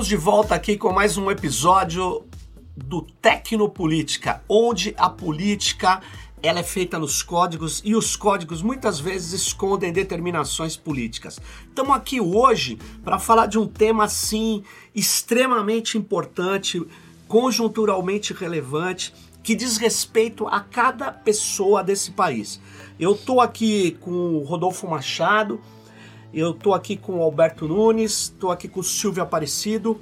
Estamos 0.00 0.08
de 0.08 0.16
volta 0.16 0.54
aqui 0.54 0.78
com 0.78 0.90
mais 0.90 1.18
um 1.18 1.30
episódio 1.30 2.24
do 2.74 3.02
Tecnopolítica, 3.02 4.42
onde 4.48 4.94
a 4.96 5.10
política 5.10 6.00
ela 6.42 6.60
é 6.60 6.62
feita 6.62 6.98
nos 6.98 7.22
códigos 7.22 7.82
e 7.84 7.94
os 7.94 8.16
códigos 8.16 8.62
muitas 8.62 8.98
vezes 8.98 9.34
escondem 9.34 9.92
determinações 9.92 10.74
políticas. 10.74 11.38
Estamos 11.68 11.94
aqui 11.94 12.18
hoje 12.18 12.78
para 13.04 13.18
falar 13.18 13.44
de 13.44 13.58
um 13.58 13.66
tema 13.66 14.04
assim 14.04 14.64
extremamente 14.94 15.98
importante, 15.98 16.82
conjunturalmente 17.28 18.32
relevante, 18.32 19.12
que 19.42 19.54
diz 19.54 19.76
respeito 19.76 20.48
a 20.48 20.60
cada 20.60 21.12
pessoa 21.12 21.84
desse 21.84 22.12
país. 22.12 22.58
Eu 22.98 23.12
estou 23.12 23.38
aqui 23.38 23.98
com 24.00 24.38
o 24.38 24.44
Rodolfo 24.44 24.88
Machado, 24.88 25.60
eu 26.32 26.52
estou 26.52 26.74
aqui 26.74 26.96
com 26.96 27.18
o 27.18 27.22
Alberto 27.22 27.66
Nunes, 27.66 28.32
estou 28.32 28.50
aqui 28.50 28.68
com 28.68 28.80
o 28.80 28.84
Silvio 28.84 29.22
Aparecido 29.22 29.98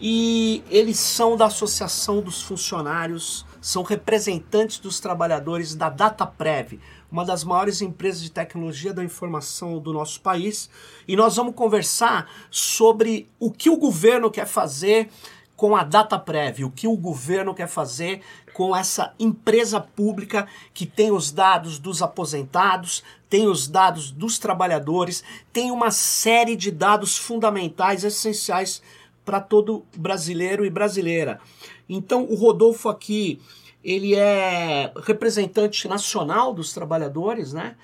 e 0.00 0.64
eles 0.70 0.98
são 0.98 1.36
da 1.36 1.46
Associação 1.46 2.22
dos 2.22 2.42
Funcionários, 2.42 3.44
são 3.60 3.82
representantes 3.82 4.78
dos 4.78 4.98
trabalhadores 4.98 5.74
da 5.74 5.90
DataPrev, 5.90 6.80
uma 7.12 7.24
das 7.24 7.44
maiores 7.44 7.82
empresas 7.82 8.22
de 8.22 8.30
tecnologia 8.30 8.94
da 8.94 9.04
informação 9.04 9.78
do 9.78 9.92
nosso 9.92 10.22
país. 10.22 10.70
E 11.06 11.14
nós 11.14 11.36
vamos 11.36 11.54
conversar 11.54 12.30
sobre 12.50 13.28
o 13.38 13.50
que 13.50 13.68
o 13.68 13.76
governo 13.76 14.30
quer 14.30 14.46
fazer 14.46 15.10
com 15.54 15.76
a 15.76 15.84
DataPrev, 15.84 16.64
o 16.64 16.70
que 16.70 16.88
o 16.88 16.96
governo 16.96 17.52
quer 17.52 17.68
fazer 17.68 18.22
com 18.52 18.76
essa 18.76 19.14
empresa 19.18 19.80
pública 19.80 20.46
que 20.74 20.86
tem 20.86 21.10
os 21.10 21.30
dados 21.30 21.78
dos 21.78 22.02
aposentados, 22.02 23.02
tem 23.28 23.46
os 23.46 23.68
dados 23.68 24.10
dos 24.10 24.38
trabalhadores, 24.38 25.22
tem 25.52 25.70
uma 25.70 25.90
série 25.90 26.56
de 26.56 26.70
dados 26.70 27.16
fundamentais, 27.16 28.04
essenciais 28.04 28.82
para 29.24 29.40
todo 29.40 29.84
brasileiro 29.96 30.64
e 30.64 30.70
brasileira. 30.70 31.40
Então, 31.88 32.24
o 32.24 32.34
Rodolfo 32.34 32.88
aqui, 32.88 33.40
ele 33.82 34.14
é 34.14 34.92
representante 35.04 35.86
nacional 35.88 36.52
dos 36.52 36.72
trabalhadores, 36.72 37.52
né? 37.52 37.76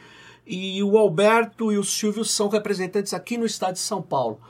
E 0.47 0.83
o 0.83 0.97
Alberto 0.97 1.73
e 1.73 1.79
o 1.79 1.85
Silvio 1.85 2.25
são 2.25 2.49
representantes 2.49 3.13
aqui 3.13 3.37
no 3.37 3.47
estado 3.47 3.75
de 3.75 3.81
São 3.81 4.01
Paulo. 4.01 4.41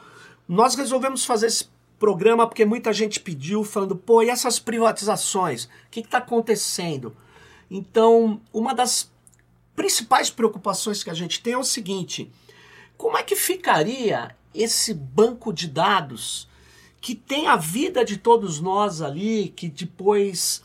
Nós 0.48 0.74
resolvemos 0.74 1.24
fazer 1.24 1.46
esse 1.46 1.68
programa 1.98 2.46
porque 2.46 2.64
muita 2.64 2.92
gente 2.92 3.20
pediu, 3.20 3.64
falando, 3.64 3.96
pô, 3.96 4.22
e 4.22 4.30
essas 4.30 4.58
privatizações? 4.58 5.64
O 5.64 5.70
que 5.90 6.00
está 6.00 6.18
acontecendo? 6.18 7.16
Então, 7.70 8.40
uma 8.52 8.74
das 8.74 9.10
principais 9.74 10.30
preocupações 10.30 11.02
que 11.02 11.10
a 11.10 11.14
gente 11.14 11.42
tem 11.42 11.54
é 11.54 11.58
o 11.58 11.64
seguinte: 11.64 12.30
como 12.96 13.16
é 13.16 13.22
que 13.22 13.36
ficaria 13.36 14.34
esse 14.54 14.94
banco 14.94 15.52
de 15.52 15.68
dados 15.68 16.48
que 17.00 17.14
tem 17.14 17.46
a 17.46 17.56
vida 17.56 18.04
de 18.04 18.16
todos 18.16 18.60
nós 18.60 19.00
ali, 19.00 19.52
que 19.54 19.68
depois 19.68 20.62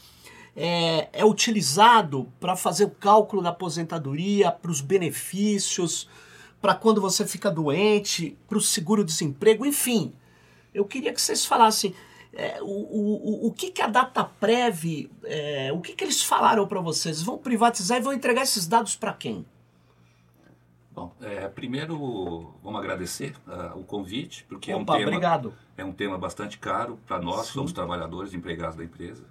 é, 0.55 1.09
é 1.13 1.25
utilizado 1.25 2.31
para 2.39 2.55
fazer 2.55 2.85
o 2.85 2.89
cálculo 2.89 3.41
da 3.41 3.49
aposentadoria, 3.49 4.51
para 4.51 4.71
os 4.71 4.81
benefícios, 4.81 6.09
para 6.61 6.73
quando 6.73 7.01
você 7.01 7.27
fica 7.27 7.51
doente, 7.51 8.37
para 8.47 8.57
o 8.57 8.61
seguro-desemprego, 8.61 9.65
enfim. 9.65 10.13
Eu 10.73 10.85
queria 10.85 11.13
que 11.13 11.21
vocês 11.21 11.45
falassem 11.45 11.93
é, 12.33 12.61
o, 12.61 12.65
o, 12.65 13.47
o 13.47 13.51
que, 13.51 13.71
que 13.71 13.81
a 13.81 13.87
DataPrev, 13.87 15.11
é, 15.23 15.71
o 15.73 15.81
que, 15.81 15.93
que 15.93 16.03
eles 16.03 16.23
falaram 16.23 16.65
para 16.67 16.79
vocês? 16.79 17.21
Vão 17.21 17.37
privatizar 17.37 17.97
e 17.97 18.01
vão 18.01 18.13
entregar 18.13 18.43
esses 18.43 18.67
dados 18.67 18.95
para 18.95 19.13
quem? 19.13 19.45
Bom, 20.93 21.13
é, 21.21 21.47
primeiro 21.47 22.53
vamos 22.61 22.79
agradecer 22.79 23.35
uh, 23.47 23.79
o 23.79 23.83
convite, 23.83 24.45
porque 24.47 24.73
Opa, 24.73 24.93
é, 24.93 24.95
um 24.95 24.97
tema, 24.97 25.07
obrigado. 25.09 25.53
é 25.77 25.85
um 25.85 25.93
tema 25.93 26.17
bastante 26.17 26.57
caro 26.57 26.99
para 27.07 27.19
nós, 27.19 27.47
Sim. 27.47 27.53
somos 27.53 27.71
trabalhadores, 27.71 28.33
empregados 28.33 28.75
da 28.75 28.83
empresa. 28.83 29.25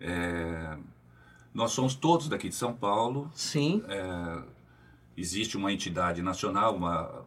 É, 0.00 0.76
nós 1.52 1.72
somos 1.72 1.94
todos 1.94 2.28
daqui 2.28 2.48
de 2.48 2.54
São 2.54 2.72
Paulo. 2.72 3.30
Sim. 3.34 3.82
É, 3.88 4.42
existe 5.16 5.56
uma 5.56 5.72
entidade 5.72 6.22
nacional, 6.22 6.74
uma, 6.74 7.24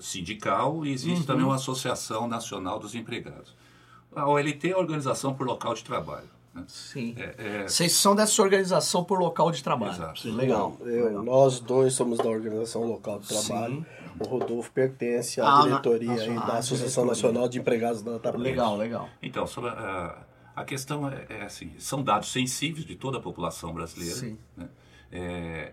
sindical 0.00 0.84
e 0.84 0.92
existe 0.92 1.20
uhum. 1.20 1.26
também 1.26 1.44
uma 1.44 1.56
Associação 1.56 2.26
Nacional 2.26 2.78
dos 2.78 2.94
Empregados. 2.94 3.54
A 4.14 4.28
OLT 4.28 4.70
é 4.70 4.72
a 4.72 4.78
organização 4.78 5.34
por 5.34 5.46
local 5.46 5.74
de 5.74 5.84
trabalho. 5.84 6.28
Né? 6.54 6.64
Sim. 6.66 7.14
É, 7.16 7.34
é... 7.38 7.68
Vocês 7.68 7.92
são 7.92 8.14
dessa 8.14 8.40
organização 8.42 9.04
por 9.04 9.18
local 9.18 9.50
de 9.50 9.62
trabalho. 9.62 9.92
Exato. 9.92 10.20
Sim, 10.20 10.32
legal. 10.32 10.76
Eu. 10.80 11.22
Nós 11.22 11.60
dois 11.60 11.92
somos 11.92 12.18
da 12.18 12.28
organização 12.28 12.84
local 12.84 13.18
de 13.18 13.28
trabalho. 13.28 13.76
Sim. 13.76 13.86
O 14.20 14.24
Rodolfo 14.24 14.70
pertence 14.72 15.40
à 15.40 15.60
ah, 15.60 15.62
diretoria 15.62 16.32
na, 16.32 16.44
da 16.44 16.58
Associação 16.58 17.04
Nacional 17.04 17.48
de 17.48 17.60
Empregados 17.60 18.02
da 18.02 18.12
Data 18.12 18.36
Legal, 18.36 18.76
legal. 18.76 19.08
Então, 19.22 19.46
sobre 19.46 19.70
a, 19.70 20.18
a 20.56 20.64
questão 20.64 21.08
é, 21.08 21.26
é, 21.28 21.42
assim, 21.42 21.70
são 21.78 22.02
dados 22.02 22.32
sensíveis 22.32 22.84
de 22.84 22.96
toda 22.96 23.18
a 23.18 23.20
população 23.20 23.72
brasileira. 23.72 24.16
Sim. 24.16 24.38
Né? 24.56 24.68
É, 25.12 25.72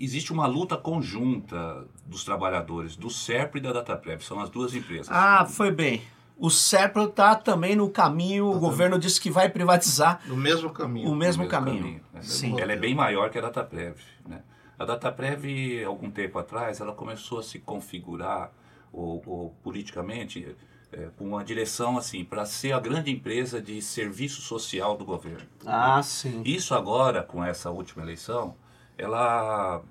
existe 0.00 0.32
uma 0.32 0.46
luta 0.46 0.76
conjunta 0.76 1.86
dos 2.06 2.24
trabalhadores 2.24 2.96
do 2.96 3.10
SERPRO 3.10 3.58
e 3.58 3.60
da 3.60 3.72
DataPrev, 3.72 4.24
são 4.24 4.40
as 4.40 4.48
duas 4.48 4.74
empresas. 4.74 5.08
Ah, 5.10 5.44
foi 5.44 5.70
bem. 5.70 6.02
O 6.38 6.48
SERPRO 6.48 7.04
está 7.04 7.34
também 7.34 7.76
no 7.76 7.90
caminho, 7.90 8.50
tá 8.50 8.56
o 8.56 8.58
governo 8.58 8.94
também. 8.94 9.06
disse 9.06 9.20
que 9.20 9.30
vai 9.30 9.50
privatizar. 9.50 10.22
No 10.26 10.36
mesmo 10.36 10.70
caminho. 10.70 11.10
O 11.10 11.14
mesmo, 11.14 11.42
mesmo 11.42 11.48
caminho. 11.48 11.82
caminho 11.82 12.00
né? 12.14 12.22
Sim. 12.22 12.58
Ela 12.58 12.72
é 12.72 12.76
bem 12.76 12.94
maior 12.94 13.28
que 13.28 13.38
a 13.38 13.42
DataPrev. 13.42 13.96
Né? 14.26 14.42
A 14.78 14.86
DataPrev, 14.86 15.84
algum 15.84 16.10
tempo 16.10 16.38
atrás, 16.38 16.80
ela 16.80 16.94
começou 16.94 17.38
a 17.38 17.42
se 17.42 17.58
configurar 17.58 18.50
ou, 18.90 19.22
ou 19.26 19.50
politicamente 19.62 20.56
é, 20.90 21.10
com 21.16 21.28
uma 21.28 21.44
direção 21.44 21.98
assim 21.98 22.24
para 22.24 22.46
ser 22.46 22.72
a 22.72 22.80
grande 22.80 23.10
empresa 23.10 23.60
de 23.60 23.80
serviço 23.82 24.40
social 24.40 24.96
do 24.96 25.04
governo. 25.04 25.46
Ah, 25.66 25.96
né? 25.96 26.02
sim. 26.02 26.42
Isso 26.46 26.74
agora, 26.74 27.22
com 27.22 27.44
essa 27.44 27.70
última 27.70 28.02
eleição, 28.02 28.56
ela 29.00 29.82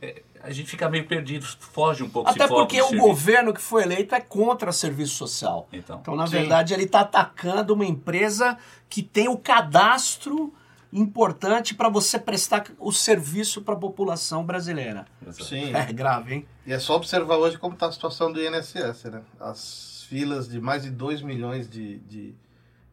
é, 0.00 0.22
a 0.42 0.50
gente 0.50 0.70
fica 0.70 0.88
meio 0.88 1.06
perdido, 1.06 1.44
foge 1.44 2.02
um 2.02 2.08
pouco. 2.08 2.30
Até 2.30 2.46
porque 2.46 2.80
o 2.80 2.84
serviço. 2.84 3.06
governo 3.06 3.52
que 3.52 3.60
foi 3.60 3.82
eleito 3.82 4.14
é 4.14 4.20
contra 4.20 4.72
serviço 4.72 5.14
social. 5.14 5.68
Então, 5.72 5.98
então 6.00 6.16
na 6.16 6.26
sim. 6.26 6.32
verdade, 6.32 6.72
ele 6.72 6.84
está 6.84 7.00
atacando 7.00 7.74
uma 7.74 7.84
empresa 7.84 8.56
que 8.88 9.02
tem 9.02 9.28
o 9.28 9.36
cadastro 9.36 10.52
importante 10.92 11.74
para 11.74 11.88
você 11.88 12.18
prestar 12.18 12.64
o 12.78 12.92
serviço 12.92 13.60
para 13.62 13.74
a 13.74 13.76
população 13.76 14.44
brasileira. 14.44 15.06
Sim. 15.32 15.74
É 15.74 15.92
grave, 15.92 16.34
hein? 16.34 16.48
E 16.66 16.72
é 16.72 16.78
só 16.78 16.96
observar 16.96 17.36
hoje 17.36 17.58
como 17.58 17.74
está 17.74 17.86
a 17.86 17.92
situação 17.92 18.32
do 18.32 18.40
INSS, 18.40 19.04
né? 19.04 19.22
As 19.38 20.06
filas 20.08 20.48
de 20.48 20.60
mais 20.60 20.84
de 20.84 20.90
2 20.90 21.20
milhões 21.20 21.68
de, 21.68 21.98
de, 22.00 22.34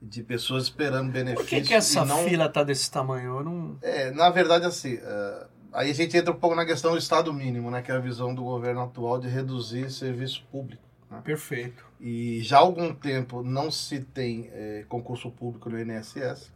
de, 0.02 0.24
pessoas 0.24 0.64
esperando 0.64 1.12
benefícios. 1.12 1.50
Por 1.50 1.62
que, 1.62 1.68
que 1.68 1.74
essa 1.74 2.06
não... 2.06 2.24
fila 2.24 2.46
está 2.46 2.64
desse 2.64 2.90
tamanho? 2.90 3.40
Eu 3.40 3.44
não... 3.44 3.78
É, 3.82 4.12
na 4.12 4.30
verdade, 4.30 4.66
assim... 4.66 4.96
Uh 4.96 5.56
Aí 5.76 5.92
a 5.92 5.94
gente 5.94 6.16
entra 6.16 6.32
um 6.32 6.40
pouco 6.40 6.56
na 6.56 6.66
questão 6.66 6.94
do 6.94 6.98
Estado 6.98 7.34
mínimo, 7.34 7.70
né, 7.70 7.82
que 7.82 7.92
é 7.92 7.96
a 7.96 8.00
visão 8.00 8.34
do 8.34 8.46
governo 8.46 8.82
atual 8.82 9.20
de 9.20 9.28
reduzir 9.28 9.92
serviço 9.92 10.42
público. 10.50 10.82
Né? 11.12 11.20
Perfeito. 11.22 11.86
E 12.00 12.40
já 12.42 12.60
há 12.60 12.62
algum 12.62 12.94
tempo 12.94 13.44
não 13.44 13.70
se 13.70 14.00
tem 14.00 14.50
é, 14.54 14.86
concurso 14.88 15.30
público 15.30 15.70
no 15.70 15.78
INSS. 15.78 16.50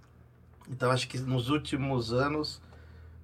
Então 0.70 0.90
acho 0.90 1.06
que 1.10 1.20
nos 1.20 1.50
últimos 1.50 2.14
anos, 2.14 2.62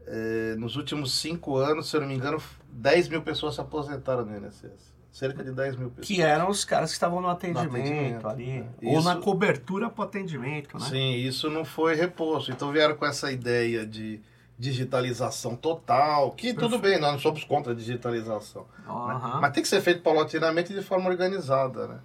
é, 0.06 0.56
nos 0.58 0.76
últimos 0.76 1.14
cinco 1.14 1.56
anos, 1.56 1.90
se 1.90 1.96
eu 1.96 2.02
não 2.02 2.10
me 2.10 2.16
engano, 2.16 2.44
10 2.74 3.08
mil 3.08 3.22
pessoas 3.22 3.56
se 3.56 3.62
aposentaram 3.62 4.26
no 4.26 4.36
INSS. 4.36 4.94
Cerca 5.16 5.42
de 5.42 5.52
10 5.52 5.78
mil 5.78 5.90
pessoas. 5.92 6.08
Que 6.08 6.22
eram 6.22 6.50
os 6.50 6.66
caras 6.66 6.90
que 6.90 6.96
estavam 6.96 7.22
no 7.22 7.30
atendimento, 7.30 7.72
no 7.72 7.80
atendimento 7.80 8.28
ali. 8.28 8.60
Né? 8.60 8.68
Ou 8.84 9.02
na 9.02 9.16
cobertura 9.16 9.90
para 9.90 10.02
o 10.02 10.04
atendimento, 10.06 10.78
né? 10.78 10.86
Sim, 10.90 11.14
isso 11.14 11.50
não 11.50 11.64
foi 11.64 11.96
reposto. 11.96 12.52
Então 12.52 12.70
vieram 12.70 12.98
com 12.98 13.06
essa 13.06 13.32
ideia 13.32 13.86
de 13.86 14.20
digitalização 14.60 15.56
total, 15.56 16.32
que 16.32 16.54
Perfeito. 16.54 16.60
tudo 16.60 16.80
bem, 16.80 17.00
nós 17.00 17.14
não 17.14 17.20
somos 17.20 17.46
contra 17.46 17.72
a 17.72 17.76
digitalização. 17.76 18.66
Uhum. 18.86 19.08
Né? 19.08 19.38
Mas 19.40 19.54
tem 19.54 19.64
que 19.64 19.70
ser 19.70 19.80
feito 19.80 20.02
paulatinamente 20.02 20.74
de 20.74 20.82
forma 20.82 21.10
organizada, 21.10 21.88
né? 21.88 22.00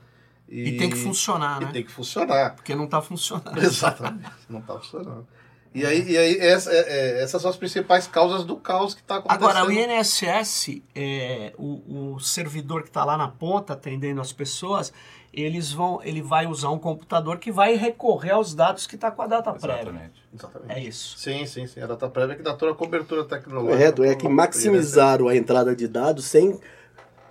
E, 0.49 0.69
e 0.69 0.77
tem 0.79 0.89
que 0.89 0.97
funcionar, 0.97 1.63
e 1.63 1.65
né? 1.65 1.73
tem 1.73 1.83
que 1.83 1.91
funcionar. 1.91 2.55
Porque 2.55 2.77
não 2.77 2.85
está 2.85 3.03
funcionando. 3.03 3.59
Exatamente, 3.59 4.31
não 4.49 4.61
está 4.61 4.79
funcionando. 4.79 5.27
E 5.73 5.87
aí, 5.87 6.11
e 6.11 6.19
aí 6.19 6.39
essa, 6.39 6.73
é, 6.73 6.79
é, 6.79 7.23
essas 7.23 7.41
são 7.41 7.51
as 7.51 7.57
principais 7.57 8.07
causas 8.07 8.45
do 8.45 8.57
caos 8.57 8.93
que 8.93 9.01
está 9.01 9.17
acontecendo. 9.17 9.49
Agora, 9.49 9.67
o 9.67 9.71
INSS, 9.71 10.83
é, 10.95 11.53
o, 11.57 12.15
o 12.15 12.21
servidor 12.21 12.83
que 12.83 12.89
está 12.89 13.05
lá 13.05 13.17
na 13.17 13.29
ponta 13.29 13.75
atendendo 13.75 14.21
as 14.21 14.33
pessoas, 14.33 14.93
eles 15.33 15.73
vão, 15.73 16.01
ele 16.03 16.21
vai 16.21 16.47
usar 16.47 16.71
um 16.71 16.79
computador 16.79 17.39
que 17.39 17.53
vai 17.53 17.77
recorrer 17.77 18.33
aos 18.33 18.53
dados 18.53 18.87
que 18.87 18.97
está 18.97 19.13
com 19.13 19.23
a 19.23 19.29
data 19.29 19.53
prévia. 19.53 19.83
Exatamente. 19.83 20.23
Exatamente. 20.35 20.73
É 20.73 20.81
isso. 20.81 21.19
Sim, 21.19 21.47
sim, 21.47 21.67
sim. 21.69 21.81
A 21.81 21.87
data 21.87 22.09
prévia 22.09 22.33
é 22.33 22.37
que 22.37 22.43
dá 22.43 22.55
toda 22.55 22.73
a 22.73 22.75
cobertura 22.75 23.25
tecnológica. 23.25 23.73
Correto, 23.73 24.03
é 24.03 24.15
que 24.17 24.29
maximizaram 24.29 25.29
a 25.29 25.37
entrada 25.37 25.75
de 25.75 25.87
dados 25.87 26.25
sem 26.25 26.59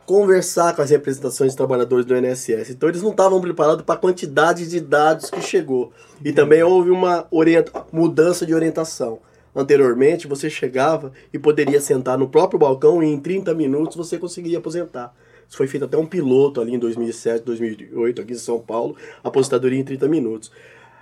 conversar 0.10 0.76
com 0.76 0.82
as 0.82 0.90
representações 0.90 1.52
de 1.52 1.58
trabalhadores 1.58 2.04
do 2.04 2.18
INSS. 2.18 2.72
Então 2.72 2.90
eles 2.90 3.04
não 3.04 3.12
estavam 3.12 3.40
preparados 3.40 3.84
para 3.86 3.94
a 3.94 3.98
quantidade 4.00 4.68
de 4.68 4.80
dados 4.80 5.30
que 5.30 5.40
chegou. 5.40 5.94
E 6.26 6.34
também 6.34 6.64
houve 6.64 6.90
uma 6.90 7.28
mudança 7.92 8.44
de 8.44 8.56
orientação. 8.56 9.20
Anteriormente 9.56 10.28
você 10.28 10.50
chegava 10.50 11.12
e 11.32 11.38
poderia 11.38 11.80
sentar 11.80 12.18
no 12.18 12.28
próprio 12.28 12.58
balcão 12.58 13.04
e 13.04 13.06
em 13.06 13.20
30 13.20 13.54
minutos 13.54 13.96
você 13.96 14.18
conseguiria 14.18 14.58
aposentar. 14.58 15.14
Foi 15.48 15.68
feito 15.68 15.86
até 15.86 15.96
um 15.96 16.08
piloto 16.08 16.60
ali 16.60 16.74
em 16.74 16.80
2007, 16.80 17.46
2008, 17.46 18.22
aqui 18.24 18.34
em 18.34 18.36
São 18.36 18.58
Paulo, 18.58 18.96
aposentadoria 19.24 19.80
em 19.80 19.84
30 19.84 20.08
minutos. 20.08 20.52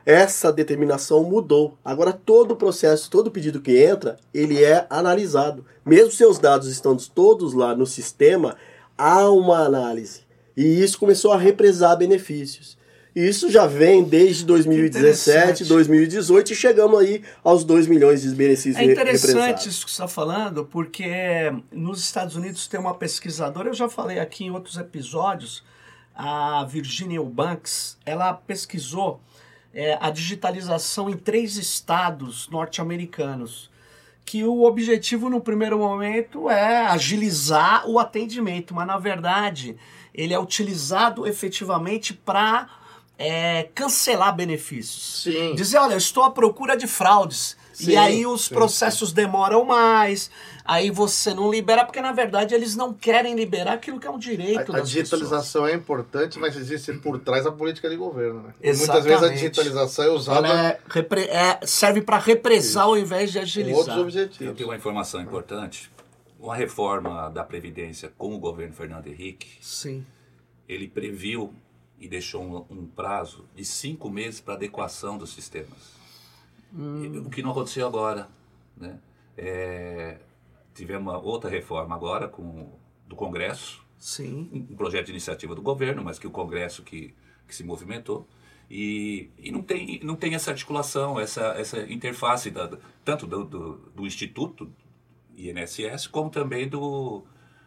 Essa 0.06 0.51
determinação 0.51 1.24
mudou. 1.24 1.77
Agora 1.83 2.12
todo 2.12 2.51
o 2.51 2.56
processo, 2.57 3.10
todo 3.10 3.31
pedido 3.31 3.62
que 3.62 3.81
entra, 3.81 4.18
ele 4.33 4.62
é 4.62 4.86
analisado. 4.89 5.63
Mesmo 5.86 6.12
seus 6.12 6.38
dados 6.38 6.68
estando 6.68 7.01
todos 7.07 7.53
lá 7.53 7.74
no 7.74 7.86
sistema, 7.86 8.57
há 8.97 9.29
uma 9.29 9.59
análise. 9.59 10.21
E 10.55 10.81
isso 10.81 10.97
começou 10.97 11.31
a 11.31 11.38
represar 11.38 11.95
benefícios. 11.97 12.77
E 13.15 13.27
isso 13.27 13.49
já 13.49 13.65
vem 13.65 14.03
desde 14.03 14.45
2017, 14.45 15.65
2018 15.65 16.53
e 16.53 16.55
chegamos 16.55 16.99
aí 16.99 17.23
aos 17.44 17.63
2 17.63 17.88
milhões 17.88 18.21
de 18.21 18.29
benefícios 18.29 18.75
É 18.75 18.83
interessante 18.83 19.67
isso 19.67 19.85
que 19.85 19.91
você 19.91 20.03
está 20.03 20.07
falando, 20.07 20.65
porque 20.65 21.51
nos 21.71 21.99
Estados 21.99 22.35
Unidos 22.35 22.67
tem 22.67 22.79
uma 22.79 22.94
pesquisadora, 22.94 23.69
eu 23.69 23.73
já 23.73 23.89
falei 23.89 24.19
aqui 24.19 24.45
em 24.45 24.51
outros 24.51 24.77
episódios, 24.77 25.63
a 26.13 26.63
Virginia 26.65 27.17
Eubanks, 27.17 27.97
ela 28.05 28.33
pesquisou 28.33 29.19
é, 29.73 29.97
a 30.00 30.11
digitalização 30.11 31.09
em 31.09 31.17
três 31.17 31.57
estados 31.57 32.47
norte-americanos. 32.50 33.71
Que 34.27 34.44
o 34.44 34.63
objetivo 34.65 35.29
no 35.29 35.39
primeiro 35.39 35.77
momento 35.77 36.50
é 36.50 36.85
agilizar 36.85 37.89
o 37.89 37.97
atendimento, 37.97 38.75
mas 38.75 38.85
na 38.85 38.97
verdade 38.97 39.77
ele 40.13 40.33
é 40.33 40.39
utilizado 40.39 41.25
efetivamente 41.25 42.13
para 42.13 42.68
é, 43.18 43.69
cancelar 43.74 44.35
benefícios. 44.35 45.24
Sim. 45.24 45.56
Dizer, 45.56 45.77
olha, 45.77 45.94
eu 45.94 45.97
estou 45.97 46.25
à 46.25 46.29
procura 46.29 46.75
de 46.75 46.88
fraudes. 46.88 47.56
Sim, 47.77 47.91
e 47.91 47.95
aí 47.95 48.25
os 48.25 48.45
sim, 48.45 48.56
processos 48.56 49.13
demoram 49.13 49.63
mais, 49.63 50.31
aí 50.65 50.89
você 50.89 51.31
não 51.31 51.51
libera, 51.51 51.85
porque 51.85 52.01
na 52.01 52.12
verdade 52.12 52.56
eles 52.56 52.75
não 52.75 52.91
querem 52.91 53.35
liberar 53.35 53.74
aquilo 53.74 54.00
que 54.00 54.07
é 54.07 54.09
um 54.09 54.18
direito 54.18 54.71
A, 54.74 54.77
a 54.77 54.79
das 54.79 54.89
digitalização 54.89 55.68
é 55.68 55.75
importante, 55.75 56.39
mas 56.39 56.56
existe 56.56 56.91
por 56.94 57.19
trás 57.19 57.45
a 57.45 57.51
política 57.51 57.88
de 57.88 57.95
governo. 57.95 58.41
Né? 58.41 58.53
Muitas 58.63 59.03
vezes 59.06 59.21
a 59.24 59.29
digitalização 59.29 60.06
é 60.06 60.07
pessoas. 60.07 60.27
usada 60.27 60.47
é 60.47 60.79
é- 61.29 61.65
serve 61.68 62.01
para 62.01 62.18
represar 62.18 62.85
ao 62.85 62.97
invés 62.97 63.31
de 63.31 63.38
com 63.38 63.44
agilizar. 63.44 63.77
outros 63.77 63.95
Eu 63.97 64.01
objetivos. 64.01 64.57
tenho 64.57 64.69
uma 64.69 64.75
informação 64.75 65.21
importante. 65.21 65.91
Uma 66.39 66.56
reforma 66.56 67.29
da 67.29 67.44
Previdência 67.44 68.12
com 68.18 68.33
o 68.33 68.39
governo 68.39 68.74
Fernando 68.74 69.06
Henrique, 69.06 69.47
Sim. 69.62 70.03
ele 70.68 70.88
previu 70.88 71.53
e 72.00 72.07
deixou 72.07 72.41
um, 72.44 72.75
um 72.75 72.85
prazo 72.88 73.45
de 73.56 73.63
cinco 73.63 74.09
meses 74.09 74.39
para 74.39 74.56
adequação 74.56 75.15
dos 75.15 75.31
sistemas. 75.31 75.96
E 76.77 77.18
O 77.19 77.29
que 77.29 77.41
não 77.41 77.51
aconteceu 77.51 77.88
agora. 77.88 78.29
Né? 78.75 79.00
É, 79.35 80.19
tivemos 80.74 81.01
uma 81.01 81.19
outra 81.19 81.50
reforma 81.50 81.95
agora 81.95 82.27
com, 82.27 82.71
do 83.07 83.15
Congresso, 83.15 83.83
Sim. 83.97 84.68
um 84.69 84.75
projeto 84.75 85.07
de 85.07 85.12
iniciativa 85.12 85.56
do 85.56 85.62
governo, 85.62 86.03
mas 86.03 86.19
que 86.19 86.27
o 86.27 86.31
Congresso 86.31 86.83
que, 86.83 87.15
que 87.47 87.56
se 87.56 87.63
movimentou. 87.63 88.27
E, 88.69 89.29
e 89.39 89.51
não, 89.51 89.62
tem, 89.62 90.00
não 90.03 90.15
tem 90.15 90.35
essa 90.35 90.51
articulação, 90.51 91.19
essa, 91.19 91.47
essa 91.57 91.79
interface, 91.91 92.51
da, 92.51 92.77
tanto 93.03 93.25
do, 93.25 93.45
do, 93.45 93.74
do 93.95 94.06
Instituto 94.06 94.71
INSS, 95.38 96.07
como 96.07 96.29
também 96.29 96.68
do, 96.68 97.24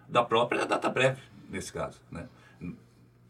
da 0.09 0.23
própria 0.23 0.67
DataPrev, 0.67 1.19
nesse 1.49 1.73
caso. 1.73 2.01
Né? 2.11 2.29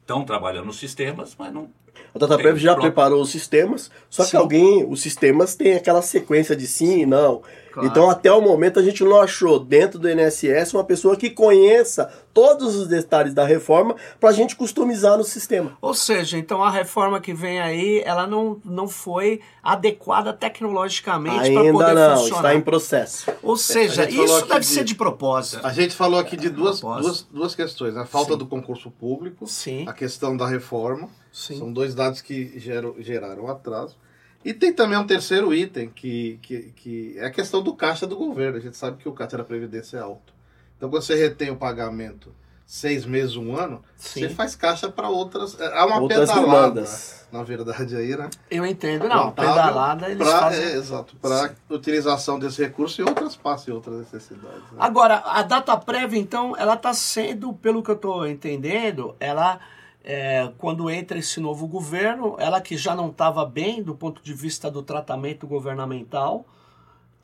Estão 0.00 0.24
trabalhando 0.24 0.66
nos 0.66 0.78
sistemas, 0.78 1.36
mas 1.38 1.52
não. 1.52 1.70
A 2.14 2.18
DataPrev 2.18 2.58
já 2.58 2.72
próprio- 2.72 2.90
preparou 2.92 3.22
os 3.22 3.30
sistemas, 3.30 3.90
só 4.08 4.24
que 4.24 4.30
Sim. 4.30 4.36
alguém, 4.36 4.86
os 4.88 5.00
sistemas 5.00 5.54
têm 5.54 5.74
aquela 5.74 6.02
sequência 6.02 6.56
de 6.56 6.66
sim 6.66 7.00
e 7.02 7.06
não. 7.06 7.42
Claro. 7.72 7.86
Então, 7.88 8.10
até 8.10 8.32
o 8.32 8.40
momento, 8.40 8.80
a 8.80 8.82
gente 8.82 9.04
não 9.04 9.20
achou 9.20 9.60
dentro 9.60 9.96
do 9.96 10.10
INSS 10.10 10.74
uma 10.74 10.82
pessoa 10.82 11.14
que 11.16 11.30
conheça 11.30 12.12
todos 12.34 12.74
os 12.74 12.88
detalhes 12.88 13.32
da 13.32 13.44
reforma 13.46 13.94
para 14.18 14.30
a 14.30 14.32
gente 14.32 14.56
customizar 14.56 15.16
no 15.16 15.22
sistema. 15.22 15.78
Ou 15.80 15.94
seja, 15.94 16.36
então 16.36 16.64
a 16.64 16.68
reforma 16.70 17.20
que 17.20 17.32
vem 17.32 17.60
aí, 17.60 18.02
ela 18.04 18.26
não, 18.26 18.60
não 18.64 18.88
foi 18.88 19.40
adequada 19.62 20.32
tecnologicamente 20.32 21.36
para 21.52 21.60
Ainda 21.60 21.72
poder 21.72 21.94
não, 21.94 22.16
funcionar. 22.16 22.36
está 22.38 22.54
em 22.56 22.60
processo. 22.60 23.30
Ou 23.40 23.56
seja, 23.56 24.02
A 24.02 24.04
gente 24.06 24.16
falou 24.16 24.38
isso 24.38 24.46
deve 24.48 24.60
de- 24.60 24.66
ser 24.66 24.84
de 24.84 24.94
propósito. 24.96 25.64
A 25.64 25.72
gente 25.72 25.94
falou 25.94 26.18
aqui 26.18 26.36
de 26.36 26.48
duas, 26.48 26.80
duas, 26.80 27.22
duas 27.30 27.54
questões. 27.54 27.96
A 27.96 28.04
falta 28.04 28.32
Sim. 28.32 28.38
do 28.38 28.46
concurso 28.46 28.90
público, 28.90 29.46
Sim. 29.46 29.84
a 29.88 29.92
questão 29.92 30.36
da 30.36 30.46
reforma. 30.48 31.08
Sim. 31.32 31.58
São 31.58 31.72
dois 31.72 31.94
dados 31.94 32.20
que 32.20 32.58
geram, 32.58 32.94
geraram 32.98 33.48
atraso. 33.48 33.96
E 34.44 34.54
tem 34.54 34.72
também 34.72 34.98
um 34.98 35.06
terceiro 35.06 35.52
item, 35.54 35.90
que, 35.90 36.38
que, 36.42 36.72
que 36.74 37.14
é 37.18 37.26
a 37.26 37.30
questão 37.30 37.62
do 37.62 37.74
caixa 37.74 38.06
do 38.06 38.16
governo. 38.16 38.56
A 38.56 38.60
gente 38.60 38.76
sabe 38.76 38.96
que 39.02 39.08
o 39.08 39.12
caixa 39.12 39.36
da 39.36 39.44
Previdência 39.44 39.98
é 39.98 40.00
alto. 40.00 40.32
Então, 40.76 40.88
quando 40.88 41.02
você 41.02 41.14
retém 41.14 41.50
o 41.50 41.56
pagamento 41.56 42.34
seis 42.66 43.04
meses, 43.04 43.34
um 43.36 43.54
ano, 43.56 43.82
Sim. 43.96 44.20
você 44.20 44.28
faz 44.30 44.54
caixa 44.54 44.88
para 44.88 45.08
outras. 45.08 45.60
Há 45.60 45.84
uma 45.86 46.00
Outras 46.00 46.30
pedalada, 46.30 46.68
demandas. 46.68 47.26
na 47.32 47.42
verdade, 47.42 47.96
aí, 47.96 48.16
né? 48.16 48.30
Eu 48.48 48.64
entendo, 48.64 49.08
não. 49.08 49.24
Contábil 49.24 49.50
Pedalada 49.54 50.08
eles 50.08 50.26
pra, 50.26 50.38
fazem. 50.40 50.64
é, 50.64 50.76
exato, 50.76 51.16
para 51.16 51.52
utilização 51.68 52.38
desse 52.38 52.62
recurso 52.62 53.00
e 53.00 53.04
outras 53.04 53.34
passes 53.36 53.66
e 53.66 53.72
outras 53.72 53.96
necessidades. 53.98 54.62
né? 54.70 54.78
Agora, 54.78 55.16
a 55.26 55.42
data 55.42 55.76
prévia, 55.76 56.18
então, 56.18 56.56
ela 56.56 56.74
está 56.74 56.94
sendo, 56.94 57.52
pelo 57.54 57.82
que 57.82 57.90
eu 57.90 57.96
estou 57.96 58.24
entendendo, 58.26 59.16
ela, 59.18 59.58
é, 60.02 60.50
quando 60.58 60.90
entra 60.90 61.18
esse 61.18 61.40
novo 61.40 61.66
governo, 61.66 62.36
ela 62.38 62.60
que 62.60 62.76
já 62.76 62.94
não 62.94 63.10
estava 63.10 63.44
bem 63.44 63.82
do 63.82 63.94
ponto 63.94 64.22
de 64.22 64.32
vista 64.32 64.70
do 64.70 64.82
tratamento 64.82 65.46
governamental, 65.46 66.46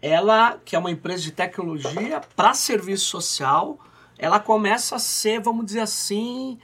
ela, 0.00 0.58
que 0.64 0.76
é 0.76 0.78
uma 0.78 0.90
empresa 0.90 1.22
de 1.22 1.32
tecnologia 1.32 2.20
para 2.34 2.54
serviço 2.54 3.06
social, 3.06 3.78
ela 4.18 4.38
começa 4.38 4.96
a 4.96 4.98
ser, 4.98 5.40
vamos 5.40 5.66
dizer 5.66 5.80
assim, 5.80 6.58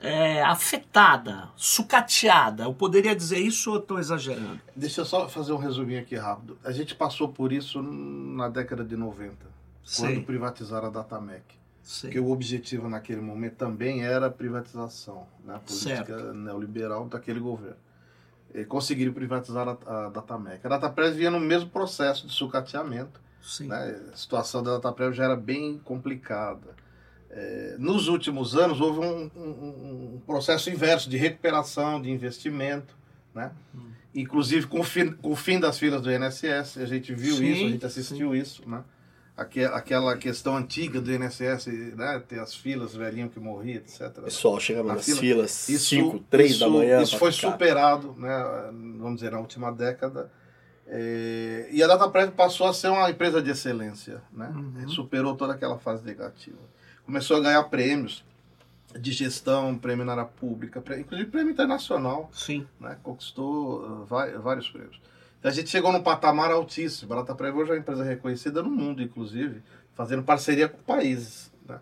é, 0.00 0.42
afetada, 0.42 1.48
sucateada. 1.56 2.64
Eu 2.64 2.74
poderia 2.74 3.16
dizer 3.16 3.38
isso 3.38 3.70
ou 3.70 3.78
estou 3.78 3.98
exagerando? 3.98 4.60
Deixa 4.76 5.00
eu 5.00 5.04
só 5.04 5.28
fazer 5.28 5.52
um 5.52 5.58
resuminho 5.58 6.00
aqui 6.00 6.14
rápido. 6.14 6.58
A 6.62 6.72
gente 6.72 6.94
passou 6.94 7.28
por 7.28 7.52
isso 7.52 7.82
na 7.82 8.48
década 8.48 8.84
de 8.84 8.96
90, 8.96 9.34
quando 9.34 9.50
Sei, 9.82 10.22
privatizaram 10.22 10.88
a 10.88 10.90
Datamec. 10.90 11.42
Sei. 11.84 12.10
Porque 12.10 12.18
o 12.18 12.30
objetivo 12.32 12.88
naquele 12.88 13.20
momento 13.20 13.54
também 13.54 14.02
era 14.04 14.26
a 14.26 14.30
privatização, 14.30 15.26
né? 15.44 15.54
a 15.54 15.58
política 15.58 16.04
Certo. 16.18 16.32
neoliberal 16.34 17.06
daquele 17.06 17.38
governo. 17.38 17.76
E 18.52 18.64
conseguiram 18.64 19.12
privatizar 19.12 19.68
a, 19.68 20.06
a 20.06 20.08
Datamec. 20.08 20.64
A 20.66 20.68
Dataprev 20.70 21.14
vinha 21.16 21.30
no 21.30 21.38
mesmo 21.40 21.70
processo 21.70 22.26
de 22.26 22.32
sucateamento. 22.32 23.20
Sim. 23.42 23.66
né? 23.68 24.00
A 24.12 24.16
situação 24.16 24.62
da 24.62 24.72
Dataprev 24.74 25.12
já 25.12 25.24
era 25.24 25.36
bem 25.36 25.78
complicada. 25.84 26.74
É, 27.30 27.76
nos 27.78 28.06
últimos 28.08 28.54
anos 28.56 28.80
houve 28.80 29.00
um, 29.00 29.30
um- 29.36 30.14
um 30.16 30.22
processo 30.24 30.70
inverso 30.70 31.10
de 31.10 31.16
recuperação 31.16 32.00
de 32.00 32.10
investimento, 32.10 32.96
né? 33.34 33.50
Hum. 33.74 33.90
inclusive 34.14 34.68
com 34.68 34.78
o, 34.78 34.84
fim, 34.84 35.10
com 35.10 35.32
o 35.32 35.36
fim 35.36 35.58
das 35.58 35.76
filas 35.76 36.00
do 36.00 36.08
INSS, 36.12 36.78
a 36.78 36.86
gente 36.86 37.12
viu 37.12 37.34
Sim, 37.34 37.46
isso, 37.46 37.64
a 37.66 37.68
gente 37.70 37.86
assistiu 37.86 38.34
isso, 38.36 38.62
né? 38.68 38.84
Aque- 39.36 39.64
aquela 39.64 40.16
questão 40.16 40.56
antiga 40.56 41.00
do 41.00 41.12
INSS, 41.12 41.66
né? 41.96 42.22
ter 42.28 42.38
as 42.38 42.54
filas, 42.54 42.94
velhinho 42.94 43.28
que 43.28 43.40
morria, 43.40 43.76
etc. 43.76 44.10
Pessoal 44.22 44.60
chegava 44.60 44.86
Na 44.88 44.94
nas 44.94 45.04
fila. 45.04 45.18
filas 45.18 45.50
5, 45.50 46.20
3 46.30 46.50
Tá 46.50 46.54
isso- 46.56 46.64
da 46.64 46.70
manhã. 46.70 47.02
Isso 47.02 47.18
foi 47.18 47.32
ficar. 47.32 47.50
superado, 47.50 48.14
né, 48.16 48.70
vamos 48.98 49.16
dizer, 49.16 49.32
na 49.32 49.40
última 49.40 49.72
década. 49.72 50.30
É, 50.86 51.68
e 51.72 51.82
a 51.82 51.86
Dataprev 51.86 52.30
passou 52.32 52.66
a 52.68 52.74
ser 52.74 52.88
uma 52.88 53.10
empresa 53.10 53.42
de 53.42 53.50
excelência. 53.50 54.22
Né? 54.32 54.52
Uhum. 54.54 54.88
Superou 54.88 55.34
toda 55.34 55.52
aquela 55.54 55.78
fase 55.78 56.04
negativa. 56.04 56.58
Começou 57.04 57.36
a 57.36 57.40
ganhar 57.40 57.62
prêmios 57.64 58.24
de 58.96 59.10
gestão, 59.10 59.76
prêmio 59.76 60.04
na 60.04 60.12
área 60.12 60.24
pública, 60.26 60.80
prê- 60.80 61.00
inclusive 61.00 61.28
prêmio 61.30 61.52
internacional. 61.52 62.30
Sim. 62.32 62.66
Né? 62.78 62.96
Conquistou 63.02 63.80
uh, 63.82 64.04
vai- 64.04 64.32
vários 64.38 64.68
prêmios. 64.70 65.00
A 65.44 65.50
gente 65.50 65.68
chegou 65.68 65.92
num 65.92 66.02
patamar 66.02 66.50
altíssimo. 66.50 67.12
A 67.12 67.16
Dataprev 67.16 67.54
hoje 67.56 67.70
é 67.70 67.74
uma 67.74 67.80
empresa 67.80 68.02
reconhecida 68.02 68.62
no 68.62 68.70
mundo, 68.70 69.02
inclusive, 69.02 69.62
fazendo 69.94 70.22
parceria 70.22 70.68
com 70.68 70.78
países. 70.78 71.52
Né? 71.68 71.78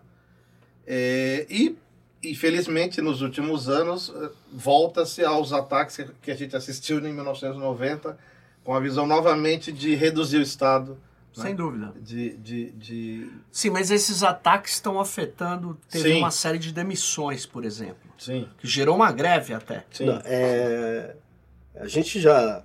É, 0.85 1.47
e, 1.49 1.75
infelizmente, 2.23 3.01
nos 3.01 3.21
últimos 3.21 3.69
anos, 3.69 4.11
eh, 4.15 4.29
volta-se 4.51 5.23
aos 5.23 5.53
ataques 5.53 5.97
que- 6.21 6.31
a 6.31 6.35
gente 6.35 6.55
assistiu 6.55 6.99
em 6.99 7.13
1990, 7.13 8.17
com 8.65 8.73
a 8.75 8.79
visão 8.81 9.07
novamente 9.07 9.71
de 9.71 9.95
reduzir 9.95 10.37
o 10.37 10.41
Estado, 10.41 10.97
né? 11.35 11.43
Sem 11.45 11.55
dúvida. 11.55 11.93
de, 12.01 12.37
de, 12.37 12.71
de... 12.71 13.31
Sim, 13.51 13.69
mas 13.71 13.89
esses 13.91 14.23
ataques 14.23 14.73
estão 14.73 14.99
afetando. 14.99 15.77
Teve 15.89 16.13
Sim. 16.13 16.19
uma 16.19 16.31
série 16.31 16.59
de 16.59 16.71
demissões, 16.71 17.45
por 17.45 17.63
exemplo, 17.65 18.11
Sim, 18.19 18.47
que 18.57 18.67
gerou 18.67 18.95
uma 18.95 19.11
greve 19.11 19.53
até. 19.53 19.85
sim. 19.91 20.05
Não, 20.05 20.21
é, 20.25 21.15
a 21.75 21.87
gente 21.87 22.19
já. 22.19 22.61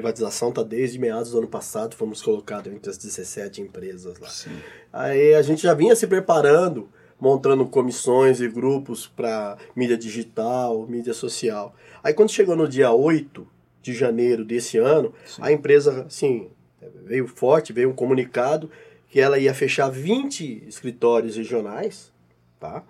Privatização 0.00 0.50
está 0.50 0.62
desde 0.62 0.98
meados 0.98 1.30
do 1.30 1.38
ano 1.38 1.48
passado, 1.48 1.96
fomos 1.96 2.20
colocados 2.20 2.70
entre 2.70 2.90
as 2.90 2.98
17 2.98 3.62
empresas 3.62 4.18
lá. 4.18 4.28
Sim. 4.28 4.50
Aí 4.92 5.32
a 5.34 5.40
gente 5.40 5.62
já 5.62 5.72
vinha 5.72 5.96
se 5.96 6.06
preparando, 6.06 6.90
montando 7.18 7.64
comissões 7.64 8.38
e 8.42 8.46
grupos 8.46 9.06
para 9.06 9.56
mídia 9.74 9.96
digital, 9.96 10.86
mídia 10.86 11.14
social. 11.14 11.74
Aí 12.04 12.12
quando 12.12 12.28
chegou 12.30 12.54
no 12.54 12.68
dia 12.68 12.92
8 12.92 13.46
de 13.80 13.94
janeiro 13.94 14.44
desse 14.44 14.76
ano, 14.76 15.14
Sim. 15.24 15.40
a 15.42 15.50
empresa, 15.50 16.02
assim, 16.06 16.50
veio 17.06 17.26
forte, 17.26 17.72
veio 17.72 17.88
um 17.88 17.94
comunicado 17.94 18.70
que 19.08 19.18
ela 19.18 19.38
ia 19.38 19.54
fechar 19.54 19.88
20 19.88 20.64
escritórios 20.68 21.36
regionais, 21.36 22.12
tá? 22.60 22.84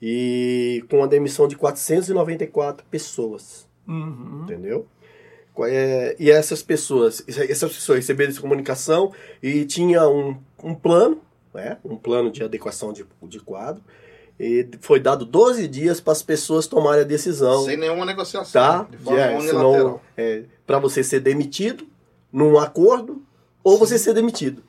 e 0.00 0.84
com 0.88 1.02
a 1.02 1.08
demissão 1.08 1.48
de 1.48 1.56
494 1.56 2.86
pessoas, 2.88 3.66
Uhum. 3.88 4.42
entendeu? 4.44 4.86
É- 5.66 6.14
e 6.18 6.30
essas 6.30 6.62
pessoas, 6.62 7.22
essas 7.26 7.72
pessoas 7.72 7.98
receberam 7.98 8.30
essa 8.30 8.40
comunicação 8.40 9.12
e 9.42 9.64
tinha 9.64 10.08
um, 10.08 10.36
um 10.62 10.74
plano, 10.74 11.20
né? 11.54 11.78
um 11.84 11.96
plano 11.96 12.30
de 12.30 12.42
adequação 12.44 12.92
de, 12.92 13.04
de 13.22 13.40
quadro, 13.40 13.82
e 14.38 14.68
foi 14.80 15.00
dado 15.00 15.24
12 15.24 15.66
dias 15.66 16.00
para 16.00 16.12
as 16.12 16.22
pessoas 16.22 16.66
tomarem 16.68 17.00
a 17.00 17.04
decisão 17.06 17.64
Sem 17.64 17.76
nenhuma 17.76 18.04
negociação. 18.06 18.60
tá? 18.62 18.86
De 18.88 18.96
forma 18.98 19.20
É, 19.20 19.36
unilateral. 19.36 20.02
é, 20.16 20.42
para 20.66 20.78
você 20.78 21.02
ser 21.02 21.20
demitido 21.20 21.84
num 22.32 22.56
acordo 22.58 23.20
ou 23.64 23.76
você 23.78 23.98
ser 23.98 24.14
demitido. 24.14 24.62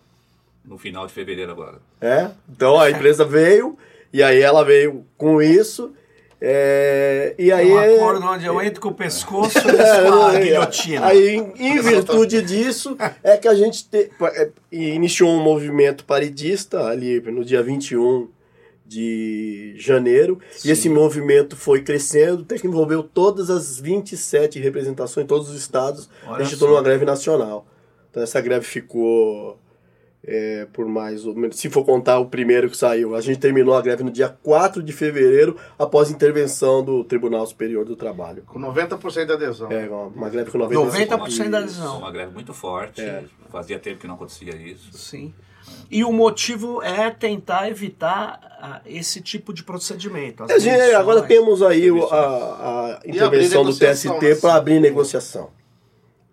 No 0.65 0.77
final 0.77 1.05
de 1.05 1.13
fevereiro 1.13 1.51
agora. 1.51 1.79
É? 2.01 2.31
Então 2.49 2.79
a 2.79 2.89
empresa 2.91 3.23
veio 3.23 3.77
e 4.11 4.23
aí 4.23 4.41
ela 4.41 4.63
veio 4.65 5.05
com 5.17 5.39
isso. 5.41 5.93
É, 6.41 7.35
e 7.37 7.51
aí 7.51 7.71
um 7.71 7.79
é- 7.79 7.95
acordo 7.95 8.25
onde 8.25 8.45
eu 8.45 8.61
entro 8.61 8.79
com 8.79 8.89
o 8.89 8.93
pescoço 8.93 9.57
e 9.57 9.59
é, 9.75 10.09
com 10.09 10.23
a 10.23 10.35
é, 10.35 10.39
guilhotina. 10.39 11.05
Aí, 11.05 11.35
em- 11.35 11.81
virtude 11.81 12.41
disso, 12.41 12.95
é 13.23 13.35
que 13.37 13.47
a 13.47 13.53
gente 13.53 13.87
te- 13.89 14.09
iniciou 14.71 15.29
um 15.31 15.43
movimento 15.43 16.05
paridista 16.05 16.85
ali 16.85 17.19
no 17.21 17.43
dia 17.43 17.61
21 17.61 18.29
de 18.85 19.75
janeiro. 19.77 20.39
E 20.65 20.71
esse 20.71 20.89
movimento 20.89 21.55
foi 21.55 21.81
crescendo, 21.81 22.41
até 22.41 22.57
que 22.57 22.65
envolveu 22.67 23.03
todas 23.03 23.49
as 23.49 23.79
27 23.79 24.59
representações, 24.59 25.27
todos 25.27 25.49
os 25.49 25.55
estados. 25.55 26.09
Olha 26.25 26.37
a 26.37 26.43
gente 26.43 26.57
tornou 26.57 26.75
uma 26.77 26.83
greve 26.83 27.05
nacional. 27.05 27.67
Então 28.09 28.23
essa 28.23 28.41
greve 28.41 28.65
ficou 28.65 29.59
é, 30.23 30.67
por 30.73 30.85
mais 30.85 31.25
ou 31.25 31.33
menos. 31.35 31.57
Se 31.57 31.69
for 31.69 31.83
contar 31.85 32.19
o 32.19 32.25
primeiro 32.25 32.69
que 32.69 32.75
saiu, 32.77 33.15
a 33.15 33.21
gente 33.21 33.39
terminou 33.39 33.73
a 33.75 33.81
greve 33.81 34.03
no 34.03 34.11
dia 34.11 34.29
4 34.29 34.83
de 34.83 34.91
fevereiro, 34.91 35.55
após 35.77 36.11
intervenção 36.11 36.83
do 36.83 37.03
Tribunal 37.03 37.45
Superior 37.47 37.85
do 37.85 37.95
Trabalho. 37.95 38.43
Com 38.45 38.59
90% 38.59 39.25
de 39.25 39.31
adesão. 39.33 39.71
É, 39.71 39.87
uma, 39.87 40.03
uma 40.07 40.29
greve 40.29 40.51
com 40.51 40.57
90%. 40.57 40.69
90% 40.71 41.49
da 41.49 41.57
adesão. 41.59 41.97
Uma 41.99 42.11
greve 42.11 42.33
muito 42.33 42.53
forte. 42.53 43.01
É. 43.01 43.23
Fazia 43.49 43.79
tempo 43.79 43.99
que 43.99 44.07
não 44.07 44.15
acontecia 44.15 44.55
isso. 44.55 44.91
Sim. 44.93 45.33
E 45.89 46.03
o 46.03 46.11
motivo 46.11 46.81
é 46.83 47.09
tentar 47.11 47.69
evitar 47.69 48.39
ah, 48.61 48.81
esse 48.85 49.21
tipo 49.21 49.53
de 49.53 49.63
procedimento. 49.63 50.43
A 50.43 50.57
gente- 50.59 50.79
agora 50.95 51.21
temos 51.21 51.61
aí 51.61 51.91
o- 51.91 52.05
a, 52.07 52.97
a 52.97 52.99
intervenção 53.05 53.63
do 53.63 53.75
TST 53.75 54.07
né? 54.21 54.35
para 54.35 54.55
abrir 54.55 54.79
negociação. 54.79 55.51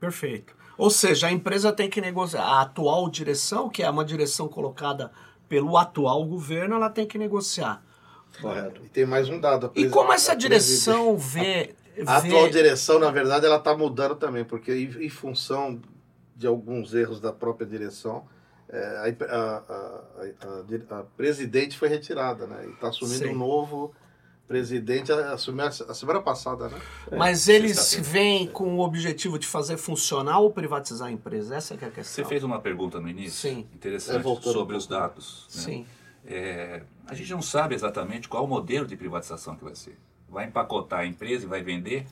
Perfeito. 0.00 0.55
Ou 0.78 0.90
seja, 0.90 1.28
a 1.28 1.32
empresa 1.32 1.72
tem 1.72 1.88
que 1.88 2.00
negociar. 2.00 2.42
A 2.42 2.60
atual 2.62 3.08
direção, 3.08 3.68
que 3.68 3.82
é 3.82 3.88
uma 3.90 4.04
direção 4.04 4.46
colocada 4.48 5.10
pelo 5.48 5.76
atual 5.76 6.24
governo, 6.24 6.74
ela 6.76 6.90
tem 6.90 7.06
que 7.06 7.16
negociar. 7.18 7.82
Correto. 8.40 8.82
E 8.84 8.88
tem 8.88 9.06
mais 9.06 9.28
um 9.28 9.40
dado. 9.40 9.66
a 9.74 9.78
E 9.80 9.88
como 9.88 10.12
essa 10.12 10.32
a 10.32 10.34
direção 10.34 11.16
vê. 11.16 11.74
A 12.06 12.20
vê- 12.20 12.28
atual 12.28 12.50
direção, 12.50 12.98
na 12.98 13.10
verdade, 13.10 13.46
ela 13.46 13.56
está 13.56 13.74
mudando 13.76 14.16
também, 14.16 14.44
porque 14.44 14.70
em, 14.72 15.06
em 15.06 15.08
função 15.08 15.80
de 16.36 16.46
alguns 16.46 16.92
erros 16.92 17.18
da 17.20 17.32
própria 17.32 17.66
direção, 17.66 18.26
é, 18.68 18.78
a, 18.78 19.34
a- 19.34 19.62
a- 19.68 20.26
a- 20.42 20.96
a 20.96 21.00
a 21.00 21.02
presidente 21.16 21.78
foi 21.78 21.88
retirada, 21.88 22.46
né? 22.46 22.66
E 22.66 22.72
está 22.72 22.88
assumindo 22.88 23.24
Sim. 23.24 23.30
um 23.30 23.38
novo 23.38 23.94
presidente, 24.46 25.10
a- 25.12 25.32
assumiu 25.32 25.64
a, 25.66 25.70
semana 25.70 26.20
passada, 26.20 26.68
né? 26.68 26.80
Mas 27.16 27.48
eles 27.48 27.78
sexta-feira. 27.78 28.10
vêm 28.12 28.46
com 28.46 28.76
o 28.76 28.80
objetivo 28.80 29.38
de 29.38 29.46
fazer 29.46 29.76
funcionar 29.76 30.38
ou 30.38 30.50
privatizar 30.50 31.08
a 31.08 31.12
empresa? 31.12 31.56
Essa 31.56 31.76
que 31.76 31.84
é 31.84 31.88
a 31.88 31.90
Você 31.90 31.96
questão. 31.96 32.24
fez 32.24 32.44
uma 32.44 32.60
pergunta 32.60 33.00
no 33.00 33.08
início, 33.08 33.50
Sim. 33.50 33.66
interessante, 33.74 34.18
É, 34.26 34.40
sobre 34.40 34.74
um 34.74 34.78
os 34.78 34.86
dados. 34.86 35.46
né? 35.56 35.62
Sim. 35.62 35.86
É, 36.24 36.82
a 37.06 37.14
gente 37.14 37.30
não 37.32 37.42
sabe 37.42 37.74
exatamente 37.74 38.28
qual 38.28 38.44
o 38.44 38.48
modelo 38.48 38.86
de 38.86 38.96
privatização 38.96 39.56
que 39.56 39.64
vai 39.64 39.74
ser. 39.74 39.96
Vai 40.28 40.46
empacotar 40.46 41.00
a 41.00 41.06
empresa 41.06 41.44
e 41.44 41.48
vai 41.48 41.62
vender. 41.62 42.06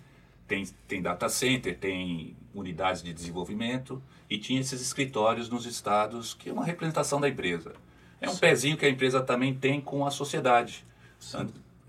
Tem, 0.46 0.64
tem 0.86 1.00
data 1.00 1.28
center, 1.28 1.76
tem 1.78 2.36
unidades 2.54 3.02
de 3.02 3.12
desenvolvimento 3.12 4.00
e 4.28 4.38
tinha 4.38 4.60
esses 4.60 4.80
escritórios 4.80 5.48
nos 5.48 5.64
estados 5.66 6.34
que 6.34 6.50
é 6.50 6.52
uma 6.52 6.64
representação 6.64 7.20
da 7.20 7.28
empresa. 7.28 7.72
É 8.20 8.28
um 8.28 8.36
pezinho 8.36 8.76
que 8.76 8.84
a 8.86 8.88
empresa 8.88 9.20
também 9.22 9.54
tem 9.54 9.80
com 9.80 10.06
a 10.06 10.10
sociedade. 10.10 10.84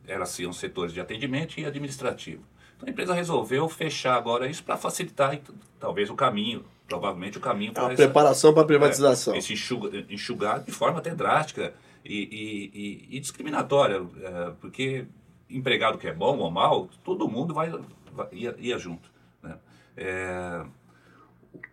Elas 0.07 0.29
são 0.29 0.51
setores 0.53 0.93
de 0.93 0.99
atendimento 1.01 1.57
e 1.59 1.65
administrativo. 1.65 2.43
Então 2.77 2.87
a 2.87 2.91
empresa 2.91 3.13
resolveu 3.13 3.67
fechar 3.69 4.15
agora 4.15 4.47
isso 4.47 4.63
para 4.63 4.75
facilitar 4.77 5.39
talvez 5.79 6.09
o 6.09 6.15
caminho, 6.15 6.65
provavelmente 6.87 7.37
o 7.37 7.41
caminho 7.41 7.71
É 7.71 7.73
para 7.73 7.83
uma 7.83 7.93
essa- 7.93 8.03
preparação 8.03 8.53
para 8.53 8.63
a 8.63 8.65
privatização. 8.65 9.33
é, 9.33 9.37
esse 9.37 9.53
enxuga, 9.53 10.05
enxugar 10.09 10.59
de 10.61 10.71
forma 10.71 10.99
até 10.99 11.15
drástica 11.15 11.73
e, 12.03 12.69
e- 13.11 13.15
e- 13.15 13.19
discriminatória, 13.19 14.05
é, 14.21 14.51
porque 14.59 15.05
empregado 15.49 15.97
que 15.97 16.07
é 16.07 16.13
bom 16.13 16.37
ou 16.37 16.51
mal, 16.51 16.89
todo 17.03 17.27
mundo 17.29 17.53
vai, 17.53 17.71
vai- 18.11 18.27
ia, 18.33 18.53
ia 18.59 18.77
junto. 18.77 19.09
né? 19.41 19.57
É, 19.95 20.65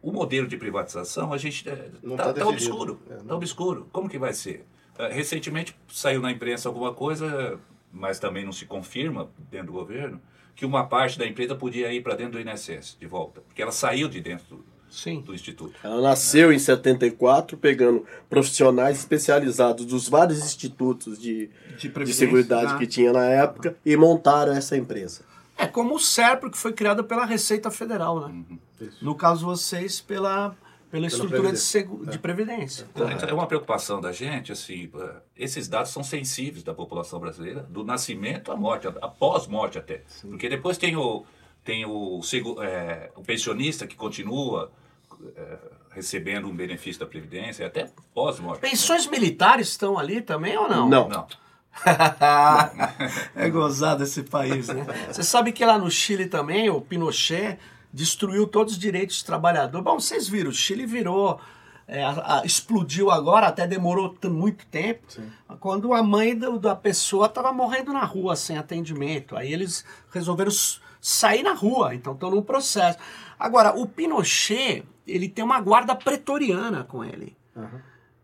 o 0.01 0.13
modelo 0.13 0.47
de 0.47 0.57
privatização, 0.57 1.33
a 1.33 1.39
gente 1.39 1.69
está 1.69 1.75
tá 2.17 2.33
definido. 2.33 2.49
obscuro. 2.49 3.01
É, 3.11 3.15
Tá 3.17 3.23
não. 3.25 3.37
obscuro. 3.37 3.89
Como 3.93 4.09
que 4.09 4.19
vai 4.19 4.33
ser? 4.33 4.65
É, 4.99 5.09
recentemente 5.13 5.75
saiu 5.89 6.21
na 6.21 6.31
imprensa 6.31 6.69
alguma 6.69 6.93
coisa, 6.95 7.59
mas 7.93 8.19
também 8.19 8.45
não 8.45 8.53
se 8.53 8.65
confirma 8.65 9.31
dentro 9.51 9.69
do 9.69 9.73
governo, 9.73 10.21
que 10.55 10.65
uma 10.65 10.85
parte 10.87 11.19
da 11.19 11.27
empresa 11.27 11.55
podia 11.55 11.93
ir 11.93 12.03
para 12.03 12.15
dentro 12.15 12.33
do 12.33 12.41
INSS 12.41 12.97
de 12.99 13.07
volta, 13.07 13.41
porque 13.41 13.63
ela 13.63 13.73
saiu 13.73 14.09
de 14.09 14.21
dentro 14.21 14.45
do, 14.57 14.65
Sim. 14.91 15.21
do 15.21 15.35
instituto. 15.35 15.75
Ela 15.83 16.01
nasceu 16.01 16.53
em 16.53 16.59
74, 16.59 17.57
pegando 17.57 18.05
profissionais 18.29 18.99
especializados 18.99 19.87
dos 19.87 20.09
vários 20.09 20.39
institutos 20.39 21.19
de, 21.19 21.51
De 21.79 21.89
de 21.89 22.13
seguridade 22.13 22.75
né? 22.75 22.79
que 22.79 22.87
tinha 22.87 23.13
na 23.13 23.25
época 23.25 23.77
e 23.85 23.97
montaram 23.97 24.53
essa 24.53 24.77
empresa. 24.77 25.25
É 25.57 25.67
como 25.67 25.95
o 25.95 25.99
SERPRO, 25.99 26.51
que 26.51 26.59
foi 26.59 26.73
criado 26.73 27.05
pela 27.05 27.25
Receita 27.25 27.71
Federal, 27.71 28.29
né? 28.29 28.43
Isso. 28.81 29.05
No 29.05 29.15
caso 29.15 29.45
vocês, 29.45 30.01
pela, 30.01 30.57
pela 30.93 31.07
estrutura 31.07 31.37
de, 31.39 31.43
Previdência. 31.43 31.81
segu- 31.81 32.07
de 32.07 32.19
previdência. 32.19 32.87
Então, 32.95 33.09
é 33.29 33.33
uma 33.33 33.47
preocupação 33.47 33.99
da 34.01 34.13
gente, 34.13 34.53
assim, 34.53 34.91
eh, 34.95 35.15
esses 35.37 35.67
dados 35.67 35.91
são 35.91 36.05
sensíveis 36.05 36.63
da 36.63 36.75
população 36.75 37.19
brasileira, 37.19 37.63
do 37.63 37.83
nascimento 37.83 38.53
à 38.53 38.57
morte, 38.57 38.87
após 38.87 39.47
morte 39.47 39.79
até. 39.79 40.03
Porque 40.21 40.49
depois 40.51 40.77
tem 40.77 40.95
o, 40.95 41.25
tem 41.65 41.87
o, 41.87 42.21
eh, 42.63 43.11
o 43.17 43.23
pensionista 43.23 43.87
que 43.87 43.97
continua 43.97 44.71
eh, 45.35 45.59
recebendo 45.93 46.47
um 46.47 46.55
benefício 46.55 47.01
da 47.01 47.07
Previdência, 47.07 47.67
até 47.67 47.89
pós-morte. 48.15 48.63
né? 48.63 48.69
Pensões 48.71 49.07
militares 49.07 49.69
estão 49.69 49.99
ali 49.99 50.21
também 50.21 50.57
ou 50.59 50.69
não? 50.69 50.89
Não. 50.89 51.09
Não. 51.09 51.27
é 53.35 53.49
gozado 53.49 54.03
esse 54.03 54.23
país, 54.25 54.69
né? 54.69 54.85
Você 55.11 55.23
sabe 55.23 55.53
que 55.53 55.65
lá 55.65 55.79
no 55.79 55.91
Chile 55.91 56.27
também, 56.27 56.69
o 56.69 56.83
Pinochet 56.83 57.59
destruiu 57.93 58.47
todos 58.47 58.75
os 58.75 58.79
direitos 58.79 59.17
dos 59.17 59.23
trabalhadores. 59.25 59.85
Bom, 59.85 59.99
vocês 60.01 60.29
viram, 60.29 60.51
o 60.51 60.55
Chile 60.55 60.87
virou. 60.87 61.39
é, 61.89 62.03
a- 62.05 62.39
a- 62.41 62.47
explodiu 62.47 63.11
agora, 63.11 63.49
até 63.49 63.67
demorou 63.67 64.17
muito 64.31 64.65
tempo, 64.67 65.03
quando 65.59 65.93
a 65.93 66.03
mãe 66.03 66.35
do- 66.35 66.59
da 66.59 66.77
pessoa 66.77 67.27
estava 67.27 67.53
morrendo 67.53 67.93
na 67.93 68.05
rua 68.05 68.35
sem 68.37 68.57
atendimento. 68.57 69.37
Aí 69.37 69.53
eles 69.53 69.85
resolveram 70.11 70.53
sair 71.01 71.43
na 71.43 71.53
rua, 71.53 71.93
então 71.95 72.15
estão 72.15 72.31
num 72.31 72.41
processo. 72.41 72.99
Agora, 73.39 73.77
o 73.77 73.85
Pinochet, 73.87 74.85
ele 75.07 75.29
tem 75.29 75.45
uma 75.45 75.61
guarda 75.61 75.95
pretoriana 75.95 76.85
com 76.85 77.05
ele. 77.05 77.37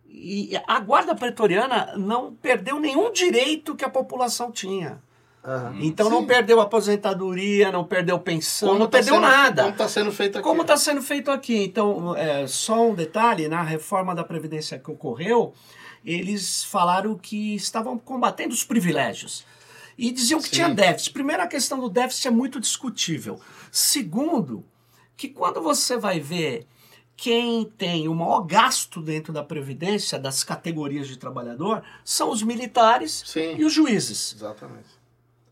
E 0.08 0.52
a 0.66 0.80
guarda 0.80 1.14
pretoriana 1.14 1.94
não 1.96 2.32
perdeu 2.34 2.78
nenhum 2.80 3.12
direito 3.12 3.74
que 3.74 3.84
a 3.84 3.90
população 3.90 4.50
tinha. 4.50 5.02
Aham. 5.48 5.76
Então 5.80 6.10
não 6.10 6.20
Sim. 6.20 6.26
perdeu 6.26 6.60
aposentadoria, 6.60 7.72
não 7.72 7.84
perdeu 7.84 8.18
pensão, 8.18 8.78
não 8.78 8.86
tá 8.86 8.98
perdeu 8.98 9.14
sendo- 9.14 9.22
nada. 9.26 9.62
Como 9.62 9.72
está 9.72 9.88
sendo 9.88 10.12
feito 10.12 10.38
aqui. 10.38 10.42
Como 10.48 10.62
está 10.62 10.76
sendo 10.76 11.02
feito 11.02 11.30
aqui? 11.30 11.56
Então, 11.64 12.14
é, 12.16 12.46
só 12.46 12.88
um 12.88 12.94
detalhe: 12.94 13.48
na 13.48 13.62
reforma 13.62 14.14
da 14.14 14.22
Previdência 14.24 14.78
que 14.78 14.90
ocorreu, 14.90 15.54
eles 16.04 16.62
falaram 16.64 17.16
que 17.16 17.54
estavam 17.54 17.98
combatendo 17.98 18.52
os 18.52 18.62
privilégios. 18.64 19.44
E 19.96 20.12
diziam 20.12 20.38
que 20.40 20.46
Sim. 20.48 20.54
tinha 20.56 20.68
déficit. 20.68 21.12
Primeiro, 21.12 21.42
a 21.42 21.46
questão 21.46 21.80
do 21.80 21.88
déficit 21.88 22.28
é 22.28 22.30
muito 22.30 22.60
discutível. 22.60 23.40
Segundo, 23.72 24.64
que 25.16 25.28
quando 25.28 25.60
você 25.60 25.96
vai 25.96 26.20
ver 26.20 26.66
quem 27.16 27.64
tem 27.64 28.06
o 28.06 28.14
maior 28.14 28.42
gasto 28.42 29.02
dentro 29.02 29.32
da 29.32 29.42
Previdência, 29.42 30.16
das 30.16 30.44
categorias 30.44 31.08
de 31.08 31.16
trabalhador, 31.16 31.82
são 32.04 32.30
os 32.30 32.44
militares 32.44 33.24
Sim. 33.26 33.56
e 33.56 33.64
os 33.64 33.72
juízes. 33.72 34.34
Exatamente. 34.36 34.86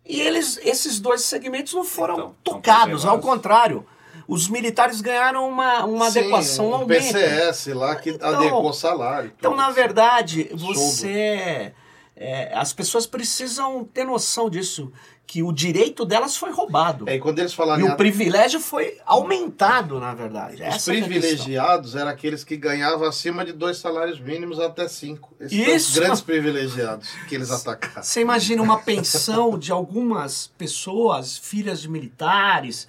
E 0.08 0.20
eles, 0.20 0.58
esses 0.62 1.00
dois 1.00 1.22
segmentos 1.22 1.74
não 1.74 1.84
foram 1.84 2.14
Então, 2.14 2.34
tocados, 2.44 3.04
ao 3.04 3.18
contrário. 3.18 3.86
Os 4.28 4.48
militares 4.48 5.00
ganharam 5.00 5.48
uma, 5.48 5.84
uma 5.84 6.10
Sim, 6.10 6.18
adequação, 6.20 6.66
um 6.66 6.70
um 6.70 6.74
aumento. 6.74 7.12
PCS 7.12 7.66
lá 7.74 7.94
que 7.94 8.10
Então- 8.10 8.28
adequou 8.34 8.72
salário. 8.72 9.32
Então, 9.38 9.54
na 9.54 9.70
verdade, 9.70 10.48
Soldo. 10.58 10.74
você. 10.74 11.72
é, 12.16 12.50
as 12.54 12.72
pessoas 12.72 13.06
precisam 13.06 13.84
ter 13.84 14.04
noção 14.04 14.48
disso. 14.50 14.90
Que 15.26 15.42
o 15.42 15.52
direito 15.52 16.04
delas 16.04 16.36
foi 16.36 16.52
roubado. 16.52 17.08
É, 17.08 17.16
e 17.16 17.18
quando 17.18 17.40
eles 17.40 17.52
E 17.52 17.56
falaram 17.56 17.86
o 17.86 17.96
privilégio 17.96 18.60
foi 18.60 18.98
aumentado, 19.04 19.98
na 19.98 20.14
verdade. 20.14 20.54
Os 20.54 20.60
Essa 20.60 20.94
é 20.94 20.98
a 20.98 21.04
privilegiados 21.04 21.96
eram 21.96 22.10
aqueles 22.10 22.44
que 22.44 22.56
ganhavam 22.56 23.08
acima 23.08 23.44
de 23.44 23.52
dois 23.52 23.78
salários 23.78 24.20
mínimos 24.20 24.60
até 24.60 24.86
cinco. 24.86 25.34
Esses 25.40 25.56
são 25.64 25.74
os 25.76 25.82
Isso. 25.82 26.00
grandes 26.00 26.20
privilegiados 26.20 27.08
que 27.28 27.34
eles 27.34 27.50
atacaram. 27.50 28.02
Você 28.02 28.20
imagina 28.20 28.62
uma 28.62 28.78
pensão 28.78 29.58
de 29.58 29.72
algumas 29.72 30.52
pessoas, 30.56 31.36
filhas 31.36 31.80
de 31.80 31.88
militares, 31.88 32.86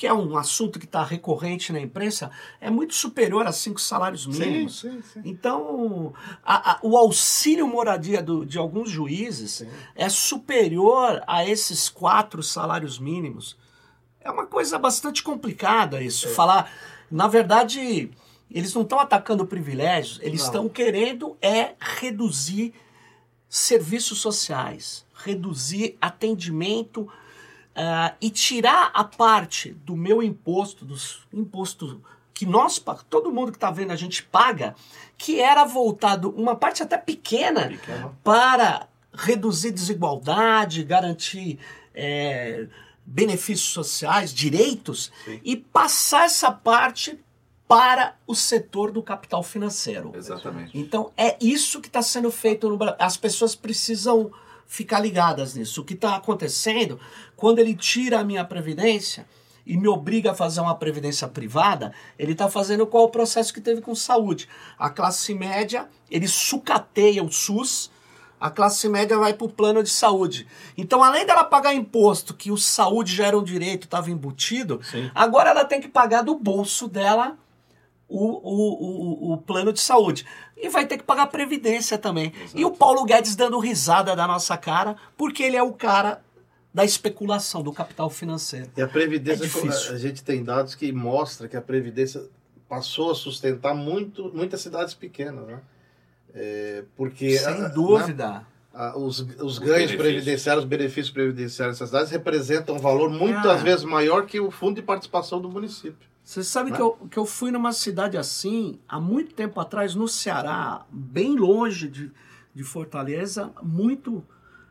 que 0.00 0.06
é 0.06 0.14
um 0.14 0.34
assunto 0.38 0.78
que 0.78 0.86
está 0.86 1.04
recorrente 1.04 1.74
na 1.74 1.78
imprensa, 1.78 2.30
é 2.58 2.70
muito 2.70 2.94
superior 2.94 3.46
a 3.46 3.52
cinco 3.52 3.78
salários 3.78 4.26
mínimos. 4.26 4.80
sim, 4.80 5.02
sim. 5.02 5.20
Então, 5.26 6.14
a- 6.42 6.72
a- 6.72 6.78
o 6.82 6.96
auxílio 6.96 7.68
moradia 7.68 8.22
do- 8.22 8.46
de 8.46 8.56
alguns 8.56 8.88
juízes 8.88 9.50
Sim. 9.56 9.68
é 9.94 10.08
superior 10.08 11.22
a 11.26 11.46
esses 11.46 11.90
quatro 11.90 12.42
salários 12.42 12.98
mínimos. 12.98 13.58
É 14.22 14.30
uma 14.30 14.46
coisa 14.46 14.78
bastante 14.78 15.22
complicada 15.22 16.00
isso. 16.00 16.28
É. 16.28 16.30
Falar, 16.30 16.72
na 17.10 17.28
verdade, 17.28 18.10
eles 18.50 18.72
não 18.72 18.80
estão 18.80 18.98
atacando 19.00 19.44
privilégios, 19.44 20.18
eles 20.22 20.40
estão 20.44 20.66
querendo 20.66 21.36
é 21.42 21.74
reduzir 21.78 22.72
serviços 23.50 24.18
sociais, 24.18 25.04
reduzir 25.14 25.98
atendimento 26.00 27.06
ah, 27.74 28.14
e 28.20 28.30
tirar 28.30 28.90
a 28.94 29.04
parte 29.04 29.72
do 29.84 29.96
meu 29.96 30.22
imposto, 30.22 30.84
dos 30.84 31.26
impostos 31.32 31.96
que 32.32 32.46
nós, 32.46 32.82
todo 33.08 33.30
mundo 33.30 33.52
que 33.52 33.58
está 33.58 33.70
vendo 33.70 33.90
a 33.90 33.96
gente 33.96 34.22
paga, 34.22 34.74
que 35.18 35.40
era 35.40 35.64
voltado, 35.64 36.30
uma 36.30 36.56
parte 36.56 36.82
até 36.82 36.96
pequena, 36.96 37.68
Pequena. 37.68 38.16
para 38.24 38.88
reduzir 39.12 39.72
desigualdade, 39.72 40.82
garantir 40.82 41.58
é, 41.94 42.66
benefícios 43.04 43.68
sociais, 43.68 44.32
direitos, 44.32 45.12
Sim. 45.24 45.40
e 45.44 45.56
passar 45.56 46.24
essa 46.24 46.50
parte 46.50 47.20
para 47.68 48.16
o 48.26 48.34
setor 48.34 48.90
do 48.90 49.02
capital 49.02 49.42
financeiro. 49.42 50.10
Exatamente. 50.14 50.76
Então 50.76 51.12
é 51.16 51.36
isso 51.40 51.80
que 51.80 51.88
está 51.88 52.02
sendo 52.02 52.30
feito 52.30 52.68
no 52.68 52.76
Brasil. 52.76 52.96
As 52.98 53.16
pessoas 53.16 53.54
precisam 53.54 54.32
ficar 54.70 55.00
ligadas 55.00 55.56
nisso. 55.56 55.80
O 55.80 55.84
que 55.84 55.94
está 55.94 56.14
acontecendo 56.14 57.00
quando 57.34 57.58
ele 57.58 57.74
tira 57.74 58.20
a 58.20 58.24
minha 58.24 58.44
previdência 58.44 59.26
e 59.66 59.76
me 59.76 59.88
obriga 59.88 60.30
a 60.30 60.34
fazer 60.34 60.60
uma 60.60 60.76
previdência 60.76 61.26
privada, 61.26 61.92
ele 62.16 62.32
está 62.32 62.48
fazendo 62.48 62.86
qual 62.86 63.04
o 63.04 63.10
processo 63.10 63.52
que 63.52 63.60
teve 63.60 63.80
com 63.80 63.96
saúde. 63.96 64.48
A 64.78 64.88
classe 64.88 65.34
média, 65.34 65.88
ele 66.08 66.28
sucateia 66.28 67.22
o 67.22 67.32
SUS, 67.32 67.90
a 68.40 68.48
classe 68.48 68.88
média 68.88 69.18
vai 69.18 69.34
para 69.34 69.44
o 69.44 69.50
plano 69.50 69.82
de 69.82 69.90
saúde. 69.90 70.46
Então, 70.78 71.02
além 71.02 71.26
dela 71.26 71.42
pagar 71.42 71.74
imposto, 71.74 72.32
que 72.32 72.52
o 72.52 72.56
saúde 72.56 73.12
já 73.12 73.26
era 73.26 73.36
um 73.36 73.42
direito, 73.42 73.84
estava 73.84 74.08
embutido, 74.08 74.80
Sim. 74.84 75.10
agora 75.12 75.50
ela 75.50 75.64
tem 75.64 75.80
que 75.80 75.88
pagar 75.88 76.22
do 76.22 76.36
bolso 76.36 76.86
dela 76.86 77.36
o, 78.10 78.26
o, 78.42 79.30
o, 79.30 79.32
o 79.34 79.38
plano 79.38 79.72
de 79.72 79.80
saúde. 79.80 80.26
E 80.56 80.68
vai 80.68 80.86
ter 80.86 80.98
que 80.98 81.04
pagar 81.04 81.26
previdência 81.28 81.96
também. 81.96 82.32
E 82.54 82.64
o 82.64 82.70
Paulo 82.72 83.04
Guedes 83.04 83.36
dando 83.36 83.58
risada 83.58 84.14
da 84.16 84.26
nossa 84.26 84.56
cara, 84.56 84.96
porque 85.16 85.42
ele 85.42 85.56
é 85.56 85.62
o 85.62 85.72
cara 85.72 86.22
da 86.74 86.84
especulação, 86.84 87.62
do 87.62 87.72
capital 87.72 88.10
financeiro. 88.10 88.70
E 88.76 88.82
a 88.82 88.86
Previdência, 88.86 89.42
É 89.44 89.46
difícil. 89.46 89.92
a 89.94 89.98
gente 89.98 90.22
tem 90.22 90.44
dados 90.44 90.74
que 90.74 90.92
mostram 90.92 91.48
que 91.48 91.56
a 91.56 91.62
Previdência 91.62 92.22
passou 92.68 93.10
a 93.10 93.14
sustentar 93.14 93.74
muito, 93.74 94.30
muitas 94.34 94.60
cidades 94.60 94.94
pequenas, 94.94 95.46
né? 95.46 95.58
É, 96.32 96.84
porque 96.96 97.36
Sem 97.38 97.54
a- 97.64 97.68
dúvida. 97.68 98.46
a- 98.72 98.96
os, 98.96 99.18
os 99.18 99.58
ganhos 99.58 99.90
benefícios. 99.90 99.96
previdenciários, 100.00 100.64
os 100.64 100.68
benefícios 100.70 101.10
previdenciários 101.10 101.76
dessas 101.78 101.88
cidades 101.88 102.10
representam 102.12 102.76
um 102.76 102.78
valor 102.78 103.10
muitas 103.10 103.46
Ah. 103.60 103.64
vezes 103.64 103.84
maior 103.84 104.26
que 104.26 104.38
o 104.38 104.50
fundo 104.52 104.76
de 104.76 104.82
participação 104.82 105.40
do 105.40 105.48
município. 105.48 106.08
Você 106.30 106.44
sabe 106.44 106.70
Né? 106.70 106.76
que, 106.76 106.82
eu, 106.82 106.92
que 107.10 107.18
eu 107.18 107.26
fui 107.26 107.50
numa 107.50 107.72
cidade 107.72 108.16
assim, 108.16 108.78
há 108.88 109.00
muito 109.00 109.34
tempo 109.34 109.58
atrás, 109.58 109.96
no 109.96 110.06
Ceará, 110.06 110.86
bem 110.88 111.34
longe 111.36 111.88
de, 111.88 112.12
de 112.54 112.62
Fortaleza, 112.62 113.50
muito. 113.60 114.24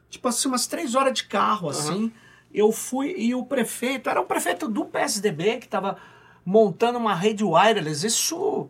Tipo 0.10 0.30
assim, 0.30 0.48
umas 0.48 0.68
três 0.68 0.96
horas 0.96 1.14
de 1.14 1.26
carro, 1.26 1.68
assim. 1.68 2.14
Eu 2.54 2.72
fui 2.72 3.14
e 3.18 3.36
o 3.36 3.44
prefeito, 3.44 4.10
era 4.10 4.22
o 4.22 4.26
prefeito 4.26 4.70
do 4.70 4.86
PSDB 4.86 5.58
que 5.58 5.66
estava 5.66 5.98
montando 6.46 6.98
uma 6.98 7.14
rede 7.14 7.44
wireless. 7.44 8.08
Isso 8.08 8.70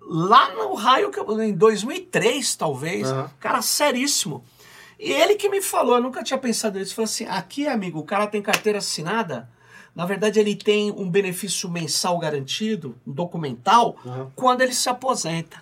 lá 0.00 0.54
no 0.54 0.72
raio 0.72 1.10
que 1.10 1.20
eu, 1.20 1.42
em 1.42 1.52
2003, 1.52 2.56
talvez. 2.56 3.10
Aham. 3.10 3.30
Cara, 3.38 3.60
seríssimo. 3.60 4.42
E 4.98 5.12
ele 5.12 5.34
que 5.34 5.50
me 5.50 5.60
falou, 5.60 5.96
eu 5.96 6.02
nunca 6.02 6.22
tinha 6.22 6.38
pensado 6.38 6.78
nisso. 6.78 6.94
Falou 6.94 7.04
assim: 7.04 7.26
aqui, 7.26 7.68
amigo, 7.68 7.98
o 7.98 8.04
cara 8.04 8.26
tem 8.26 8.40
carteira 8.40 8.78
assinada. 8.78 9.50
Na 10.00 10.06
verdade, 10.06 10.40
ele 10.40 10.54
tem 10.56 10.90
um 10.90 11.10
benefício 11.10 11.68
mensal 11.70 12.18
garantido, 12.18 12.94
um 13.06 13.12
documental, 13.12 13.96
Aham. 14.06 14.30
quando 14.34 14.62
ele 14.62 14.72
se 14.72 14.88
aposenta. 14.88 15.58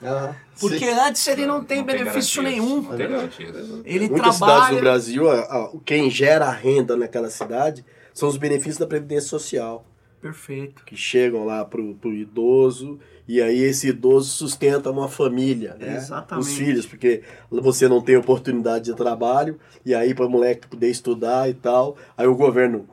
Porque 0.60 0.78
Sim. 0.78 0.90
antes 0.92 1.26
ele 1.26 1.44
não 1.44 1.64
tem 1.64 1.82
benefício 1.82 2.40
garantias, 2.40 2.64
nenhum. 2.64 2.82
Não 2.82 2.96
tem. 2.96 3.82
Ele 3.84 4.08
Muitas 4.08 4.36
cidades 4.36 4.38
trabalha. 4.38 4.74
do 4.76 4.80
Brasil, 4.80 5.28
a- 5.28 5.40
a- 5.40 5.70
quem 5.84 6.08
gera 6.08 6.46
a 6.46 6.52
renda 6.52 6.96
naquela 6.96 7.30
cidade 7.30 7.84
são 8.14 8.28
os 8.28 8.36
benefícios 8.36 8.76
da 8.78 8.86
Previdência 8.86 9.28
Social, 9.28 9.84
Perfeito. 10.22 10.84
que 10.84 10.96
chegam 10.96 11.44
lá 11.44 11.64
pro, 11.64 11.96
pro 11.96 12.14
idoso, 12.14 13.00
e 13.26 13.42
aí 13.42 13.58
esse 13.60 13.88
idoso 13.88 14.30
sustenta 14.30 14.88
uma 14.92 15.08
família, 15.08 15.76
né? 15.80 15.96
Exatamente. 15.96 16.46
Os 16.46 16.54
filhos, 16.56 16.86
porque 16.86 17.22
você 17.50 17.88
não 17.88 18.00
tem 18.00 18.16
oportunidade 18.16 18.84
de 18.84 18.94
trabalho, 18.94 19.58
e 19.84 19.92
aí 19.96 20.14
para 20.14 20.26
o 20.26 20.30
moleque 20.30 20.68
poder 20.68 20.90
estudar 20.90 21.50
e 21.50 21.54
tal, 21.54 21.96
aí 22.16 22.28
o 22.28 22.36
governo 22.36 22.86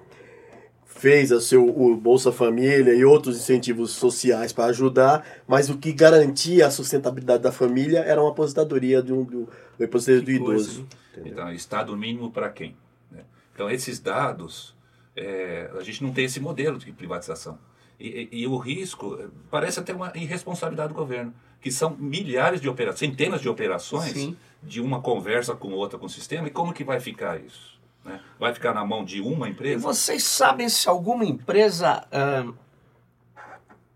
fez 1.05 1.31
a 1.31 1.39
seu, 1.39 1.67
o 1.67 1.95
Bolsa 1.95 2.31
Família 2.31 2.91
e 2.95 3.05
outros 3.05 3.37
incentivos 3.37 3.91
sociais 3.91 4.51
para 4.51 4.65
ajudar, 4.71 5.23
mas 5.47 5.69
o 5.69 5.77
que 5.77 5.93
garantia 5.93 6.65
a 6.65 6.71
sustentabilidade 6.71 7.43
da 7.43 7.51
família 7.51 7.99
era 7.99 8.19
uma 8.19 8.31
aposentadoria 8.31 9.03
de 9.03 9.13
um, 9.13 9.23
do, 9.23 9.47
do 9.77 9.83
aposentadoria 9.85 10.39
do 10.39 10.45
idoso. 10.51 10.79
hein? 10.79 11.23
Então, 11.27 11.51
Estado 11.53 11.95
mínimo 11.95 12.31
para 12.31 12.49
quem? 12.49 12.75
né? 13.11 13.19
Então, 13.53 13.69
esses 13.69 13.99
dados, 13.99 14.75
é, 15.15 15.69
a 15.79 15.83
gente 15.83 16.01
não 16.03 16.11
tem 16.11 16.25
esse 16.25 16.39
modelo 16.39 16.79
de 16.79 16.91
privatização. 16.91 17.59
E, 17.99 18.27
e- 18.31 18.39
e 18.41 18.47
o 18.47 18.57
risco 18.57 19.15
eh, 19.21 19.27
parece 19.51 19.79
até 19.79 19.93
uma 19.93 20.11
irresponsabilidade 20.15 20.89
do 20.89 20.95
governo, 20.95 21.31
que 21.61 21.71
são 21.71 21.95
milhares 21.99 22.59
de 22.59 22.67
operações, 22.67 23.11
centenas 23.11 23.41
de 23.41 23.47
operações 23.47 24.11
Sim. 24.11 24.35
de 24.63 24.81
uma 24.81 25.01
conversa 25.01 25.55
com 25.55 25.71
outra 25.71 25.99
com 25.99 26.07
o 26.07 26.09
sistema. 26.09 26.47
E 26.47 26.51
como 26.51 26.73
que 26.73 26.83
vai 26.83 26.99
ficar 26.99 27.39
isso? 27.39 27.74
Né? 28.05 28.21
Vai 28.39 28.53
ficar 28.53 28.73
na 28.73 28.85
mão 28.85 29.03
de 29.03 29.19
uma 29.19 29.47
E 29.47 29.51
empresa? 29.51 29.81
vocês 29.81 30.23
sabem 30.23 30.69
se 30.69 30.87
alguma 30.87 31.25
empresa. 31.25 32.07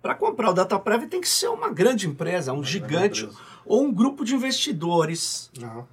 para 0.02 0.16
comprar 0.16 0.50
o 0.50 0.54
DataPrev 0.54 1.08
tem 1.08 1.22
que 1.22 1.30
ser 1.30 1.48
uma 1.50 1.70
grande 1.70 2.08
empresa, 2.08 2.52
um 2.54 2.64
gigante, 2.64 3.24
empresa. 3.24 3.40
ou 3.66 3.84
um 3.84 3.94
grupo 3.94 4.26
de 4.26 4.34
investidores. 4.36 5.52
Não. 5.60 5.88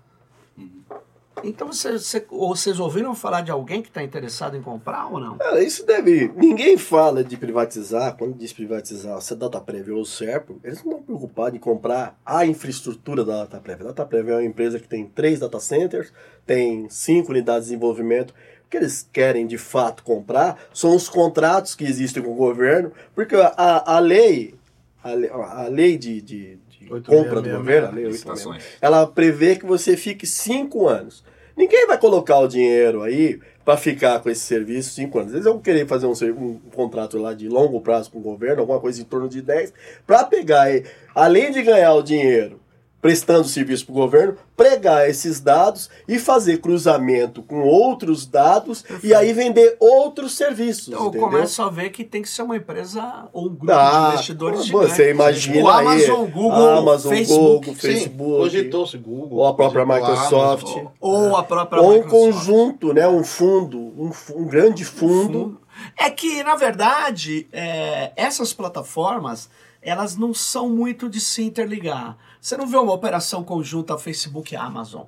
Então 1.44 1.68
vocês 1.68 2.81
ouviram 2.81 3.14
falar 3.14 3.42
de 3.42 3.51
alguém 3.51 3.83
que 3.83 3.88
está 3.88 4.03
interessado 4.03 4.57
em 4.57 4.62
comprar 4.62 5.07
ou 5.07 5.20
não? 5.20 5.37
Cara, 5.37 5.62
isso 5.62 5.85
deve. 5.85 6.33
Ninguém 6.35 6.79
fala 6.79 7.22
de 7.22 7.37
privatizar, 7.37 8.16
quando 8.16 8.35
diz 8.35 8.53
privatizar, 8.53 9.20
se 9.20 9.35
a 9.35 9.37
Dataprev 9.37 9.90
ou 9.90 10.01
o 10.01 10.07
Serpo, 10.07 10.59
eles 10.64 10.83
não 10.83 10.92
estão 10.92 11.03
preocupados 11.03 11.55
em 11.55 11.61
comprar 11.61 12.18
a 12.25 12.46
infraestrutura 12.46 13.25
da 13.25 13.44
Dataprev. 13.44 13.83
A 13.83 13.85
Dataprev 13.88 14.31
é 14.31 14.35
uma 14.35 14.44
empresa 14.44 14.79
que 14.79 14.88
tem 14.88 15.07
três 15.07 15.40
data 15.40 15.61
centers, 15.61 16.12
tem 16.46 16.88
cinco 16.88 17.33
unidades 17.33 17.64
de 17.64 17.75
desenvolvimento. 17.75 18.31
O 18.64 18.68
que 18.70 18.79
eles 18.79 19.09
querem 19.12 19.46
de 19.46 19.59
fato 19.59 20.03
comprar 20.03 20.59
são 20.72 20.96
os 20.96 21.09
contratos 21.09 21.75
que 21.75 21.85
existem 21.85 22.22
com 22.22 22.33
o 22.33 22.37
governo, 22.37 22.92
porque 23.14 23.37
a, 23.37 23.94
a 23.94 23.99
lei, 24.01 24.55
a 25.05 25.11
a 25.62 25.68
lei 25.68 25.96
de, 25.96 26.20
de, 26.20 26.59
de 26.65 26.65
866, 26.65 26.65
compra 26.87 27.40
do 27.40 27.51
governo, 27.51 27.88
a 27.88 27.90
lei 27.90 28.07
866, 28.07 28.12
Licitações. 28.12 28.64
ela 28.81 29.07
prevê 29.07 29.57
que 29.57 29.66
você 29.66 29.96
fique 29.96 30.27
cinco 30.27 30.88
anos. 30.88 31.25
Ninguém 31.57 31.87
vai 31.87 31.99
colocar 31.99 32.38
o 32.38 32.46
dinheiro 32.46 33.03
aí 33.03 33.40
para 33.64 33.77
ficar 33.77 34.20
com 34.20 34.31
esse 34.31 34.42
serviço 34.42 34.90
cinco 34.90 35.18
anos. 35.18 35.33
Eles 35.33 35.44
vão 35.44 35.59
querer 35.59 35.87
fazer 35.87 36.07
um, 36.07 36.12
um 36.38 36.59
contrato 36.75 37.18
lá 37.18 37.35
de 37.35 37.49
longo 37.49 37.81
prazo 37.81 38.11
com 38.11 38.18
o 38.18 38.22
governo, 38.22 38.61
alguma 38.61 38.79
coisa 38.79 39.01
em 39.01 39.05
torno 39.05 39.29
de 39.29 39.42
10, 39.42 39.72
para 40.07 40.25
pegar, 40.25 40.70
e, 40.70 40.85
além 41.14 41.51
de 41.51 41.62
ganhar 41.62 41.94
o 41.94 42.03
dinheiro 42.03 42.61
prestando 43.00 43.46
serviço 43.46 43.85
para 43.87 43.92
o 43.92 43.94
governo, 43.94 44.37
pregar 44.56 45.09
esses 45.09 45.38
dados 45.38 45.88
e 46.09 46.18
fazer 46.18 46.59
cruzamento 46.59 47.40
com 47.42 47.61
outros 47.62 48.26
dados 48.26 48.85
e 49.04 49.14
aí 49.14 49.32
vender 49.32 49.76
outros 49.78 50.35
serviços. 50.37 50.88
Então 50.88 51.02
eu 51.02 51.09
entendeu? 51.09 51.28
começo 51.28 51.62
a 51.62 51.68
ver 51.70 51.90
que 51.90 52.02
tem 52.02 52.22
que 52.22 52.28
ser 52.28 52.42
uma 52.42 52.56
empresa 52.56 53.28
ou 53.32 53.46
um 53.46 53.54
grupo 53.54 53.70
Ah, 53.72 54.00
de 54.09 54.14
investidores 54.14 54.68
você 54.68 54.88
gigante. 54.96 55.11
imagina 55.11 55.62
O 55.64 55.68
Amazon, 55.68 56.24
aí, 56.24 56.30
Google, 56.32 56.68
Amazon, 56.78 57.12
Facebook, 57.14 57.66
Google, 57.66 57.74
Facebook, 57.74 58.37
cogitou-se 58.38 58.98
Google. 58.98 59.38
ou 59.38 59.46
a 59.46 59.54
própria 59.54 59.87
Microsoft. 59.87 60.66
Amazon. 60.66 60.87
ou 61.00 61.37
a 61.37 61.42
própria 61.44 61.82
ou 61.82 61.90
um 61.90 61.94
Microsoft. 62.02 62.24
conjunto, 62.35 62.92
né, 62.92 63.06
um 63.06 63.22
fundo, 63.22 63.78
um, 63.78 64.11
um 64.35 64.44
grande 64.46 64.85
fundo. 64.85 65.61
É 65.96 66.09
que, 66.11 66.42
na 66.42 66.56
verdade, 66.56 67.46
é, 67.52 68.11
essas 68.16 68.52
plataformas, 68.52 69.48
elas 69.82 70.16
não 70.16 70.32
são 70.32 70.68
muito 70.70 71.09
de 71.09 71.20
se 71.20 71.42
interligar. 71.42 72.16
Você 72.46 72.56
não 72.56 72.64
vê 72.64 72.76
uma 72.76 72.92
operação 72.92 73.42
conjunta 73.42 73.98
Facebook 73.98 74.54
e 74.54 74.56
Amazon. 74.56 75.02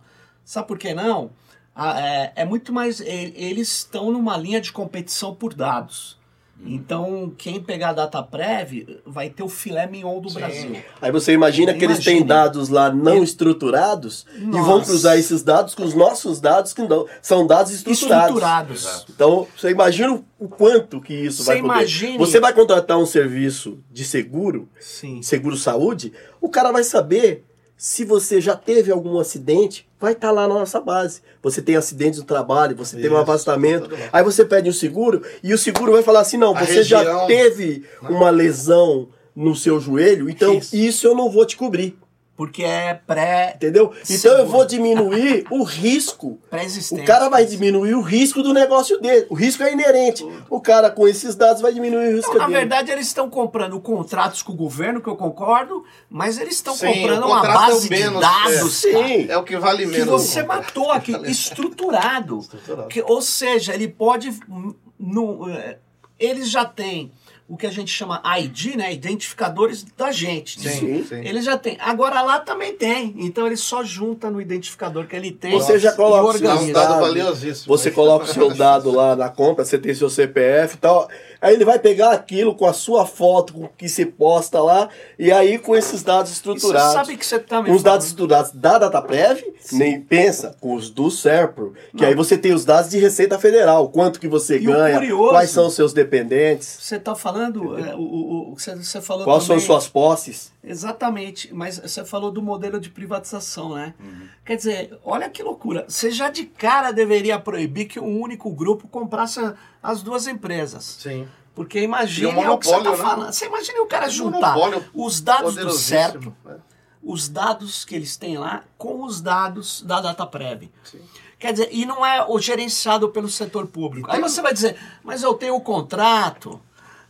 Sabe 0.44 0.66
por 0.66 0.76
que 0.76 0.92
não? 0.92 1.30
a- 1.72 2.00
é, 2.00 2.32
é 2.34 2.44
muito 2.44 2.72
mais. 2.72 3.00
Eles 3.00 3.68
estão 3.78 4.10
numa 4.10 4.36
linha 4.36 4.60
de 4.60 4.72
competição 4.72 5.32
por 5.32 5.54
dados. 5.54 6.17
Uhum. 6.60 6.72
Então, 6.74 7.32
quem 7.38 7.60
pegar 7.62 7.90
a 7.90 7.92
data 7.92 8.22
prévia 8.22 8.98
vai 9.06 9.30
ter 9.30 9.42
o 9.42 9.48
filé 9.48 9.86
mignon 9.86 10.20
do 10.20 10.28
Sim. 10.28 10.38
Brasil. 10.38 10.76
Aí 11.00 11.12
você 11.12 11.32
imagina 11.32 11.72
que 11.72 11.84
eles 11.84 12.04
têm 12.04 12.24
dados 12.26 12.68
lá 12.68 12.90
não 12.92 13.22
estruturados 13.22 14.26
e 14.36 14.40
vão 14.40 14.78
Nossa. 14.78 14.86
cruzar 14.90 15.18
esses 15.18 15.42
dados 15.42 15.74
com 15.74 15.84
os 15.84 15.94
nossos 15.94 16.40
dados 16.40 16.72
que 16.72 16.82
não, 16.82 17.06
são 17.22 17.46
dados 17.46 17.72
estruturados. 17.72 18.28
Estruturados. 18.28 19.06
Então, 19.08 19.46
você 19.56 19.70
imagina 19.70 20.12
o- 20.14 20.24
o 20.38 20.48
quanto 20.48 21.00
que 21.00 21.14
isso 21.14 21.42
Você 21.44 21.52
vai 21.52 21.60
poder. 21.62 21.74
imagine- 21.74 22.18
Você 22.18 22.40
vai 22.40 22.52
contratar 22.52 22.98
um 22.98 23.06
serviço 23.06 23.78
de 23.90 24.04
seguro, 24.04 24.68
Sim. 24.80 25.22
seguro 25.22 25.56
saúde, 25.56 26.12
o 26.40 26.48
cara 26.48 26.72
vai 26.72 26.82
saber 26.84 27.44
se 27.76 28.04
você 28.04 28.40
já 28.40 28.56
teve 28.56 28.90
algum 28.90 29.18
acidente, 29.18 29.87
vai 30.00 30.12
estar 30.12 30.30
lá 30.30 30.46
na 30.46 30.54
nossa 30.54 30.80
base. 30.80 31.20
Você 31.42 31.60
tem 31.60 31.76
acidente 31.76 32.18
no 32.18 32.24
trabalho, 32.24 32.76
você 32.76 32.96
um 32.96 33.00
Isso, 33.00 33.22
afastamento, 33.22 33.84
tudo 33.84 33.96
bem. 33.96 34.08
aí 34.12 34.22
você 34.22 34.44
pede 34.44 34.68
um 34.68 34.72
seguro 34.72 35.22
e 35.42 35.52
o 35.52 35.58
seguro 35.58 35.92
vai 35.92 36.02
falar 36.02 36.20
assim: 36.20 36.36
não, 36.36 36.56
A 36.56 36.64
você 36.64 36.82
já 36.82 36.98
região- 36.98 37.26
teve 37.26 37.84
uma 38.02 38.30
lesão 38.30 39.08
no 39.34 39.54
seu 39.54 39.78
joelho, 39.80 40.28
então 40.28 40.54
Isso. 40.54 40.74
isso 40.76 41.06
eu 41.06 41.14
não 41.14 41.30
vou 41.30 41.44
te 41.46 41.56
cobrir. 41.56 41.96
Porque 42.38 42.62
é 42.62 42.94
pré- 42.94 43.54
Entendeu? 43.56 43.92
Então 44.08 44.38
eu 44.38 44.46
vou 44.46 44.64
diminuir 44.64 45.44
o 45.50 45.64
risco. 45.64 46.38
pré-existente. 46.48 47.02
O 47.02 47.04
cara 47.04 47.28
vai 47.28 47.44
diminuir 47.44 47.94
o 47.94 48.00
risco 48.00 48.44
do 48.44 48.54
negócio 48.54 49.00
dele. 49.00 49.26
O 49.28 49.34
risco 49.34 49.64
é 49.64 49.72
inerente. 49.72 50.24
O 50.48 50.60
cara 50.60 50.88
com 50.88 51.08
esses 51.08 51.34
dados 51.34 51.60
vai 51.60 51.74
diminuir 51.74 52.12
o 52.12 52.16
risco 52.16 52.30
Então, 52.30 52.42
na 52.42 52.46
dele. 52.46 52.58
verdade, 52.60 52.92
eles 52.92 53.08
estão 53.08 53.28
comprando 53.28 53.80
contratos 53.80 54.40
com 54.40 54.52
o 54.52 54.56
governo, 54.56 55.00
que 55.02 55.08
eu 55.08 55.16
concordo, 55.16 55.84
mas 56.08 56.38
eles 56.38 56.54
estão 56.54 56.78
comprando 56.78 57.26
uma 57.26 57.40
é 57.44 57.52
base 57.52 57.90
menos, 57.90 58.14
de 58.14 58.20
dados, 58.20 58.84
é. 58.84 58.92
cara, 58.92 59.08
Sim. 59.08 59.26
É 59.30 59.36
o 59.36 59.42
que 59.42 59.56
vale 59.58 59.84
que 59.84 59.90
menos. 59.90 60.06
você 60.06 60.42
matou 60.44 60.92
aqui, 60.92 61.10
estruturado. 61.28 62.38
Estruturado. 62.38 62.88
Que- 62.88 63.02
ou 63.02 63.20
seja, 63.20 63.74
ele 63.74 63.88
pode. 63.88 64.30
hum, 64.48 64.72
no- 64.96 65.50
é, 65.50 65.78
eles 66.20 66.48
já 66.50 66.64
têm 66.64 67.12
o 67.48 67.56
que 67.56 67.66
a 67.66 67.70
gente 67.70 67.90
chama 67.90 68.20
ID, 68.38 68.76
né? 68.76 68.92
Identificadores 68.92 69.84
da 69.96 70.12
gente. 70.12 70.60
Sim, 70.60 70.68
Sim. 70.68 71.04
sim. 71.08 71.20
Ele 71.26 71.40
já 71.40 71.56
tem. 71.56 71.78
Agora 71.80 72.20
lá 72.20 72.40
também 72.40 72.74
tem. 72.74 73.14
Então 73.18 73.46
ele 73.46 73.56
só 73.56 73.82
junta 73.82 74.30
no 74.30 74.38
identificador 74.40 75.06
que 75.06 75.16
ele 75.16 75.32
tem. 75.32 75.52
Você 75.52 75.78
já 75.78 75.92
coloca 75.92 76.24
o 76.24 76.26
organiza. 76.28 76.72
dado 76.74 77.00
valiosíssimo. 77.00 77.74
Você 77.76 77.90
coloca 77.90 78.24
o 78.26 78.28
seu 78.28 78.52
dado 78.54 78.90
lá 78.90 79.16
na 79.16 79.30
compra, 79.30 79.64
você 79.64 79.78
tem 79.78 79.94
seu 79.94 80.10
CPF 80.10 80.74
e 80.74 80.78
tal. 80.78 81.08
Aí 81.40 81.54
ele 81.54 81.64
vai 81.64 81.78
pegar 81.78 82.10
aquilo 82.12 82.54
com 82.54 82.66
a 82.66 82.72
sua 82.72 83.06
foto, 83.06 83.52
com 83.54 83.64
o 83.64 83.68
que 83.68 83.88
se 83.88 84.04
posta 84.04 84.60
lá, 84.60 84.88
e 85.18 85.30
aí 85.30 85.56
com 85.56 85.74
esses 85.76 86.02
dados 86.02 86.32
E 86.32 86.34
você 86.34 86.38
estruturados. 86.38 86.92
sabe 86.92 87.16
que 87.16 87.24
você 87.24 87.38
também. 87.38 87.70
Com 87.72 87.76
os 87.76 87.82
dados 87.82 88.06
estruturados 88.08 88.50
da 88.52 88.76
DataPrev, 88.76 89.40
nem 89.72 90.00
pensa, 90.00 90.56
com 90.60 90.74
os 90.74 90.90
do 90.90 91.08
SERPRO, 91.10 91.74
que 91.96 92.04
aí 92.04 92.14
você 92.14 92.36
tem 92.36 92.52
os 92.52 92.64
dados 92.64 92.90
de 92.90 92.98
Receita 92.98 93.38
Federal, 93.38 93.88
quanto 93.88 94.18
que 94.18 94.26
você 94.26 94.56
E 94.56 94.64
ganha, 94.64 94.98
curioso- 94.98 95.30
quais 95.30 95.50
são 95.50 95.68
os 95.68 95.74
seus 95.74 95.92
dependentes, 95.92 96.76
Você 96.80 96.96
está 96.96 97.14
falando. 97.14 97.37
É, 97.44 97.94
o, 97.94 97.98
o, 98.00 98.52
o- 98.52 98.58
você, 98.58 98.74
você 98.76 99.00
falou 99.00 99.24
quais 99.24 99.42
são 99.44 99.54
também- 99.56 99.66
suas 99.66 99.88
posses. 99.88 100.52
Exatamente, 100.62 101.52
mas 101.54 101.78
você 101.78 102.04
falou 102.04 102.30
do 102.30 102.42
modelo 102.42 102.78
de 102.80 102.90
privatização, 102.90 103.74
né? 103.74 103.94
Uhum. 104.00 104.28
Quer 104.44 104.56
dizer, 104.56 104.98
olha 105.04 105.28
que 105.28 105.42
loucura. 105.42 105.84
Você 105.88 106.10
já 106.10 106.28
de 106.30 106.44
cara 106.44 106.92
deveria 106.92 107.38
proibir 107.38 107.86
que 107.86 108.00
um 108.00 108.20
único 108.20 108.50
grupo 108.50 108.88
comprasse 108.88 109.40
as 109.82 110.02
duas 110.02 110.26
empresas. 110.26 110.84
Sim. 111.00 111.26
Porque 111.54 111.80
imagine 111.80 112.30
E 112.32 112.36
o 112.36 112.40
é 112.44 112.50
o 112.50 112.58
que 112.58 112.66
você 112.66 112.76
está 112.76 112.90
né? 112.90 112.96
falando. 112.96 113.32
Você 113.32 113.46
imagina 113.46 113.82
o 113.82 113.86
cara 113.86 114.06
Um 114.06 114.10
juntar 114.10 114.56
os 114.94 115.20
dados 115.20 115.54
do 115.56 115.70
certo, 115.72 116.34
né? 116.44 116.56
os 117.02 117.28
dados 117.28 117.84
que 117.84 117.94
eles 117.94 118.16
têm 118.16 118.38
lá, 118.38 118.64
com 118.76 119.02
os 119.04 119.20
dados 119.20 119.82
da 119.82 120.00
DataPrev. 120.00 120.70
Sim. 120.84 121.00
Quer 121.38 121.52
dizer, 121.52 121.68
e 121.72 121.86
não 121.86 122.04
é 122.04 122.24
o 122.28 122.38
gerenciado 122.40 123.08
pelo 123.10 123.28
setor 123.28 123.66
público. 123.68 124.10
Aí 124.10 124.20
você 124.20 124.42
vai 124.42 124.52
dizer, 124.52 124.76
mas 125.04 125.22
eu 125.22 125.34
tenho 125.34 125.54
o 125.54 125.60
contrato, 125.60 126.60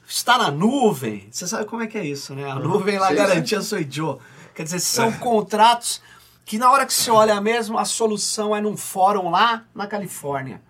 está 0.09 0.39
na 0.39 0.51
nuvem. 0.51 1.29
Você 1.31 1.47
sabe 1.47 1.67
como 1.67 1.83
é 1.83 1.87
que 1.87 1.99
é 1.99 2.05
isso, 2.05 2.35
né? 2.35 2.51
A 2.51 2.55
nuvem 2.55 2.99
lá 2.99 3.09
Sim, 3.09 3.15
garantia 3.15 3.61
sou 3.61 3.79
Joe. 3.89 4.17
Quer 4.55 4.65
dizer, 4.65 4.81
são 4.81 5.13
contratos 5.13 6.01
que 6.45 6.59
na 6.59 6.73
hora 6.73 6.87
que 6.87 6.95
você 6.95 7.11
olha 7.11 7.39
mesmo, 7.41 7.79
a 7.79 7.85
solução 7.85 8.57
é 8.57 8.61
num 8.61 8.77
fórum 8.77 9.31
lá 9.31 9.67
na 9.75 9.87
Califórnia. 9.87 10.63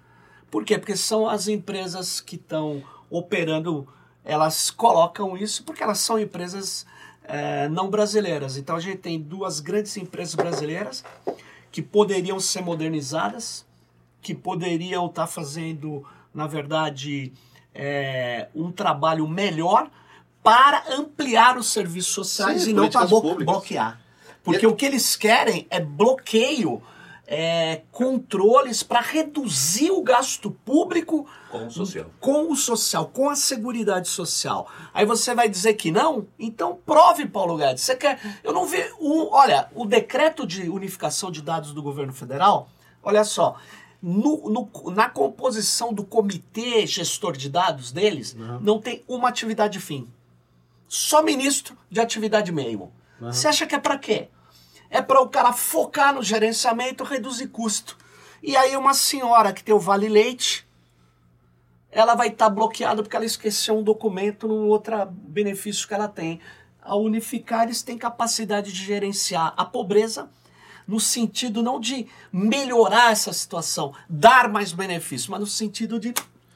Por 0.50 0.64
quê? 0.64 0.76
Porque 0.76 0.96
são 0.96 1.28
as 1.28 1.46
empresas 1.46 2.20
que 2.20 2.34
estão 2.34 2.82
operando, 3.08 3.86
elas 4.24 4.70
colocam 4.70 5.36
isso 5.36 5.62
porque 5.62 5.82
elas 5.82 6.00
são 6.00 6.18
empresas 6.18 6.84
eh, 7.24 7.68
não 7.68 7.88
brasileiras. 7.88 8.56
Então 8.56 8.74
a 8.74 8.80
gente 8.80 8.98
tem 8.98 9.20
duas 9.20 9.60
grandes 9.60 9.96
empresas 9.96 10.34
brasileiras 10.34 11.04
que 11.70 11.80
poderiam 11.80 12.40
ser 12.40 12.62
modernizadas, 12.62 13.64
que 14.20 14.34
poderiam 14.34 15.06
estar 15.06 15.26
fazendo, 15.26 16.04
na 16.34 16.46
verdade, 16.46 17.32
eh, 17.80 18.48
um 18.54 18.72
trabalho 18.72 19.26
melhor 19.28 19.88
para 20.42 20.82
ampliar 20.90 21.56
os 21.56 21.68
serviços 21.72 22.12
sociais 22.12 22.62
Sim, 22.62 22.70
e 22.70 22.72
não 22.72 22.88
para 22.90 23.00
políticas 23.06 23.20
públicas. 23.30 23.54
bloquear. 23.54 24.00
Porque 24.42 24.66
E- 24.66 24.68
o 24.68 24.74
que 24.74 24.84
eles 24.84 25.14
querem 25.14 25.66
é 25.70 25.78
bloqueio, 25.80 26.82
é, 27.30 27.82
controles 27.92 28.82
para 28.82 29.00
reduzir 29.00 29.90
o 29.90 30.02
gasto 30.02 30.50
público 30.64 31.26
Com 31.50 31.66
o 31.66 31.70
social. 31.70 32.06
com 32.18 32.50
o 32.50 32.56
social, 32.56 33.06
com 33.12 33.28
a 33.28 33.36
seguridade 33.36 34.08
social. 34.08 34.66
Aí 34.94 35.04
você 35.04 35.34
vai 35.34 35.46
dizer 35.48 35.74
que 35.74 35.90
não? 35.90 36.26
Então 36.38 36.78
prove, 36.86 37.26
Paulo 37.26 37.56
Guedes. 37.58 37.82
Você 37.84 37.94
quer. 37.94 38.18
Eu 38.42 38.52
não 38.54 38.64
vi. 38.64 38.82
Um, 38.98 39.28
olha, 39.30 39.68
o 39.74 39.84
decreto 39.84 40.46
de 40.46 40.70
unificação 40.70 41.30
de 41.30 41.42
dados 41.42 41.74
do 41.74 41.82
governo 41.82 42.14
federal, 42.14 42.70
olha 43.02 43.22
só. 43.24 43.56
No- 44.00 44.48
no- 44.48 44.90
na 44.92 45.08
composição 45.08 45.92
do 45.92 46.04
comitê 46.04 46.86
gestor 46.86 47.36
de 47.36 47.48
dados 47.50 47.90
deles, 47.92 48.34
não 48.60 48.80
tem 48.80 49.02
uma 49.08 49.28
atividade 49.28 49.80
fim. 49.80 50.08
Só 50.86 51.22
ministro 51.22 51.76
de 51.90 52.00
atividade 52.00 52.50
meio. 52.52 52.90
Você 53.20 53.48
acha 53.48 53.66
que 53.66 53.74
é 53.74 53.78
para 53.78 53.98
quê? 53.98 54.28
É 54.88 55.02
para 55.02 55.20
o 55.20 55.28
cara 55.28 55.52
focar 55.52 56.14
no 56.14 56.22
gerenciamento, 56.22 57.04
reduzir 57.04 57.48
custo. 57.48 57.96
E 58.42 58.56
aí 58.56 58.76
uma 58.76 58.94
senhora 58.94 59.52
que 59.52 59.62
tem 59.64 59.74
o 59.74 59.80
Vale 59.80 60.08
Leite, 60.08 60.66
ela 61.90 62.14
vai 62.14 62.28
estar 62.28 62.48
bloqueada 62.48 63.02
porque 63.02 63.16
ela 63.16 63.24
esqueceu 63.24 63.76
um 63.76 63.82
documento 63.82 64.46
num 64.46 64.68
outro 64.68 64.94
benefício 65.06 65.86
que 65.88 65.94
ela 65.94 66.08
tem. 66.08 66.40
Ao 66.80 67.02
unificar, 67.02 67.64
eles 67.64 67.82
têm 67.82 67.98
capacidade 67.98 68.72
de 68.72 68.82
gerenciar 68.84 69.52
a 69.56 69.64
pobreza 69.64 70.30
no 70.88 70.98
sentido 70.98 71.62
não 71.62 71.78
de 71.78 72.06
melhorar 72.32 73.12
essa 73.12 73.32
situação, 73.32 73.92
dar 74.08 74.48
mais 74.48 74.72
benefício, 74.72 75.30
mas 75.30 75.38
no 75.40 75.46
sentido 75.46 76.00
de 76.00 76.14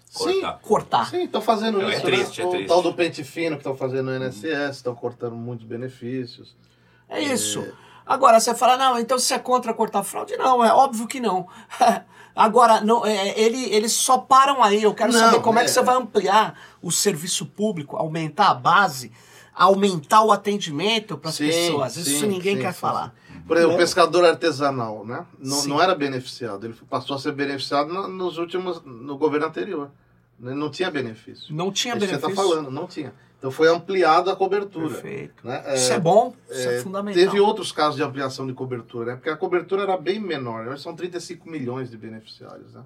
Sim, 0.09 0.41
Cortar. 0.43 0.59
cortar. 0.61 1.11
sim, 1.11 1.25
estão 1.25 1.41
fazendo 1.41 1.79
Não, 1.79 1.89
é 1.89 1.95
isso. 1.95 2.03
triste, 2.03 2.39
né? 2.39 2.45
é 2.45 2.47
o 2.47 2.51
triste. 2.51 2.69
tal 2.69 2.83
do 2.83 2.93
pente 2.93 3.25
fino 3.25 3.57
que 3.57 3.61
estão 3.61 3.75
fazendo 3.75 4.11
no 4.11 4.27
INSS, 4.27 4.77
estão 4.77 4.95
cortando 4.95 5.35
muitos 5.35 5.65
benefícios. 5.67 6.55
É 7.09 7.23
isso. 7.23 7.67
Agora, 8.05 8.39
você 8.41 8.55
fala, 8.55 8.77
não, 8.77 8.99
então 8.99 9.19
você 9.19 9.35
é 9.35 9.39
contra 9.39 9.73
cortar 9.73 10.03
fraude? 10.03 10.37
Não, 10.37 10.63
é 10.65 10.73
óbvio 10.73 11.07
que 11.07 11.19
não. 11.21 11.47
Agora, 12.35 12.81
não, 12.81 13.05
é, 13.07 13.39
ele, 13.39 13.65
eles 13.75 13.93
só 13.93 14.19
param 14.19 14.63
aí. 14.63 14.83
Eu 14.83 14.95
quero 14.95 15.13
Não, 15.13 15.19
saber 15.19 15.41
como 15.41 15.59
é, 15.59 15.63
é. 15.63 15.65
que 15.65 15.71
você 15.71 15.83
vai 15.83 15.97
ampliar 15.97 16.59
o 16.83 16.91
serviço 16.91 17.47
público, 17.47 17.97
aumentar 17.97 18.51
a 18.51 18.55
base, 18.55 19.13
aumentar 19.55 20.23
o 20.25 20.33
atendimento 20.33 21.17
para 21.19 21.29
as 21.31 21.37
Sim, 21.37 21.47
pessoas. 21.47 21.97
Isso 21.97 22.21
sim, 22.21 22.27
ninguém 22.27 22.57
sim, 22.57 22.63
quer 22.63 22.73
sim, 22.73 22.81
falar. 22.81 23.15
Por 23.47 23.57
exemplo, 23.57 23.73
Né? 23.73 23.77
o 23.77 23.79
pescador 23.81 24.25
artesanal, 24.25 25.05
né? 25.05 25.27
Não, 25.39 25.65
não 25.67 25.83
era 25.83 25.95
beneficiado. 25.95 26.65
Ele 26.67 26.75
passou 26.89 27.17
a 27.17 27.19
ser 27.19 27.33
beneficiado 27.33 27.93
no- 27.93 28.09
nos 28.09 28.39
últimos, 28.39 28.83
no 28.85 29.17
governo 29.19 29.47
anterior. 29.47 29.91
Ele 30.43 30.55
não 30.55 30.71
tinha 30.71 30.91
benefício. 30.91 31.55
Não 31.55 31.71
tinha 31.71 31.95
É 31.95 31.97
que 31.99 32.07
benefício. 32.07 32.27
Você 32.27 32.33
está 32.33 32.43
falando, 32.43 32.71
não 32.71 32.87
tinha. 32.87 33.13
Então 33.39 33.51
foi 33.51 33.69
ampliada 33.69 34.33
a 34.33 34.37
cobertura. 34.37 34.89
Perfeito. 34.89 35.47
Né? 35.47 35.75
Isso 35.75 35.93
é 35.93 35.99
bom, 35.99 36.35
isso 36.49 36.69
é, 36.69 36.77
é, 36.77 36.81
fundamental. 36.81 37.23
Teve 37.25 37.41
outros 37.41 37.73
casos 37.73 37.97
de 37.97 38.03
ampliação 38.03 38.47
de 38.47 38.53
cobertura, 38.53 39.07
né? 39.13 39.15
Porque 39.17 39.31
a 39.31 39.37
cobertura 39.37 39.83
era 39.83 39.97
bem 39.97 40.21
menor. 40.21 40.67
Hoje 40.69 40.81
são 40.83 40.95
35 40.95 41.51
milhões 41.51 41.91
de 41.91 41.97
beneficiários, 41.97 42.73
né? 42.73 42.83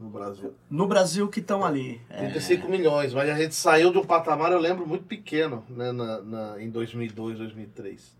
No 0.00 0.08
Brasil. 0.10 0.52
No 0.68 0.88
Brasil 0.88 1.28
que 1.28 1.38
estão 1.38 1.64
ali. 1.64 2.00
É, 2.10 2.18
35 2.18 2.68
milhões, 2.68 3.14
mas 3.14 3.30
a 3.30 3.34
gente 3.36 3.54
saiu 3.54 3.92
de 3.92 3.98
um 3.98 4.04
patamar, 4.04 4.50
eu 4.50 4.58
lembro, 4.58 4.84
muito 4.84 5.04
pequeno, 5.04 5.64
né? 5.70 5.92
Na, 5.92 6.20
na- 6.20 6.60
em 6.62 6.68
2002, 6.70 7.38
2003. 7.38 8.12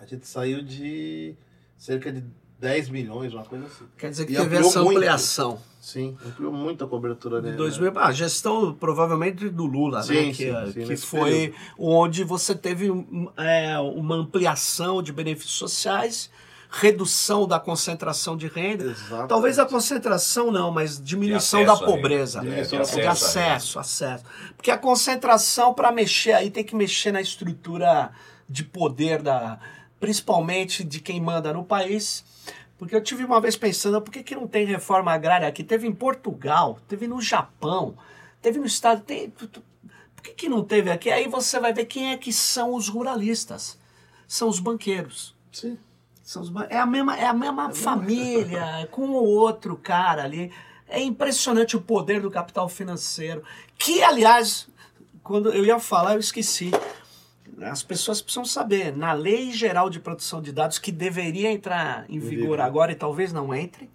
A 0.00 0.06
gente 0.06 0.26
saiu 0.26 0.62
de 0.62 1.34
cerca 1.76 2.10
de 2.12 2.24
10 2.58 2.88
milhões, 2.90 3.32
uma 3.32 3.44
coisa 3.44 3.66
assim. 3.66 3.84
quer 3.96 4.10
dizer 4.10 4.26
que 4.26 4.32
E 4.32 4.36
teve 4.36 4.56
essa 4.56 4.82
muito. 4.82 4.96
ampliação. 4.98 5.58
Sim, 5.80 6.16
ampliou 6.26 6.52
muito 6.52 6.84
a 6.84 6.86
cobertura 6.88 7.36
De 7.36 7.44
dele. 7.46 7.56
2000, 7.56 7.92
ah, 7.96 8.12
gestão 8.12 8.74
provavelmente 8.74 9.48
do 9.48 9.64
Lula, 9.64 9.98
né? 10.00 10.04
Sim, 10.04 10.32
Que, 10.32 10.44
sim, 10.52 10.72
sim, 10.72 10.86
que 10.86 10.96
foi 10.96 11.30
período. 11.30 11.56
onde 11.78 12.22
você 12.24 12.54
teve 12.54 12.90
um, 12.90 13.30
é, 13.36 13.78
uma 13.78 14.14
ampliação 14.16 15.02
de 15.02 15.10
benefícios 15.10 15.54
sociais, 15.56 16.30
redução 16.70 17.46
da 17.48 17.58
concentração 17.58 18.36
de 18.36 18.46
renda. 18.46 18.84
Exato. 18.84 19.26
Talvez 19.28 19.58
a 19.58 19.64
concentração 19.64 20.50
não, 20.52 20.70
mas 20.70 21.02
diminuição 21.02 21.60
De 21.60 21.66
da 21.66 21.76
pobreza. 21.76 22.40
É, 22.46 22.60
de 22.62 22.68
de 22.68 23.06
acesso, 23.06 23.78
acesso. 23.78 24.24
Porque 24.56 24.70
a 24.70 24.76
concentração 24.78 25.72
para 25.72 25.90
mexer 25.90 26.32
aí 26.32 26.50
tem 26.50 26.62
que 26.62 26.76
mexer 26.76 27.10
na 27.10 27.20
estrutura 27.22 28.10
de 28.48 28.64
poder 28.64 29.22
da 29.22 29.58
principalmente 30.00 30.82
de 30.82 30.98
quem 30.98 31.20
manda 31.20 31.52
no 31.52 31.62
país, 31.62 32.24
Porque 32.78 32.96
eu 32.96 33.02
tive 33.02 33.22
uma 33.26 33.42
vez 33.42 33.56
pensando, 33.56 34.00
por 34.00 34.10
que, 34.10 34.22
que 34.22 34.34
não 34.34 34.48
tem 34.48 34.64
reforma 34.64 35.12
agrária 35.12 35.46
aqui? 35.46 35.62
Teve 35.62 35.86
em 35.86 35.92
Portugal, 35.92 36.78
teve 36.88 37.06
no 37.06 37.20
Japão, 37.20 37.94
teve 38.40 38.58
no 38.58 38.64
estado. 38.64 39.02
Tem, 39.02 39.28
por 39.28 40.22
que, 40.22 40.30
que 40.30 40.48
não 40.48 40.64
teve 40.64 40.90
aqui? 40.90 41.10
Aí 41.10 41.28
você 41.28 41.60
vai 41.60 41.74
ver 41.74 41.84
quem 41.84 42.12
é 42.12 42.16
que 42.16 42.32
são 42.32 42.74
os 42.74 42.88
ruralistas. 42.88 43.78
São 44.26 44.48
os 44.48 44.58
banqueiros. 44.58 45.36
Sim. 45.52 45.76
São 46.22 46.40
os 46.40 46.50
é 46.70 46.78
a 46.78 46.86
mesma, 46.86 47.18
é 47.18 47.26
a 47.26 47.34
mesma 47.34 47.70
família, 47.70 48.88
com 48.90 49.08
o 49.10 49.24
outro 49.24 49.76
cara 49.76 50.24
ali. 50.24 50.50
É 50.88 51.02
impressionante 51.02 51.76
o 51.76 51.82
poder 51.82 52.22
do 52.22 52.30
capital 52.30 52.66
financeiro. 52.66 53.44
Que, 53.76 54.02
aliás, 54.02 54.68
quando 55.22 55.52
eu 55.52 55.66
ia 55.66 55.78
falar, 55.78 56.14
eu 56.14 56.20
esqueci. 56.20 56.70
As 57.62 57.82
pessoas 57.82 58.20
precisam 58.22 58.44
saber, 58.44 58.96
na 58.96 59.12
Lei 59.12 59.52
Geral 59.52 59.90
de 59.90 60.00
Proteção 60.00 60.40
de 60.40 60.52
Dados, 60.52 60.78
que 60.78 60.90
deveria 60.90 61.50
entrar 61.50 62.04
em 62.08 62.18
vigor 62.18 62.60
agora 62.60 62.92
e 62.92 62.94
talvez 62.94 63.32
não 63.32 63.54
entre, 63.54 63.90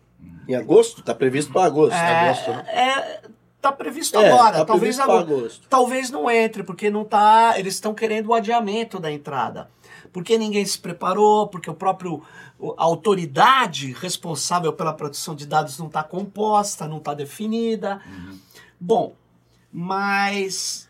Em 0.47 0.56
agosto? 0.56 1.01
Tá 1.01 1.15
previsto 1.15 1.51
para 1.51 1.65
agosto. 1.65 1.93
é, 1.95 2.30
agosto, 2.30 2.51
né? 2.51 2.63
é, 2.67 3.21
tá 3.62 3.71
previsto 3.71 4.17
É, 4.19 4.30
agora, 4.32 4.58
tá 4.58 4.65
talvez 4.65 4.97
previsto 4.97 5.01
agora. 5.01 5.21
agosto. 5.39 5.67
Talvez 5.67 6.12
não 6.12 6.30
entre, 6.30 6.63
porque 6.63 6.89
não 6.91 7.04
tá, 7.04 7.56
eles 7.58 7.73
estão 7.75 7.93
querendo 7.93 8.28
o 8.28 8.34
adiamento 8.34 8.99
da 8.99 9.12
entrada. 9.12 9.69
Porque 10.13 10.38
ninguém 10.38 10.63
se 10.65 10.78
preparou, 10.80 11.47
porque 11.47 11.69
o 11.69 11.73
próprio 11.73 12.21
a 12.78 12.84
autoridade 12.84 13.91
responsável 13.91 14.71
pela 14.71 14.93
proteção 14.93 15.36
de 15.36 15.45
dados 15.45 15.78
não 15.78 15.88
está 15.88 16.01
composta, 16.04 16.88
não 16.88 16.97
está 16.97 17.13
definida. 17.13 17.99
Bom, 18.80 19.13
mas 19.71 20.88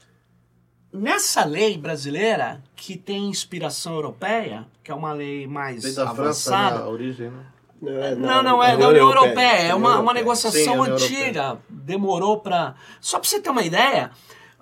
nessa 0.96 1.44
lei 1.46 1.78
brasileira 1.78 2.64
que 2.76 2.98
tem 2.98 3.30
inspiração 3.30 3.94
europeia, 3.94 4.66
que 4.84 4.90
é 4.92 4.94
uma 4.96 5.14
lei 5.14 5.46
mais 5.48 5.84
Lei 5.84 5.94
da 5.94 6.14
França, 6.14 6.52
né, 6.52 6.58
avançada, 6.58 6.80
a 6.86 6.90
origem, 6.90 7.30
né? 7.30 7.46
É, 7.86 8.16
não, 8.16 8.42
não, 8.42 8.64
é 8.64 8.76
da 8.78 8.88
União 8.88 9.08
Europeia. 9.10 9.68
É 9.68 9.76
uma, 9.76 10.00
uma 10.00 10.12
Sim, 10.14 10.18
negociação 10.18 10.80
União 10.80 10.96
antiga. 10.96 11.60
Demorou 11.70 12.40
para. 12.40 12.74
Só 13.02 13.20
para 13.20 13.30
você 13.30 13.40
ter 13.40 13.50
uma 13.50 13.62
ideia, 13.64 14.10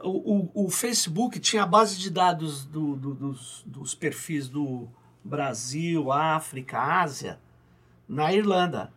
o, 0.02 0.50
o, 0.54 0.66
o 0.66 0.70
Facebook 0.70 1.40
tinha 1.40 1.64
a 1.64 1.68
base 1.68 1.98
de 1.98 2.10
dados 2.10 2.66
do- 2.66 2.96
do- 2.96 3.14
dos, 3.14 3.64
dos 3.66 3.94
perfis 3.96 4.50
do 4.50 4.90
Brasil, 5.24 6.12
África, 6.12 6.78
Ásia, 6.80 7.40
na 8.10 8.34
Irlanda. 8.34 8.92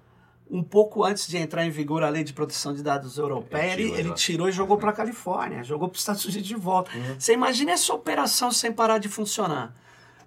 Um 0.49 0.63
pouco 0.63 1.03
antes 1.03 1.27
de 1.27 1.37
entrar 1.37 1.65
em 1.67 1.71
vigor 1.71 2.05
a 2.05 2.09
lei 2.09 2.23
de 2.23 2.33
proteção 2.33 2.73
de 2.73 2.83
dados 2.83 3.19
europeia, 3.19 3.73
Ele 3.73 3.91
ele, 3.91 4.13
tirou 4.13 4.49
e 4.49 4.53
jogou 4.53 4.79
para 4.79 4.91
a 4.91 4.93
Califórnia, 4.93 5.65
jogou 5.65 5.89
para 5.89 5.97
os 5.97 6.01
Estados 6.03 6.25
Unidos 6.25 6.47
de 6.47 6.55
volta. 6.55 6.91
Uhum. 6.97 7.17
Você 7.19 7.33
imagina 7.33 7.73
essa 7.73 7.93
operação 7.93 8.53
sem 8.53 8.73
parar 8.73 8.99
de 8.99 9.09
funcionar? 9.09 9.75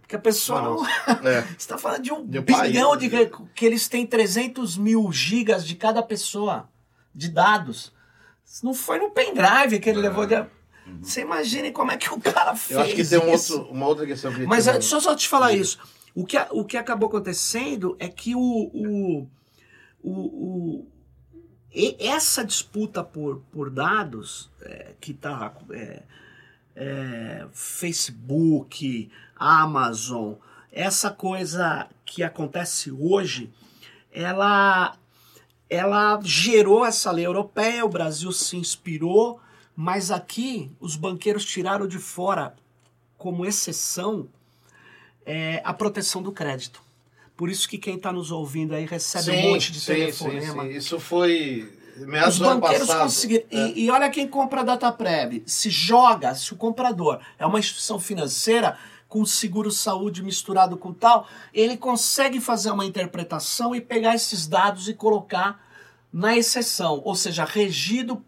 Porque 0.01 0.15
a 0.15 0.19
pessoa 0.19 0.61
não. 0.61 0.85
É. 1.25 1.41
Você 1.41 1.55
está 1.57 1.77
falando 1.77 2.01
de 2.01 2.11
um 2.11 2.25
De 2.25 2.41
bilhão 2.41 2.89
país, 2.89 2.99
de 2.99 3.09
né? 3.09 3.29
que 3.55 3.65
eles 3.65 3.87
têm 3.87 4.05
300 4.05 4.75
mil 4.75 5.09
gigas 5.11 5.65
de 5.65 5.75
cada 5.75 6.03
pessoa 6.03 6.67
de 7.15 7.29
dados. 7.29 7.93
Não 8.63 8.73
foi 8.73 8.99
no 8.99 9.11
pendrive 9.11 9.79
que 9.79 9.89
ele 9.89 9.99
levou. 9.99 10.25
De... 10.25 10.43
Você 11.01 11.21
imagine 11.21 11.71
como 11.71 11.91
é 11.91 11.97
que 11.97 12.11
o 12.13 12.19
cara 12.19 12.55
fez. 12.55 12.77
Eu 12.77 12.85
acho 12.85 12.95
que 12.95 13.05
tem 13.05 13.19
um 13.19 13.33
isso. 13.33 13.57
outro, 13.57 13.71
uma 13.71 13.87
outra 13.87 14.05
questão 14.05 14.33
que 14.33 14.45
Mas 14.45 14.65
tem- 14.65 14.75
é, 14.75 14.81
só, 14.81 14.99
só 14.99 15.15
te 15.15 15.27
falar 15.27 15.53
isso. 15.53 15.79
O 16.15 16.25
que, 16.25 16.37
o 16.51 16.65
que 16.65 16.75
acabou 16.75 17.07
acontecendo 17.07 17.95
é 17.99 18.07
que 18.07 18.35
o, 18.35 18.39
o, 18.39 19.27
o, 20.03 20.11
o- 20.11 20.87
essa 21.99 22.43
disputa 22.43 23.03
por, 23.03 23.41
por 23.51 23.69
dados 23.69 24.49
é, 24.61 24.93
que 24.99 25.11
está 25.11 25.53
Facebook, 27.51 29.11
Amazon, 29.35 30.33
essa 30.71 31.11
coisa 31.11 31.87
que 32.05 32.23
acontece 32.23 32.91
hoje, 32.91 33.51
ela, 34.11 34.97
ela 35.69 36.19
gerou 36.23 36.85
essa 36.85 37.11
lei 37.11 37.25
europeia, 37.25 37.85
o 37.85 37.89
Brasil 37.89 38.31
se 38.31 38.57
inspirou, 38.57 39.39
mas 39.75 40.09
aqui 40.11 40.71
os 40.79 40.95
banqueiros 40.95 41.45
tiraram 41.45 41.87
de 41.87 41.99
fora 41.99 42.55
como 43.17 43.45
exceção 43.45 44.27
é, 45.25 45.61
a 45.63 45.73
proteção 45.73 46.21
do 46.23 46.31
crédito. 46.31 46.81
Por 47.39 47.49
isso 47.49 47.69
que 47.69 47.77
quem 47.77 47.95
está 47.95 48.11
nos 48.11 48.31
ouvindo 48.31 48.75
aí 48.75 48.85
recebe 48.85 49.31
um 49.31 49.51
monte 49.51 49.71
de 49.71 49.85
telefonema. 49.85 50.63
sim. 50.63 50.71
Isso 50.71 50.99
foi 50.99 51.73
meados 51.95 52.35
Os 52.35 52.45
banqueiros 52.45 52.93
conseguiram. 52.93 53.45
É. 53.49 53.55
E, 53.69 53.85
e 53.85 53.89
olha 53.89 54.09
quem 54.09 54.27
compra 54.27 54.59
a 54.59 54.63
DataPrev. 54.65 55.41
Se 55.45 55.69
joga, 55.69 56.35
se 56.35 56.51
o 56.51 56.57
comprador 56.57 57.21
é 57.37 57.45
uma 57.45 57.57
instituição 57.57 57.97
financeira 57.97 58.77
com 59.07 59.25
seguro 59.25 59.71
saúde 59.71 60.21
misturado 60.21 60.75
com 60.75 60.91
tal, 60.91 61.29
ele 61.53 61.77
consegue 61.77 62.41
fazer 62.41 62.71
uma 62.71 62.85
interpretação 62.85 63.73
e 63.73 63.79
pegar 63.79 64.15
esses 64.15 64.45
dados 64.45 64.89
e 64.89 64.93
colocar 64.93 65.65
na 66.11 66.35
exceção, 66.35 67.01
ou 67.05 67.15
seja, 67.15 67.45
regido 67.45 68.21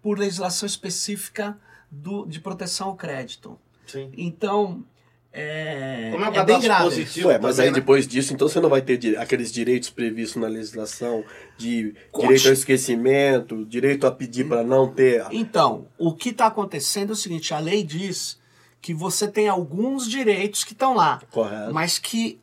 por 0.00 0.20
legislação 0.20 0.68
específica 0.68 1.58
do, 1.90 2.26
de 2.26 2.38
proteção 2.38 2.90
ao 2.90 2.94
crédito. 2.94 3.58
Sim. 3.88 4.12
Então, 4.16 4.84
é, 5.32 6.10
Como 6.12 6.24
é 6.24 6.28
um 6.28 6.30
é 6.30 6.32
bem 6.32 6.40
cadastro 6.40 6.62
grave. 6.68 6.84
positivo 6.84 7.28
Ué, 7.28 7.38
mas 7.38 7.56
também, 7.56 7.68
aí 7.68 7.72
né? 7.74 7.80
depois 7.80 8.06
disso, 8.06 8.34
então 8.34 8.48
você 8.48 8.60
não 8.60 8.68
vai 8.68 8.82
ter 8.82 8.96
di- 8.98 9.16
aqueles 9.16 9.50
direitos 9.50 9.88
previstos 9.90 10.40
na 10.40 10.48
legislação 10.48 11.24
de 11.56 11.94
Conte. 12.10 12.26
direito 12.26 12.46
ao 12.48 12.52
esquecimento, 12.52 13.64
direito 13.64 14.06
a 14.06 14.10
pedir 14.12 14.46
para 14.46 14.62
não 14.62 14.88
ter. 14.92 15.24
Então, 15.30 15.86
o 15.98 16.12
que 16.14 16.30
está 16.30 16.46
acontecendo 16.46 17.10
é 17.10 17.12
o 17.12 17.16
seguinte: 17.16 17.54
a 17.54 17.58
lei 17.58 17.82
diz 17.82 18.38
que 18.80 18.92
você 18.92 19.26
tem 19.28 19.48
alguns 19.48 20.08
direitos 20.08 20.64
que 20.64 20.72
estão 20.72 20.94
lá, 20.94 21.20
Correto. 21.30 21.72
mas 21.72 21.98
que 21.98 22.38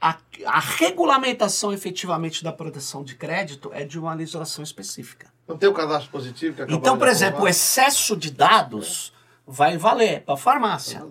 a, 0.00 0.16
a 0.44 0.60
regulamentação 0.60 1.72
efetivamente 1.72 2.44
da 2.44 2.52
proteção 2.52 3.02
de 3.02 3.14
crédito 3.14 3.70
é 3.72 3.84
de 3.84 3.98
uma 3.98 4.12
legislação 4.12 4.62
específica. 4.62 5.28
Não 5.48 5.56
tem 5.56 5.68
o 5.68 5.72
cadastro 5.72 6.10
positivo 6.10 6.66
que 6.66 6.74
Então, 6.74 6.98
por 6.98 7.06
exemplo, 7.08 7.42
o 7.44 7.48
excesso 7.48 8.16
de 8.16 8.30
dados 8.30 9.12
vai 9.46 9.78
valer 9.78 10.22
para 10.22 10.36
farmácia. 10.36 11.02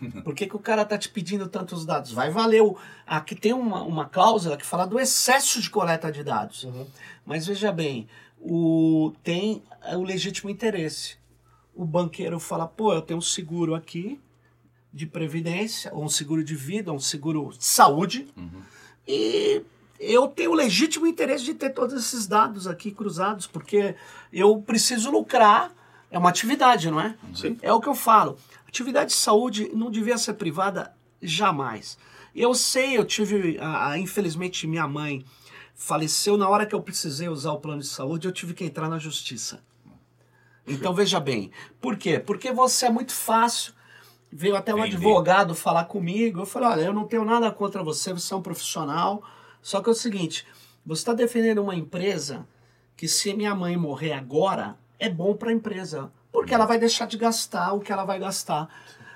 Por 0.24 0.34
que, 0.34 0.46
que 0.46 0.56
o 0.56 0.60
cara 0.60 0.84
tá 0.84 0.96
te 0.98 1.08
pedindo 1.08 1.48
tantos 1.48 1.84
dados? 1.84 2.12
Vai 2.12 2.30
valer. 2.30 2.62
O, 2.62 2.76
aqui 3.06 3.34
tem 3.34 3.52
uma, 3.52 3.82
uma 3.82 4.04
cláusula 4.06 4.56
que 4.56 4.66
fala 4.66 4.86
do 4.86 4.98
excesso 4.98 5.60
de 5.60 5.70
coleta 5.70 6.10
de 6.10 6.22
dados. 6.22 6.64
Uhum. 6.64 6.86
Mas 7.24 7.46
veja 7.46 7.72
bem, 7.72 8.06
o, 8.40 9.12
tem 9.22 9.62
o 9.94 10.02
legítimo 10.02 10.50
interesse. 10.50 11.16
O 11.74 11.84
banqueiro 11.84 12.38
fala, 12.38 12.66
pô, 12.66 12.92
eu 12.92 13.02
tenho 13.02 13.18
um 13.18 13.22
seguro 13.22 13.74
aqui 13.74 14.20
de 14.92 15.06
previdência, 15.06 15.92
ou 15.92 16.04
um 16.04 16.08
seguro 16.08 16.42
de 16.42 16.54
vida, 16.54 16.90
ou 16.90 16.96
um 16.96 17.00
seguro 17.00 17.50
de 17.50 17.64
saúde, 17.66 18.28
e 19.06 19.62
eu 20.00 20.26
tenho 20.28 20.52
o 20.52 20.54
legítimo 20.54 21.06
interesse 21.06 21.44
de 21.44 21.54
ter 21.54 21.70
todos 21.70 21.94
esses 21.94 22.26
dados 22.26 22.66
aqui 22.66 22.90
cruzados, 22.90 23.46
porque 23.46 23.94
eu 24.32 24.60
preciso 24.62 25.10
lucrar. 25.10 25.70
É 26.10 26.18
uma 26.18 26.30
atividade, 26.30 26.90
não 26.90 27.00
é? 27.00 27.14
Sim. 27.34 27.58
É 27.60 27.72
o 27.72 27.80
que 27.80 27.88
eu 27.88 27.94
falo. 27.94 28.38
Atividade 28.68 29.10
de 29.10 29.16
saúde 29.16 29.70
não 29.74 29.90
devia 29.90 30.18
ser 30.18 30.34
privada 30.34 30.94
jamais. 31.22 31.98
Eu 32.34 32.54
sei, 32.54 32.96
eu 32.96 33.04
tive. 33.04 33.58
a- 33.58 33.90
a- 33.90 33.98
infelizmente, 33.98 34.66
minha 34.66 34.86
mãe 34.86 35.24
faleceu 35.74 36.36
na 36.36 36.48
hora 36.48 36.66
que 36.66 36.74
eu 36.74 36.82
precisei 36.82 37.28
usar 37.28 37.52
o 37.52 37.60
plano 37.60 37.82
de 37.82 37.88
saúde, 37.88 38.26
eu 38.26 38.32
tive 38.32 38.54
que 38.54 38.64
entrar 38.64 38.88
na 38.88 38.98
justiça. 38.98 39.62
Então 40.66 40.92
veja 40.92 41.20
bem, 41.20 41.50
por 41.80 41.96
quê? 41.96 42.18
Porque 42.18 42.52
você 42.52 42.86
é 42.86 42.90
muito 42.90 43.12
fácil. 43.12 43.72
Veio 44.32 44.56
até 44.56 44.74
um 44.74 44.78
Entendi. 44.78 44.96
advogado 44.96 45.54
falar 45.54 45.84
comigo. 45.84 46.40
Eu 46.40 46.46
falei: 46.46 46.68
olha, 46.68 46.80
eu 46.82 46.92
não 46.92 47.06
tenho 47.06 47.24
nada 47.24 47.50
contra 47.52 47.82
você, 47.82 48.12
você 48.12 48.34
é 48.34 48.36
um 48.36 48.42
profissional. 48.42 49.22
Só 49.62 49.80
que 49.80 49.88
é 49.88 49.92
o 49.92 49.94
seguinte: 49.94 50.44
você 50.84 51.00
está 51.02 51.12
defendendo 51.14 51.62
uma 51.62 51.74
empresa 51.76 52.46
que, 52.96 53.06
se 53.06 53.32
minha 53.34 53.54
mãe 53.54 53.76
morrer 53.76 54.12
agora, 54.12 54.76
é 54.98 55.08
bom 55.08 55.34
para 55.36 55.50
a 55.50 55.52
empresa. 55.54 56.10
Porque 56.36 56.52
ela 56.54 56.66
vai 56.66 56.78
deixar 56.78 57.06
de 57.06 57.16
gastar 57.16 57.72
o 57.72 57.80
que 57.80 57.90
ela 57.90 58.04
vai 58.04 58.18
gastar. 58.18 58.68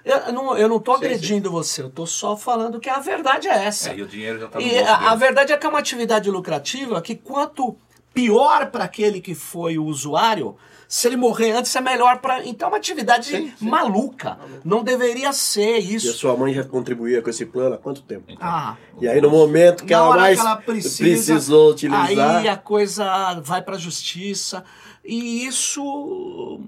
Eu 0.02 0.32
não, 0.32 0.56
eu 0.56 0.68
não 0.68 0.80
tô 0.80 0.92
Sim, 0.96 1.04
agredindo 1.04 1.50
você, 1.50 1.82
eu 1.82 1.90
tô 1.90 2.06
só 2.06 2.34
falando 2.34 2.80
que 2.80 2.88
a 2.88 2.98
verdade 2.98 3.46
é 3.46 3.64
essa. 3.66 3.90
É, 3.90 3.96
e 3.98 4.02
o 4.02 4.06
dinheiro 4.06 4.38
já 4.40 4.46
está 4.46 4.58
no 4.58 4.64
E 4.66 4.78
a, 4.78 5.10
a 5.10 5.14
verdade 5.14 5.52
é 5.52 5.56
que 5.58 5.66
é 5.66 5.68
uma 5.68 5.78
atividade 5.78 6.30
lucrativa 6.30 7.02
que 7.02 7.14
quanto 7.14 7.76
pior 8.14 8.70
para 8.70 8.84
aquele 8.84 9.20
que 9.20 9.34
foi 9.34 9.76
o 9.76 9.84
usuário, 9.84 10.56
se 10.88 11.06
ele 11.06 11.16
morrer 11.16 11.52
antes 11.52 11.76
é 11.76 11.80
melhor 11.82 12.18
para. 12.20 12.44
Então 12.46 12.68
é 12.68 12.70
uma 12.72 12.78
atividade 12.78 13.28
Sim, 13.28 13.52
sim. 13.58 13.68
maluca. 13.68 14.38
Não 14.64 14.82
deveria 14.82 15.32
ser 15.34 15.74
E 15.78 15.92
a 15.92 15.96
isso. 15.96 16.14
sua 16.14 16.34
mãe 16.34 16.54
já 16.54 16.64
contribuía 16.64 17.20
com 17.20 17.28
esse 17.28 17.44
plano 17.44 17.74
há 17.74 17.78
quanto 17.78 18.00
tempo? 18.00 18.32
Ah, 18.40 18.76
E 18.98 19.06
aí, 19.06 19.20
no 19.20 19.28
momento 19.30 19.84
que 19.84 19.92
ela 19.92 20.16
mais 20.16 20.40
que 20.40 20.46
ela 20.46 20.56
precisa, 20.56 20.96
precisou 21.04 21.72
utilizar. 21.72 22.38
Aí 22.38 22.48
a 22.48 22.56
coisa 22.56 23.38
vai 23.42 23.60
para 23.60 23.76
a 23.76 23.78
justiça. 23.78 24.64
E 25.04 25.46
isso 25.46 26.60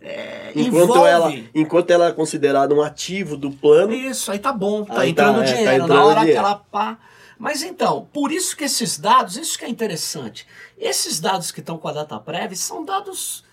é, 0.00 0.52
Enquanto 0.56 0.84
envolve. 0.90 1.08
ela, 1.08 1.32
enquanto 1.54 1.90
ela 1.90 2.06
é 2.08 2.12
considerada 2.12 2.74
um 2.74 2.80
ativo 2.82 3.36
do 3.36 3.50
plano, 3.50 3.92
Isso, 3.92 4.30
aí 4.32 4.38
tá 4.38 4.52
bom, 4.52 4.84
tá 4.84 4.94
tá, 4.96 5.06
entrando 5.06 5.42
é, 5.42 5.44
tá 5.46 5.52
dinheiro. 5.52 5.72
entrando 5.84 5.94
na 5.94 6.04
hora 6.04 6.20
dinheiro. 6.20 6.40
que 6.40 6.46
ela 6.46 6.54
pá. 6.56 6.98
Mas 7.38 7.62
então, 7.62 8.06
por 8.12 8.30
isso 8.32 8.56
que 8.56 8.64
esses 8.64 8.98
dados, 8.98 9.36
isso 9.36 9.58
que 9.58 9.64
é 9.64 9.68
interessante. 9.68 10.46
Esses 10.78 11.20
dados 11.20 11.50
que 11.50 11.60
estão 11.60 11.78
com 11.78 11.88
a 11.88 11.92
DataPrev 11.92 12.54
são 12.54 12.84
dados 12.84 13.44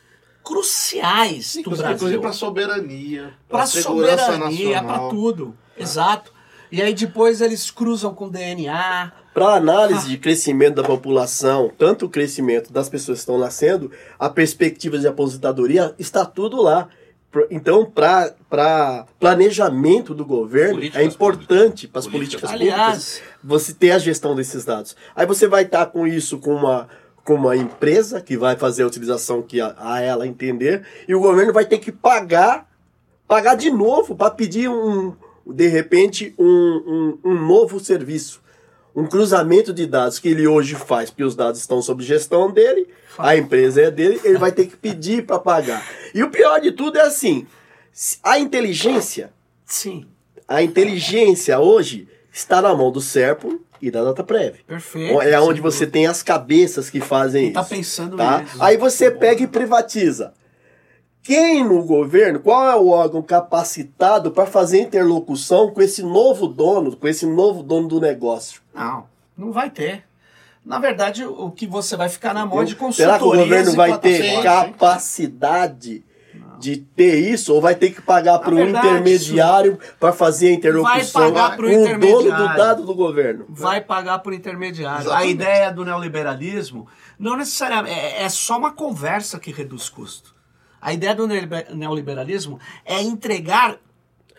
cruciais 0.44 1.54
do 1.54 1.60
Inclusive, 1.62 1.84
Brasil. 1.84 1.96
inclusive 1.96 2.22
para 2.22 2.34
soberania, 2.34 3.34
Para 3.50 3.66
segurança 3.66 4.26
soberania, 4.26 4.70
para 4.72 4.82
nacional. 4.88 5.10
tudo. 5.10 5.58
Exato. 5.78 6.34
E 6.72 6.82
aí 6.82 6.94
depois 6.94 7.42
eles 7.42 7.72
cruzam 7.72 8.14
com 8.14 8.30
DNA. 8.30 9.12
Para 9.34 9.56
análise 9.56 10.10
de 10.10 10.18
crescimento 10.18 10.76
da 10.76 10.84
população, 10.84 11.72
tanto 11.78 12.06
o 12.06 12.10
crescimento 12.10 12.74
das 12.74 12.90
pessoas 12.90 13.20
que 13.20 13.22
estão 13.22 13.38
nascendo, 13.38 13.92
a 14.18 14.30
perspectiva 14.30 14.98
de 14.98 15.08
aposentadoria, 15.08 15.94
está 16.00 16.26
tudo 16.26 16.62
lá. 16.62 16.90
Então, 17.52 17.86
para 17.86 19.06
planejamento 19.20 20.16
do 20.16 20.26
governo, 20.26 20.76
Políticas 20.76 21.02
é 21.02 21.06
importante 21.06 21.88
para 21.88 22.00
as 22.00 22.08
Políticas 22.08 22.52
políticas 22.52 22.78
Aliás, 22.78 23.20
públicas 23.20 23.38
você 23.44 23.74
ter 23.74 23.92
a 23.92 24.00
gestão 24.00 24.36
desses 24.36 24.66
dados. 24.66 24.96
Aí 25.16 25.26
você 25.26 25.48
vai 25.48 25.64
estar 25.64 25.86
com 25.88 26.08
isso 26.08 26.40
com 26.40 26.56
uma, 26.56 26.88
com 27.24 27.36
uma 27.36 27.56
empresa 27.56 28.22
que 28.22 28.38
vai 28.38 28.56
fazer 28.56 28.84
a 28.84 28.88
utilização 28.88 29.42
que 29.42 29.62
a, 29.62 29.76
a 29.78 30.02
ela 30.02 30.26
entender, 30.26 30.84
e 31.08 31.14
o 31.14 31.20
governo 31.20 31.54
vai 31.54 31.66
ter 31.66 31.78
que 31.78 31.92
pagar, 31.92 32.68
pagar 33.28 33.56
de 33.56 33.70
novo 33.70 34.16
para 34.16 34.32
pedir 34.32 34.68
um, 34.68 35.14
de 35.54 35.68
repente, 35.68 36.34
um, 36.38 37.18
um, 37.24 37.32
um 37.32 37.34
novo 37.48 37.80
serviço. 37.80 38.42
Um 38.96 39.06
cruzamento 39.06 39.72
de 39.72 39.86
dados 39.86 40.18
que 40.18 40.28
ele 40.28 40.48
hoje 40.48 40.74
faz, 40.74 41.12
porque 41.12 41.24
os 41.24 41.36
dados 41.36 41.60
estão 41.60 41.82
sob 41.84 42.04
gestão 42.04 42.52
dele, 42.52 42.88
a 43.18 43.38
empresa 43.38 43.82
é 43.82 43.92
dele, 43.92 44.20
ele 44.24 44.40
vai 44.40 44.52
ter 44.52 44.66
que 44.66 44.76
pedir 44.76 45.24
para 45.24 45.38
pagar. 45.38 45.88
E 46.16 46.24
o 46.24 46.32
pior 46.32 46.60
de 46.60 46.72
tudo 46.72 46.98
é 46.98 47.02
assim: 47.02 47.46
a 48.24 48.40
inteligência 48.40 49.32
sim, 49.64 50.06
a 50.48 50.64
inteligência 50.64 51.60
hoje 51.60 52.08
está 52.32 52.60
na 52.60 52.74
mão 52.74 52.92
do 52.92 53.00
Serpo 53.00 53.62
e 53.80 53.92
da 53.92 54.04
DataPrev. 54.04 54.58
perfeito. 54.66 55.22
É 55.22 55.40
onde 55.40 55.62
você 55.62 55.86
tem 55.86 56.08
as 56.08 56.24
cabeças 56.24 56.90
que 56.90 57.00
fazem 57.00 57.44
Quem 57.46 57.54
tá 57.54 57.62
isso. 57.62 57.70
pensando 57.70 58.18
tá? 58.18 58.42
nisso. 58.42 58.56
Aí 58.60 58.78
você 58.78 59.12
pega 59.12 59.44
e 59.44 59.48
privatiza. 59.48 60.34
Quem 61.28 61.62
no 61.62 61.84
governo, 61.84 62.40
qual 62.40 62.70
é 62.70 62.76
o 62.78 62.88
órgão 62.88 63.22
capacitado 63.22 64.32
para 64.32 64.46
fazer 64.46 64.80
interlocução 64.80 65.70
com 65.72 65.82
esse 65.82 66.02
novo 66.02 66.48
dono, 66.48 66.96
com 66.96 67.06
esse 67.06 67.26
novo 67.26 67.62
dono 67.62 67.86
do 67.90 68.00
negócio? 68.00 68.62
Não, 68.74 69.04
não 69.38 69.52
vai 69.52 69.70
ter. 69.70 70.06
Na 70.66 70.80
verdade, 70.80 71.26
o 71.26 71.52
que 71.52 71.68
você 71.68 71.98
vai 71.98 72.08
ficar 72.08 72.34
na 72.34 72.46
mão 72.46 72.62
é 72.62 72.64
de 72.64 72.72
Será 72.72 72.80
consultorias 72.80 73.18
que 73.18 73.24
o 73.26 73.32
governo 73.44 73.72
vai 73.74 73.98
ter 73.98 74.42
capacidade 74.42 76.02
de 76.60 76.78
ter 76.78 77.20
isso 77.30 77.54
ou 77.54 77.60
vai 77.60 77.76
ter 77.76 77.90
que 77.90 78.02
pagar 78.02 78.40
para 78.40 78.56
um 78.56 78.66
intermediário 78.66 79.78
para 80.00 80.14
fazer 80.14 80.48
a 80.48 80.52
interlocução 80.54 81.34
pagar 81.34 81.58
pro 81.58 81.68
com 81.68 81.76
o 81.76 81.88
dono 81.88 82.00
do 82.00 82.06
intermediário. 82.06 82.58
dado 82.58 82.86
do 82.86 82.96
governo? 82.96 83.46
vai 83.50 83.82
pagar 83.82 84.20
por 84.20 84.34
intermediário. 84.34 85.12
A 85.12 85.26
Exatamente. 85.26 85.32
ideia 85.34 85.72
do 85.74 85.84
neoliberalismo 85.84 86.88
não 87.20 87.36
necessariamente 87.36 88.00
é, 88.00 88.24
é 88.24 88.30
só 88.30 88.58
uma 88.58 88.72
conversa 88.72 89.38
que 89.38 89.52
reduz 89.52 89.90
custo. 89.90 90.37
A 90.88 90.94
ideia 90.94 91.14
do 91.14 91.28
neoliber- 91.28 91.68
neoliberalismo 91.76 92.58
é 92.86 93.02
entregar 93.02 93.76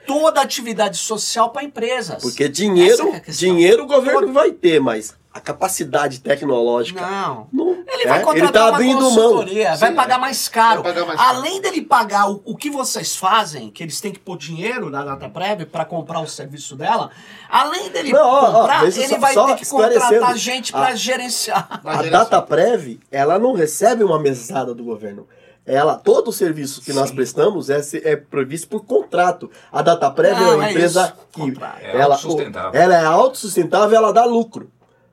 toda 0.06 0.40
a 0.40 0.44
atividade 0.44 0.96
social 0.96 1.50
para 1.50 1.62
empresas. 1.62 2.22
Porque 2.22 2.48
dinheiro, 2.48 3.12
é 3.14 3.20
dinheiro 3.30 3.84
o 3.84 3.86
governo 3.86 4.20
Todo- 4.20 4.32
vai 4.32 4.50
ter, 4.50 4.80
mas 4.80 5.14
a 5.30 5.38
capacidade 5.40 6.20
tecnológica 6.20 7.02
Não. 7.02 7.46
não. 7.52 7.84
Ele 7.86 8.04
é, 8.04 8.08
vai 8.08 8.22
contratar 8.22 8.80
ele 8.80 8.92
tá 8.94 8.98
uma 8.98 9.04
consultoria, 9.04 9.76
vai 9.76 9.90
Sim, 9.90 9.94
pagar 9.96 10.14
é. 10.14 10.18
mais 10.18 10.48
caro. 10.48 10.82
Vai 10.82 10.94
pagar 10.94 11.06
mais 11.06 11.20
caro. 11.20 11.36
Além 11.36 11.60
dele 11.60 11.82
pagar 11.82 12.30
o, 12.30 12.40
o 12.46 12.56
que 12.56 12.70
vocês 12.70 13.14
fazem, 13.14 13.70
que 13.70 13.82
eles 13.82 14.00
têm 14.00 14.10
que 14.10 14.18
pôr 14.18 14.38
dinheiro 14.38 14.88
na 14.88 15.04
DataPrev 15.04 15.66
para 15.66 15.84
comprar 15.84 16.20
o 16.20 16.26
serviço 16.26 16.74
dela, 16.74 17.10
além 17.50 17.90
dele 17.90 18.10
Não, 18.10 18.26
ó, 18.26 18.40
ó, 18.48 18.52
comprar, 18.60 18.84
eu 18.84 18.88
ele 18.88 19.08
só- 19.08 19.18
vai 19.18 19.34
só 19.34 19.46
ter 19.48 19.56
que 19.56 19.66
contratar 19.66 20.36
gente 20.38 20.72
para 20.72 20.94
gerenciar. 20.94 21.80
Vai 21.84 21.94
A 21.94 21.96
gerenciar. 21.98 22.22
DataPrev, 22.24 22.98
ela 23.12 23.38
não 23.38 23.52
recebe 23.52 24.02
uma 24.02 24.18
mesada 24.18 24.74
do 24.74 24.82
governo. 24.82 25.26
Ela, 25.68 25.96
todo 25.96 26.28
o 26.28 26.32
serviço 26.32 26.80
que 26.80 26.92
nós 26.92 27.10
Sim. 27.10 27.14
prestamos 27.16 27.68
é, 27.68 27.80
é 28.04 28.16
previsto 28.16 28.68
por 28.68 28.84
contrato. 28.84 29.50
A 29.70 29.82
DataPrev 29.82 30.34
é 30.36 30.40
Não, 30.40 30.54
uma 30.54 30.66
é 30.66 30.70
empresa 30.70 31.14
isso, 31.14 31.26
que. 31.52 31.60
É 31.82 31.96
ela, 32.00 32.14
autossustentável. 32.14 32.80
ela 32.80 32.94
é 32.96 33.04
autossustentável, 33.04 33.96
ela 33.96 34.12
dá 34.12 34.24
lucro. 34.24 34.70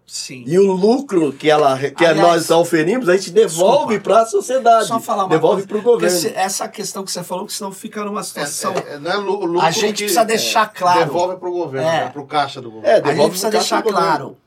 Sim. 0.08 0.44
E 0.46 0.60
o 0.60 0.72
lucro 0.72 1.34
que 1.34 1.50
ela 1.50 1.78
que 1.80 2.06
Aliás, 2.06 2.48
nós 2.48 2.52
oferimos, 2.52 3.10
a 3.10 3.18
gente 3.18 3.32
devolve 3.32 4.00
para 4.00 4.22
a 4.22 4.26
sociedade, 4.28 4.88
Só 4.88 5.00
falar 5.00 5.24
uma 5.24 5.30
devolve 5.30 5.66
para 5.66 5.78
o 5.78 5.82
governo. 5.82 6.16
se- 6.16 6.32
essa 6.36 6.68
questão 6.70 7.04
que 7.04 7.12
você 7.12 7.24
falou, 7.24 7.48
que 7.48 7.54
senão 7.54 7.72
fica 7.72 8.04
numa 8.06 8.22
situação. 8.24 8.72
É, 8.74 8.94
é, 8.94 9.00
não 9.00 9.12
é 9.12 9.16
lu- 9.16 9.46
lucro 9.46 9.62
A 9.62 9.72
gente 9.72 9.94
que, 9.96 10.04
precisa 10.04 10.24
deixar 10.24 10.72
claro. 10.72 11.00
Devolve 11.00 11.38
pro 11.38 11.52
governo, 11.52 11.88
É. 11.90 12.04
é. 12.04 12.10
pro 12.10 12.24
caixa 12.26 12.62
do 12.62 12.70
É, 12.70 12.72
governo. 12.72 12.96
a 12.98 13.00
devolve 13.00 13.18
gente 13.22 13.30
precisa 13.32 13.50
deixar 13.50 13.82
claro. 13.82 14.38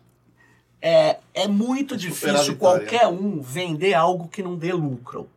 É, 0.80 1.16
é 1.34 1.48
muito 1.48 1.96
difícil 1.96 2.54
qualquer 2.56 3.08
um 3.08 3.40
vender 3.42 3.94
algo 3.94 4.28
que 4.28 4.42
não 4.44 4.54
dê 4.54 4.72
lucro. 4.72 5.28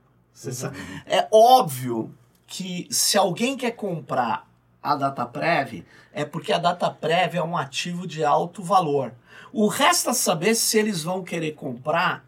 É 1.06 1.28
óbvio 1.32 2.14
que 2.48 2.88
se 2.90 3.18
alguém 3.18 3.56
quer 3.56 3.72
comprar 3.72 4.48
a 4.82 4.96
DataPrev, 4.96 5.86
é 6.12 6.26
porque 6.26 6.52
a 6.52 6.58
DataPrev 6.58 7.38
é 7.38 7.44
um 7.44 7.56
ativo 7.56 8.08
de 8.08 8.24
alto 8.24 8.64
valor. 8.64 9.14
O 9.54 9.68
resta 9.68 10.14
saber 10.14 10.56
se 10.56 10.78
eles 10.78 11.04
vão 11.04 11.24
querer 11.24 11.54
comprar. 11.54 12.26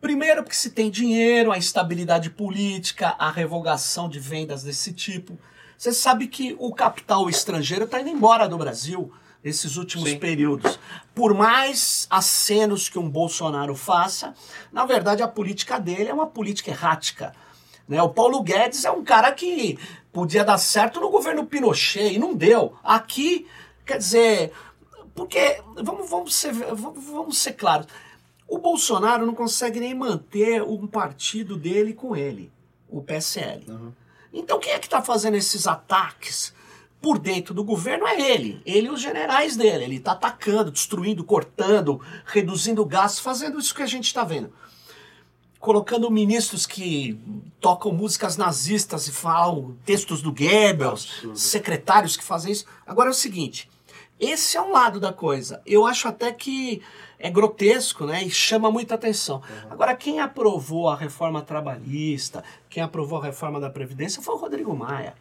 Primeiro, 0.00 0.42
porque 0.42 0.56
se 0.56 0.70
tem 0.70 0.90
dinheiro, 0.90 1.52
a 1.52 1.58
instabilidade 1.58 2.30
política, 2.30 3.14
a 3.18 3.30
revogação 3.30 4.08
de 4.08 4.18
vendas 4.18 4.62
desse 4.62 4.92
tipo. 4.92 5.38
Você 5.76 5.92
sabe 5.92 6.26
que 6.26 6.56
o 6.58 6.72
capital 6.72 7.28
estrangeiro 7.28 7.84
está 7.84 8.00
indo 8.00 8.10
embora 8.10 8.48
do 8.48 8.58
Brasil 8.58 9.12
nesses 9.46 9.76
últimos 9.76 10.10
Sim. 10.10 10.18
períodos. 10.18 10.76
Por 11.14 11.32
mais 11.32 12.08
acenos 12.10 12.88
que 12.88 12.98
um 12.98 13.08
Bolsonaro 13.08 13.76
faça, 13.76 14.34
na 14.72 14.84
verdade 14.84 15.22
a 15.22 15.28
política 15.28 15.78
dele 15.78 16.08
é 16.08 16.12
uma 16.12 16.26
política 16.26 16.72
errática. 16.72 17.32
Né? 17.88 18.02
O 18.02 18.08
Paulo 18.08 18.42
Guedes 18.42 18.84
é 18.84 18.90
um 18.90 19.04
cara 19.04 19.30
que 19.30 19.78
podia 20.12 20.44
dar 20.44 20.58
certo 20.58 21.00
no 21.00 21.10
governo 21.10 21.46
Pinochet 21.46 22.12
e 22.12 22.18
não 22.18 22.34
deu. 22.34 22.74
Aqui, 22.82 23.46
quer 23.84 23.98
dizer, 23.98 24.52
porque 25.14 25.62
vamos, 25.76 26.10
vamos, 26.10 26.34
ser, 26.34 26.52
vamos, 26.52 27.04
vamos 27.04 27.38
ser 27.38 27.52
claros. 27.52 27.86
O 28.48 28.58
Bolsonaro 28.58 29.24
não 29.24 29.34
consegue 29.34 29.78
nem 29.78 29.94
manter 29.94 30.60
um 30.60 30.88
partido 30.88 31.56
dele 31.56 31.94
com 31.94 32.16
ele, 32.16 32.50
o 32.88 33.00
PSL. 33.00 33.64
Então 34.32 34.58
quem 34.58 34.72
é 34.72 34.78
que 34.80 34.88
está 34.88 35.00
fazendo 35.00 35.36
esses 35.36 35.68
ataques 35.68 36.52
por 37.00 37.18
dentro 37.18 37.54
do 37.54 37.62
governo 37.62 38.06
é 38.06 38.20
ele. 38.20 38.60
Ele 38.64 38.86
e 38.88 38.90
os 38.90 39.00
generais 39.00 39.56
dele. 39.56 39.84
Ele 39.84 39.96
está 39.96 40.12
atacando, 40.12 40.70
destruindo, 40.70 41.24
cortando, 41.24 42.00
reduzindo 42.24 42.84
gastos, 42.84 43.20
fazendo 43.20 43.58
isso 43.58 43.74
que 43.74 43.82
a 43.82 43.86
gente 43.86 44.06
está 44.06 44.24
vendo. 44.24 44.52
Colocando 45.60 46.10
ministros 46.10 46.66
que 46.66 47.18
tocam 47.60 47.92
músicas 47.92 48.36
nazistas 48.36 49.08
e 49.08 49.12
falam 49.12 49.76
textos 49.84 50.22
do 50.22 50.32
Goebbels, 50.32 51.08
Absurdo. 51.16 51.38
secretários 51.38 52.16
que 52.16 52.24
fazem 52.24 52.52
isso. 52.52 52.66
Agora 52.86 53.08
é 53.08 53.10
o 53.10 53.14
seguinte: 53.14 53.68
esse 54.18 54.56
é 54.56 54.62
um 54.62 54.70
lado 54.70 54.98
da 54.98 55.12
coisa. 55.12 55.60
Eu 55.66 55.86
acho 55.86 56.08
até 56.08 56.32
que 56.32 56.82
é 57.18 57.30
grotesco, 57.30 58.04
né? 58.04 58.22
E 58.24 58.30
chama 58.30 58.70
muita 58.70 58.94
atenção. 58.94 59.42
Agora, 59.70 59.96
quem 59.96 60.20
aprovou 60.20 60.88
a 60.88 60.96
reforma 60.96 61.42
trabalhista, 61.42 62.44
quem 62.68 62.82
aprovou 62.82 63.18
a 63.20 63.24
reforma 63.24 63.58
da 63.58 63.70
Previdência 63.70 64.22
foi 64.22 64.34
o 64.34 64.38
Rodrigo 64.38 64.74
Maia. 64.74 65.14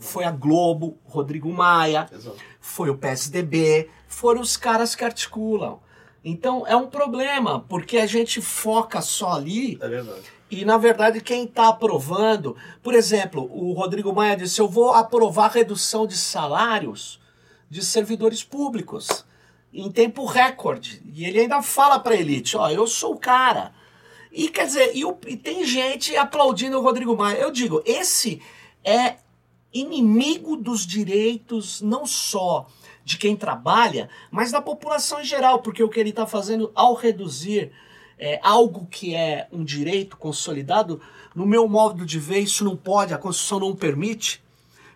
Foi 0.00 0.24
a 0.24 0.30
Globo, 0.30 0.98
Rodrigo 1.04 1.52
Maia, 1.52 2.08
Exato. 2.12 2.36
foi 2.60 2.90
o 2.90 2.96
PSDB, 2.98 3.88
foram 4.06 4.40
os 4.40 4.56
caras 4.56 4.94
que 4.94 5.04
articulam. 5.04 5.80
Então 6.24 6.66
é 6.66 6.74
um 6.76 6.86
problema, 6.88 7.60
porque 7.68 7.98
a 7.98 8.06
gente 8.06 8.40
foca 8.42 9.00
só 9.00 9.32
ali 9.34 9.78
É 9.80 9.88
verdade. 9.88 10.20
e, 10.50 10.64
na 10.64 10.76
verdade, 10.76 11.20
quem 11.20 11.44
está 11.44 11.68
aprovando, 11.68 12.56
por 12.82 12.94
exemplo, 12.94 13.48
o 13.52 13.72
Rodrigo 13.72 14.12
Maia 14.12 14.36
disse: 14.36 14.60
eu 14.60 14.68
vou 14.68 14.92
aprovar 14.92 15.46
a 15.46 15.54
redução 15.54 16.06
de 16.06 16.16
salários 16.16 17.20
de 17.70 17.84
servidores 17.84 18.42
públicos 18.42 19.24
em 19.72 19.90
tempo 19.92 20.24
recorde. 20.24 21.02
E 21.14 21.24
ele 21.24 21.40
ainda 21.40 21.62
fala 21.62 21.98
para 22.00 22.14
a 22.14 22.18
elite: 22.18 22.56
ó, 22.56 22.68
eu 22.68 22.86
sou 22.86 23.12
o 23.14 23.18
cara. 23.18 23.72
E 24.32 24.48
quer 24.48 24.66
dizer, 24.66 24.90
e, 24.94 25.04
o- 25.04 25.16
e 25.26 25.36
tem 25.36 25.64
gente 25.64 26.14
aplaudindo 26.16 26.78
o 26.78 26.82
Rodrigo 26.82 27.16
Maia. 27.16 27.38
Eu 27.38 27.50
digo, 27.50 27.80
esse 27.86 28.42
é 28.84 29.16
inimigo 29.72 30.56
dos 30.56 30.86
direitos, 30.86 31.80
não 31.80 32.06
só 32.06 32.66
de 33.04 33.16
quem 33.16 33.36
trabalha, 33.36 34.08
mas 34.30 34.50
da 34.50 34.60
população 34.60 35.20
em 35.20 35.24
geral, 35.24 35.60
porque 35.60 35.82
o 35.82 35.88
que 35.88 35.98
ele 35.98 36.10
está 36.10 36.26
fazendo 36.26 36.70
ao 36.74 36.94
reduzir 36.94 37.72
é, 38.18 38.40
algo 38.42 38.86
que 38.90 39.14
é 39.14 39.46
um 39.52 39.64
direito 39.64 40.16
consolidado, 40.16 41.00
no 41.34 41.46
meu 41.46 41.68
modo 41.68 42.04
de 42.04 42.18
ver, 42.18 42.40
isso 42.40 42.64
não 42.64 42.76
pode, 42.76 43.14
a 43.14 43.18
Constituição 43.18 43.60
não 43.60 43.74
permite. 43.74 44.42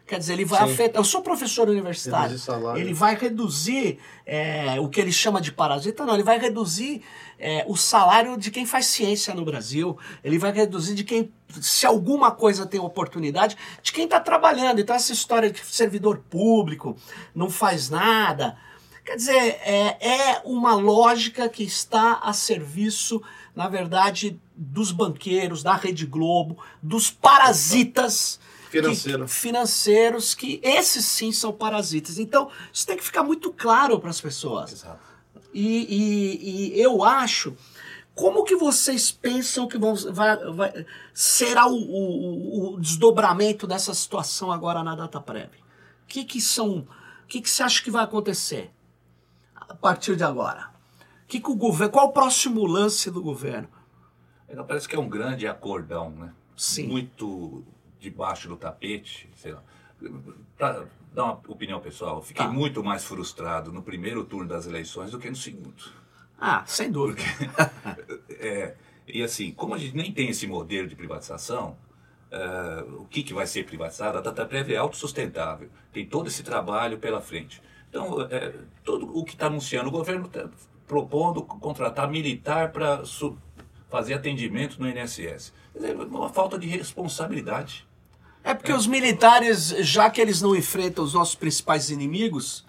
Quer 0.07 0.19
dizer, 0.19 0.35
ele 0.35 0.45
vai 0.45 0.67
Sim. 0.67 0.75
afetar. 0.75 1.01
Eu 1.01 1.05
sou 1.05 1.23
professor 1.23 1.69
universitário. 1.69 2.37
Ele 2.77 2.93
vai 2.93 3.15
reduzir 3.15 3.99
é, 4.27 4.79
o 4.81 4.89
que 4.89 5.01
ele 5.01 5.13
chama 5.13 5.41
de 5.41 5.53
parasita, 5.53 6.05
não, 6.05 6.15
ele 6.15 6.25
vai 6.25 6.39
reduzir 6.39 7.03
é, 7.43 7.65
o 7.69 7.77
salário 7.77 8.37
de 8.39 8.51
quem 8.51 8.65
faz 8.65 8.87
ciência 8.87 9.35
no 9.35 9.45
Brasil. 9.45 9.99
Ele 10.23 10.39
vai 10.39 10.53
reduzir 10.53 10.95
de 10.95 11.03
quem, 11.05 11.33
se 11.61 11.85
alguma 11.85 12.31
coisa 12.31 12.65
tem 12.65 12.79
oportunidade, 12.81 13.57
de 13.83 13.93
quem 13.93 14.05
está 14.05 14.21
trabalhando. 14.21 14.81
Então, 14.81 14.95
essa 14.95 15.13
história 15.13 15.51
de 15.51 15.61
servidor 15.67 16.19
público 16.31 16.97
não 17.35 17.51
faz 17.51 17.91
nada. 17.91 18.57
Quer 19.05 19.17
dizer, 19.17 19.59
é, 19.65 19.97
é 20.01 20.43
uma 20.45 20.75
lógica 20.77 21.49
que 21.49 21.65
está 21.65 22.21
a 22.23 22.33
serviço, 22.33 23.21
na 23.57 23.69
verdade, 23.69 24.41
dos 24.57 24.93
banqueiros, 24.93 25.63
da 25.65 25.75
Rede 25.75 26.07
Globo, 26.07 26.57
dos 26.81 27.11
parasitas 27.11 28.39
Financeiro. 28.71 29.25
que- 29.27 29.31
financeiros 29.33 30.35
que 30.35 30.61
esses 30.63 31.05
sim 31.05 31.33
são 31.33 31.53
parasitas. 31.53 32.19
Então, 32.19 32.49
isso 32.73 32.87
tem 32.87 32.97
que 32.97 33.03
ficar 33.03 33.23
muito 33.25 33.53
claro 33.53 33.99
para 33.99 34.11
as 34.11 34.21
pessoas. 34.21 34.73
Exato. 34.73 35.12
E, 35.53 35.87
e- 35.89 36.75
e 36.77 36.81
eu 36.81 37.03
acho. 37.05 37.57
Como 38.15 38.45
que 38.45 38.57
vocês 38.57 39.11
pensam 39.11 39.67
que 39.67 39.79
vão, 39.79 39.95
vai, 40.13 40.37
vai- 40.53 40.87
será 41.15 41.67
o, 41.67 41.75
o- 41.75 42.75
o 42.75 42.81
desdobramento 42.81 43.67
dessa 43.67 43.95
situação 43.95 44.53
agora 44.53 44.83
na 44.83 44.95
DataPrev? 44.95 45.49
O 46.05 46.07
que, 46.07 46.25
que 46.25 46.41
são. 46.41 46.87
O 47.25 47.27
que, 47.27 47.41
que 47.41 47.49
você 47.49 47.63
acha 47.63 47.83
que 47.83 47.91
vai 47.91 48.05
acontecer 48.05 48.71
a 49.57 49.75
partir 49.75 50.15
de 50.17 50.25
agora? 50.25 50.71
Que, 51.27 51.41
que 51.41 51.51
o 51.51 51.55
governo. 51.57 51.93
Qual 51.93 52.09
o 52.09 52.13
próximo 52.13 52.67
lance 52.67 53.11
do 53.11 53.23
governo? 53.23 53.69
Então, 54.49 54.67
parece 54.67 54.87
que 54.87 54.95
é 54.95 54.99
um 54.99 55.09
grande 55.09 55.47
acordão, 55.47 56.11
né? 56.11 56.35
Sim. 56.55 56.89
Muito 56.89 57.65
debaixo 57.99 58.47
do 58.49 58.57
tapete, 58.59 59.31
sei 59.37 59.53
lá. 59.53 59.63
Dar 61.13 61.25
uma 61.25 61.41
opinião 61.49 61.81
pessoal, 61.81 62.23
fiquei 62.23 62.45
Tá. 62.45 62.51
muito 62.51 62.83
mais 62.83 63.05
frustrado 63.05 63.71
no 63.73 63.83
primeiro 63.83 64.25
turno 64.25 64.49
das 64.49 64.67
eleições 64.67 65.11
do 65.11 65.19
que 65.19 65.29
no 65.29 65.37
segundo. 65.37 65.75
Ah, 66.39 66.65
sem 66.67 66.91
dúvida. 66.91 67.23
É, 68.45 68.75
e 69.07 69.23
assim, 69.23 69.53
como 69.53 69.75
a 69.75 69.79
gente 69.79 69.97
nem 69.97 70.11
tem 70.13 70.29
esse 70.29 70.47
modelo 70.49 70.89
de 70.89 70.97
privatização, 70.97 71.77
eh, 72.31 72.85
o 72.99 73.05
que, 73.05 73.23
que 73.23 73.33
vai 73.33 73.47
ser 73.47 73.65
privatizado? 73.65 74.19
A 74.19 74.21
DataPrev 74.21 74.73
é 74.73 74.77
autossustentável, 74.79 75.69
tem 75.93 76.05
todo 76.05 76.27
esse 76.27 76.43
trabalho 76.43 76.99
pela 76.99 77.21
frente. 77.21 77.63
Então, 77.89 78.21
eh, 78.23 78.53
todo 78.83 79.17
o 79.17 79.25
que 79.25 79.35
está 79.35 79.47
anunciando, 79.47 79.89
o 79.89 79.93
governo 79.93 80.27
está 80.27 80.49
propondo 80.89 81.43
contratar 81.43 82.11
militar 82.11 82.73
para 82.73 83.03
fazer 83.89 84.15
atendimento 84.15 84.81
no 84.81 84.89
INSS. 84.89 85.53
Quer 85.73 85.79
dizer, 85.79 85.97
uma 85.97 86.29
falta 86.31 86.59
de 86.59 86.67
responsabilidade. 86.67 87.87
É 88.45 88.55
porque 88.55 88.73
os 88.73 88.87
militares, 88.87 89.69
já 89.81 90.11
que 90.11 90.21
eles 90.21 90.43
não 90.43 90.55
enfrentam 90.55 91.05
os 91.05 91.15
nossos 91.15 91.35
principais 91.35 91.91
inimigos, 91.91 92.65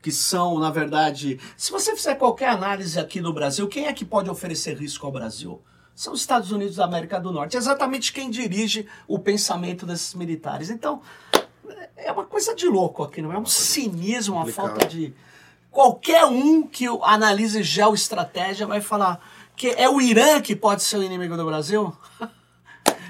que 0.00 0.10
são, 0.10 0.58
na 0.58 0.70
verdade, 0.70 1.38
se 1.56 1.70
você 1.70 1.94
fizer 1.94 2.14
qualquer 2.14 2.48
análise 2.48 2.98
aqui 2.98 3.20
no 3.20 3.32
Brasil, 3.32 3.68
quem 3.68 3.86
é 3.86 3.92
que 3.92 4.04
pode 4.04 4.30
oferecer 4.30 4.76
risco 4.76 5.04
ao 5.04 5.12
Brasil? 5.12 5.60
São 5.94 6.12
os 6.12 6.20
Estados 6.20 6.52
Unidos 6.52 6.76
da 6.76 6.84
América 6.84 7.18
do 7.20 7.32
Norte. 7.32 7.56
É 7.56 7.58
exatamente 7.58 8.12
quem 8.12 8.30
dirige 8.30 8.86
o 9.06 9.18
pensamento 9.18 9.84
desses 9.84 10.14
militares. 10.14 10.70
Então, 10.70 11.02
é 11.96 12.12
uma 12.12 12.24
coisa 12.24 12.54
de 12.54 12.66
louco 12.66 13.02
aqui, 13.02 13.20
não 13.20 13.32
é? 13.32 13.38
Um 13.38 13.46
cinismo, 13.46 14.36
uma 14.36 14.46
falta 14.46 14.86
de. 14.86 15.12
Qualquer 15.70 16.24
um 16.24 16.62
que 16.62 16.86
analise 17.02 17.62
geoestratégia 17.62 18.66
vai 18.66 18.80
falar 18.80 19.20
que 19.56 19.68
é 19.76 19.88
o 19.88 20.00
Irã 20.00 20.40
que 20.40 20.54
pode 20.54 20.82
ser 20.82 20.96
o 20.98 21.02
inimigo 21.02 21.36
do 21.36 21.44
Brasil. 21.44 21.94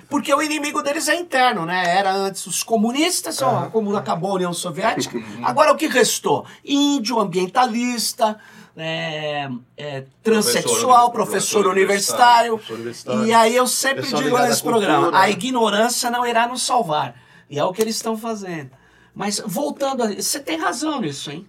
Porque 0.09 0.33
o 0.33 0.41
inimigo 0.41 0.83
deles 0.83 1.07
é 1.09 1.15
interno, 1.15 1.67
né? 1.67 1.97
Era 1.97 2.15
antes 2.15 2.47
os 2.47 2.63
comunistas, 2.63 3.43
ó, 3.43 3.69
como 3.71 3.95
acabou 3.95 4.31
a 4.31 4.35
União 4.35 4.55
Soviética. 4.55 5.19
Agora 5.45 5.73
o 5.73 5.77
que 5.77 5.87
restou? 5.87 6.47
Índio, 6.65 7.21
ambientalista, 7.21 8.39
é, 8.75 9.51
é, 9.77 10.05
transexual, 10.23 11.11
professor, 11.11 11.63
Professor 11.63 11.67
universitário. 11.67 12.53
professor 12.55 12.75
universitário. 12.75 13.27
E 13.27 13.35
aí 13.35 13.55
eu 13.55 13.67
sempre 13.67 14.07
digo 14.07 14.39
nesse 14.39 14.63
cultura, 14.63 14.87
programa: 14.87 15.19
a 15.19 15.29
ignorância 15.29 16.11
não 16.11 16.25
irá 16.25 16.49
nos 16.49 16.63
salvar. 16.63 17.15
E 17.51 17.59
é 17.59 17.65
o 17.65 17.73
que 17.73 17.83
eles 17.83 17.97
estão 17.97 18.17
fazendo. 18.17 18.71
Mas 19.15 19.43
voltando, 19.45 20.03
a, 20.05 20.07
você 20.15 20.41
tem 20.41 20.57
razão 20.57 21.01
nisso, 21.03 21.31
hein? 21.31 21.47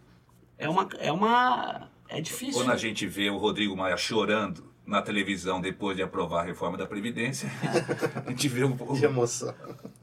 É 0.58 0.68
uma. 0.68 0.90
É 1.00 1.12
uma. 1.12 1.88
É 2.10 2.20
difícil. 2.20 2.56
Quando 2.56 2.72
a 2.72 2.78
gente 2.78 3.08
vê 3.08 3.30
o 3.30 3.38
Rodrigo 3.38 3.78
Maia 3.78 3.96
chorando 3.96 4.69
na 4.90 5.04
televisão 5.04 5.62
depois 5.62 5.96
de 5.96 6.02
aprovar 6.02 6.42
a 6.42 6.46
reforma 6.46 6.76
da 6.76 6.86
Previdência, 6.86 7.50
a 8.26 8.30
gente 8.30 8.48
vê 8.48 8.64
um 8.64 8.76
Que 8.76 9.06
emoção. 9.06 9.54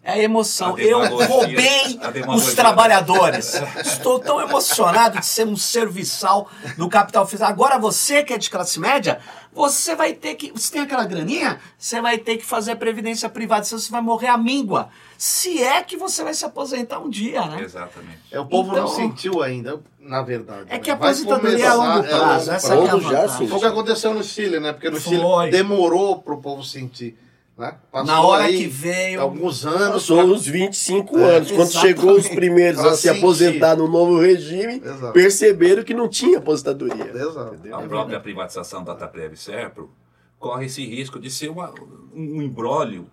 É 0.03 0.13
a 0.13 0.19
emoção. 0.19 0.77
A 0.77 0.81
Eu 0.81 1.01
roubei 1.27 1.99
os 2.29 2.55
trabalhadores. 2.55 3.61
Estou 3.85 4.21
tão 4.21 4.41
emocionado 4.41 5.19
de 5.19 5.27
ser 5.27 5.45
um 5.45 5.57
serviçal 5.57 6.49
do 6.79 6.89
capital 6.89 7.27
fiscal. 7.27 7.49
Agora 7.49 7.77
você 7.77 8.23
que 8.23 8.33
é 8.33 8.39
de 8.39 8.49
classe 8.49 8.79
média, 8.79 9.19
você 9.57 9.97
vai 9.97 10.13
ter 10.13 10.35
que. 10.35 10.53
Você 10.53 10.71
tem 10.71 10.83
aquela 10.83 11.07
graninha? 11.07 11.59
Você 11.79 11.99
vai 12.01 12.19
ter 12.19 12.37
que 12.37 12.45
fazer 12.45 12.73
a 12.73 12.77
previdência 12.77 13.27
privada, 13.29 13.65
senão 13.65 13.81
você 13.81 13.91
vai 13.91 14.03
morrer 14.03 14.27
à 14.29 14.37
míngua. 14.37 14.91
Se 15.17 15.63
é 15.63 15.83
que 15.83 15.97
você 15.97 16.23
vai 16.23 16.35
se 16.35 16.45
aposentar 16.45 16.99
um 16.99 17.09
dia, 17.09 17.45
né? 17.47 17.63
Exatamente. 17.63 18.19
É, 18.31 18.39
o 18.39 18.45
povo 18.45 18.69
não 18.73 18.85
Então- 18.85 18.89
sentiu 18.95 19.43
ainda, 19.43 19.81
na 19.99 20.21
verdade. 20.21 20.67
É 20.69 20.75
né? 20.75 20.79
que 20.79 20.91
a 20.91 20.95
aposentadoria 20.95 21.65
é 21.65 21.69
a 21.69 21.75
longo 21.75 22.05
prazo. 22.07 22.51
é, 22.51 22.55
essa 22.55 22.77
que 22.77 22.83
é 22.87 22.91
a 22.91 22.99
já. 22.99 23.29
Foi 23.29 23.47
o 23.47 23.59
que 23.59 23.65
aconteceu 23.67 24.13
no 24.13 24.23
Chile, 24.23 24.61
né? 24.61 24.75
Porque 24.75 24.91
no 24.91 25.01
Foi. 25.01 25.17
Chile 25.17 25.51
demorou 25.51 26.21
pro 26.21 26.37
povo 26.39 26.63
sentir. 26.63 27.17
Né? 27.57 27.75
Na 28.05 28.21
hora 28.21 28.45
aí 28.45 28.59
que 28.59 28.67
veio. 28.67 29.21
Alguns 29.21 29.65
anos. 29.65 29.89
Passou 30.03 30.21
uns 30.25 30.47
25 30.47 31.19
É, 31.19 31.37
anos. 31.37 31.51
Quando 31.51 31.69
exatamente. 31.71 31.97
chegou 31.99 32.17
os 32.19 32.29
primeiros 32.29 32.81
Pra 32.83 32.91
a 32.91 32.95
se 32.95 33.09
aposentar 33.09 33.77
no 33.77 33.89
novo 33.89 34.21
regime, 34.21 34.75
Exato. 34.85 35.13
perceberam 35.15 35.83
que 35.83 35.95
não 35.95 36.07
tinha 36.09 36.37
aposentadoria. 36.39 37.11
Exato. 37.11 37.57
A 37.73 37.83
própria 37.83 38.21
privatização 38.21 38.85
da 38.85 38.93
Dataprev 38.93 39.33
e 39.33 39.37
Serpro 39.39 39.91
corre 40.39 40.67
esse 40.67 40.85
risco 40.85 41.19
de 41.19 41.31
ser 41.31 41.49
uma, 41.49 41.73
um 42.15 42.43
embrólio 42.43 43.09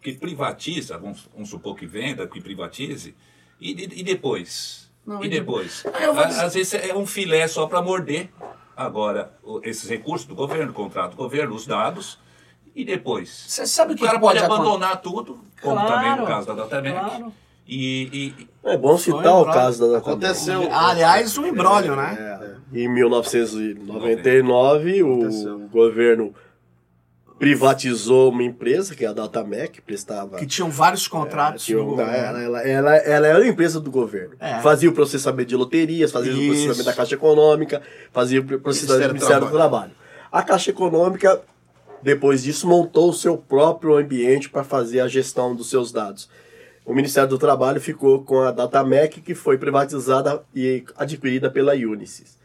que 0.00 0.12
privatiza, 0.12 0.96
vamos, 0.96 1.28
vamos 1.34 1.48
supor 1.50 1.74
que 1.74 1.84
venda, 1.84 2.24
que 2.28 2.40
privatize, 2.40 3.16
e, 3.60 3.72
e- 3.72 4.00
e 4.00 4.02
depois? 4.04 4.88
Não, 5.04 5.24
e 5.24 5.28
depois? 5.28 5.82
Eu 6.00 6.14
vou 6.14 6.22
A- 6.22 6.26
dizer- 6.28 6.44
Às 6.44 6.54
vezes 6.54 6.74
é 6.74 6.94
um 6.94 7.04
filé 7.04 7.48
só 7.48 7.66
para 7.66 7.82
morder. 7.82 8.30
Agora, 8.76 9.32
esses 9.64 9.90
recursos 9.90 10.24
do 10.24 10.36
governo, 10.36 10.72
contrato 10.72 11.10
do 11.12 11.16
governo, 11.16 11.52
os 11.56 11.66
dados, 11.66 12.20
e 12.80 12.84
depois? 12.84 13.44
Você 13.48 13.66
sabe 13.66 13.92
o 13.92 13.94
O 13.94 13.98
que 13.98 14.04
cara 14.06 14.18
pode 14.18 14.38
pode 14.38 14.44
acontecer? 14.44 14.62
abandonar 14.68 15.00
tudo, 15.02 15.38
como 15.62 15.74
Claro, 15.76 15.92
também 15.92 16.16
no 16.16 16.26
caso 16.26 16.46
da 16.46 16.54
Datamec. 16.54 16.98
claro. 16.98 17.32
E, 17.66 18.32
e- 18.38 18.48
É 18.64 18.76
bom 18.78 18.96
citar 18.96 19.34
o 19.40 19.44
caso 19.44 19.80
da 19.80 19.86
Datamek. 19.98 20.24
Aconteceu. 20.24 20.68
Aliás, 20.72 21.36
um 21.36 21.46
embrólio, 21.46 21.94
né? 21.96 22.16
É, 22.72 22.78
Em 22.80 22.88
1999, 22.88 25.00
Aconteceu. 25.00 25.56
o 25.56 25.68
governo 25.68 26.32
privatizou 27.38 28.30
uma 28.30 28.42
empresa, 28.42 28.94
que 28.96 29.04
é 29.04 29.08
a 29.08 29.12
Datamec, 29.12 29.74
que 29.74 29.80
prestava. 29.80 30.36
Que 30.38 30.46
tinham 30.46 30.68
vários 30.70 31.06
contratos 31.06 31.64
tinha 31.64 31.78
no 31.78 31.84
um- 31.84 31.90
governo. 31.90 32.12
ela, 32.12 32.40
ela, 32.42 32.60
ela, 32.62 32.96
ela 32.96 33.26
era 33.28 33.38
uma 33.38 33.46
empresa 33.46 33.80
do 33.80 33.90
governo. 33.90 34.34
É. 34.40 34.58
Fazia 34.60 34.90
o 34.90 34.92
processamento 34.92 35.48
de 35.48 35.54
loterias, 35.56 36.10
fazia 36.10 36.32
Isso. 36.32 36.42
o 36.42 36.46
processamento 36.46 36.84
da 36.84 36.92
Caixa 36.92 37.14
Econômica, 37.14 37.80
fazia 38.12 38.40
o 38.40 38.44
processamento 38.60 39.08
do 39.08 39.14
Ministério 39.14 39.46
do 39.46 39.52
Trabalho. 39.52 39.92
A 40.32 40.42
Caixa 40.42 40.70
Econômica, 40.70 41.40
depois 42.02 42.42
disso, 42.42 42.66
montou 42.66 43.10
o 43.10 43.14
seu 43.14 43.36
próprio 43.36 43.96
ambiente 43.96 44.48
para 44.48 44.64
fazer 44.64 45.00
a 45.00 45.08
gestão 45.08 45.54
dos 45.54 45.68
seus 45.70 45.90
dados. 45.92 46.28
O 46.84 46.94
Ministério 46.94 47.28
do 47.28 47.38
Trabalho 47.38 47.80
ficou 47.80 48.22
com 48.24 48.40
a 48.40 48.50
Datamec, 48.50 49.20
que 49.20 49.34
foi 49.34 49.58
privatizada 49.58 50.42
e 50.54 50.84
adquirida 50.96 51.50
pela 51.50 51.74
Unisys. 51.74 52.38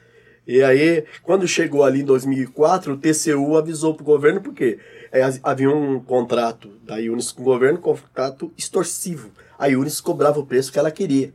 E 0.45 0.61
aí, 0.61 1.05
quando 1.21 1.47
chegou 1.47 1.83
ali 1.85 2.01
em 2.01 2.05
2004, 2.05 2.93
o 2.93 2.97
TCU 2.97 3.55
avisou 3.57 3.93
para 3.93 4.01
o 4.03 4.05
governo, 4.05 4.41
porque 4.41 4.77
é, 5.11 5.21
havia 5.41 5.69
um 5.69 5.99
contrato 6.01 6.67
da 6.83 6.95
Unisys 6.95 7.31
com 7.31 7.41
o 7.41 7.45
governo, 7.45 7.79
um 7.79 7.81
contrato 7.81 8.51
extorsivo. 8.57 9.31
A 9.57 9.67
Unisys 9.67 10.01
cobrava 10.01 10.39
o 10.39 10.45
preço 10.45 10.71
que 10.73 10.77
ela 10.79 10.91
queria. 10.91 11.33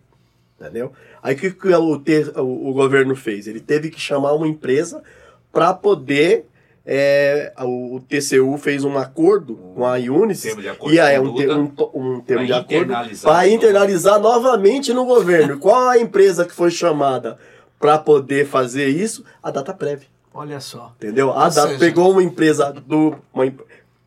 Entendeu? 0.60 0.92
Aí 1.22 1.34
o 1.34 1.38
que, 1.38 1.50
que 1.52 1.68
o, 1.68 2.02
o- 2.42 2.68
o 2.70 2.72
governo 2.74 3.16
fez? 3.16 3.46
Ele 3.46 3.60
teve 3.60 3.88
que 3.90 3.98
chamar 4.00 4.32
uma 4.34 4.46
empresa 4.48 5.02
para 5.50 5.72
poder. 5.72 6.44
É, 6.90 7.52
o, 7.60 7.96
o 7.96 8.00
TCU 8.00 8.56
fez 8.56 8.82
um 8.82 8.96
acordo 8.96 9.56
com 9.74 9.84
a 9.84 9.96
Unisys 9.96 10.56
de 10.56 10.68
acordo 10.70 10.94
e 10.94 10.98
é 10.98 11.20
um, 11.20 11.34
te- 11.34 11.46
um, 11.50 11.70
um 11.94 12.20
termo 12.22 12.46
de 12.46 12.52
acordo 12.54 12.84
internalizar 12.84 13.30
para 13.32 13.48
internalizar 13.48 14.18
novamente 14.18 14.94
no 14.94 15.04
governo. 15.04 15.58
Qual 15.60 15.86
a 15.90 15.98
empresa 15.98 16.46
que 16.46 16.54
foi 16.54 16.70
chamada 16.70 17.38
para 17.78 17.98
poder 17.98 18.46
fazer 18.46 18.88
isso? 18.88 19.22
A 19.42 19.50
DataPrev. 19.50 20.04
Olha 20.32 20.60
só. 20.60 20.92
Entendeu? 20.96 21.30
A 21.30 21.34
Ou 21.34 21.40
Data 21.50 21.66
seja- 21.66 21.78
pegou 21.78 22.10
uma 22.12 22.22
empresa 22.22 22.72
do 22.86 23.14
uma 23.34 23.44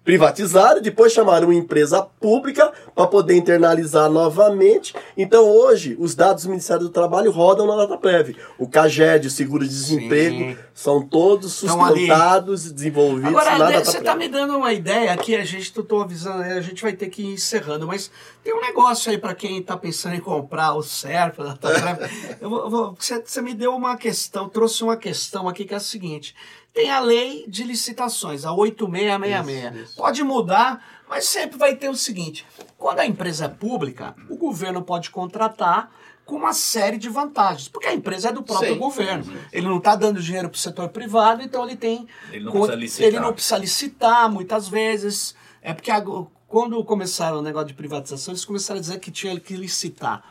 privatizada, 0.04 0.82
depois 0.82 1.14
chamaram 1.14 1.48
uma 1.48 1.56
empresa 1.56 2.02
pública 2.20 2.72
para 2.96 3.08
poder 3.08 3.36
internalizar 3.36 4.10
novamente. 4.10 4.96
Então 5.16 5.46
hoje 5.46 5.96
os 6.00 6.16
dados 6.16 6.44
do 6.44 6.50
Ministério 6.50 6.84
do 6.84 6.90
Trabalho 6.90 7.32
rodam 7.32 7.68
na 7.68 7.76
DataPrev. 7.76 8.36
O 8.58 8.68
CAGED, 8.68 9.28
o 9.28 9.32
seguro-desemprego, 9.32 10.58
são 10.74 11.06
todos 11.06 11.62
Estão 11.62 11.84
ali. 11.86 12.00
sustentados 12.02 12.66
e 12.66 12.74
desenvolvidos 12.74 13.30
Agora, 13.30 13.52
na 13.52 13.58
DataPrev. 13.60 13.86
você 13.86 13.98
está 14.00 14.16
me 14.16 14.28
dando 14.28 14.58
uma 14.58 14.74
ideia 14.74 15.14
aqui, 15.14 15.36
a 15.36 15.46
gente, 15.46 15.72
tô 15.72 16.02
avisando, 16.02 16.42
a 16.44 16.62
gente 16.62 16.82
vai 16.82 16.94
ter 16.94 17.08
que 17.10 17.22
ir 17.22 17.34
encerrando, 17.34 17.86
mas 17.86 18.10
tem 18.44 18.54
um 18.56 18.62
negócio 18.62 19.12
aí 19.12 19.18
para 19.18 19.36
quem 19.36 19.60
está 19.60 19.78
pensando 19.78 20.16
em 20.16 20.20
comprar 20.20 20.74
o 20.76 20.82
Tatrap. 20.82 22.00
eu 22.42 22.50
vou- 22.50 22.96
você, 23.00 23.22
você 23.24 23.42
me 23.42 23.54
deu 23.54 23.76
uma 23.76 23.96
questão, 23.96 24.50
trouxe 24.50 24.84
uma 24.84 24.98
questão 24.98 25.48
aqui 25.48 25.64
que 25.66 25.74
é 25.74 25.78
a 25.78 25.80
seguinte: 25.80 26.36
tem 26.74 26.90
a 26.90 27.00
lei 27.00 27.46
de 27.48 27.64
licitações, 27.64 28.46
a 28.46 28.54
8666. 28.54 29.74
Isso, 29.76 29.84
isso. 29.84 29.96
Pode 29.98 30.24
mudar, 30.24 30.84
mas 31.10 31.26
sempre 31.26 31.58
vai 31.58 31.76
ter 31.76 31.90
o 31.90 31.96
seguinte: 31.96 32.46
quando 32.78 33.00
a 33.00 33.06
empresa 33.06 33.46
é 33.46 33.50
pública, 33.50 34.16
o 34.30 34.36
governo 34.38 34.82
pode 34.82 35.10
contratar 35.10 35.92
com 36.26 36.36
uma 36.36 36.54
série 36.54 36.98
de 36.98 37.10
vantagens, 37.10 37.68
porque 37.68 37.88
a 37.88 37.94
empresa 37.94 38.30
é 38.30 38.32
do 38.32 38.42
próprio 38.44 38.74
Sim. 38.74 38.80
governo. 38.80 39.34
Ele 39.52 39.68
não 39.68 39.80
está 39.80 39.96
dando 39.96 40.22
dinheiro 40.22 40.48
para 40.50 40.56
o 40.56 40.60
setor 40.60 40.88
privado, 40.90 41.42
então 41.42 41.64
ele 41.66 41.76
tem 41.76 42.08
Ele 42.32 42.46
não 42.46 42.52
precisa 42.54 42.76
licitar. 42.76 43.08
Ele 43.08 43.20
não 43.20 43.34
precisa 43.34 43.58
licitar 43.58 44.32
muitas 44.32 44.68
vezes. 44.68 45.36
É 45.62 45.74
porque 45.74 45.92
a- 45.92 46.02
quando 46.48 46.82
começaram 46.86 47.40
o 47.40 47.42
negócio 47.42 47.68
de 47.70 47.74
privatização, 47.74 48.32
eles 48.34 48.46
começaram 48.46 48.78
a 48.78 48.82
dizer 48.82 49.00
que 49.00 49.12
tinha 49.12 49.38
que 49.40 49.56
licitar. 49.56 50.24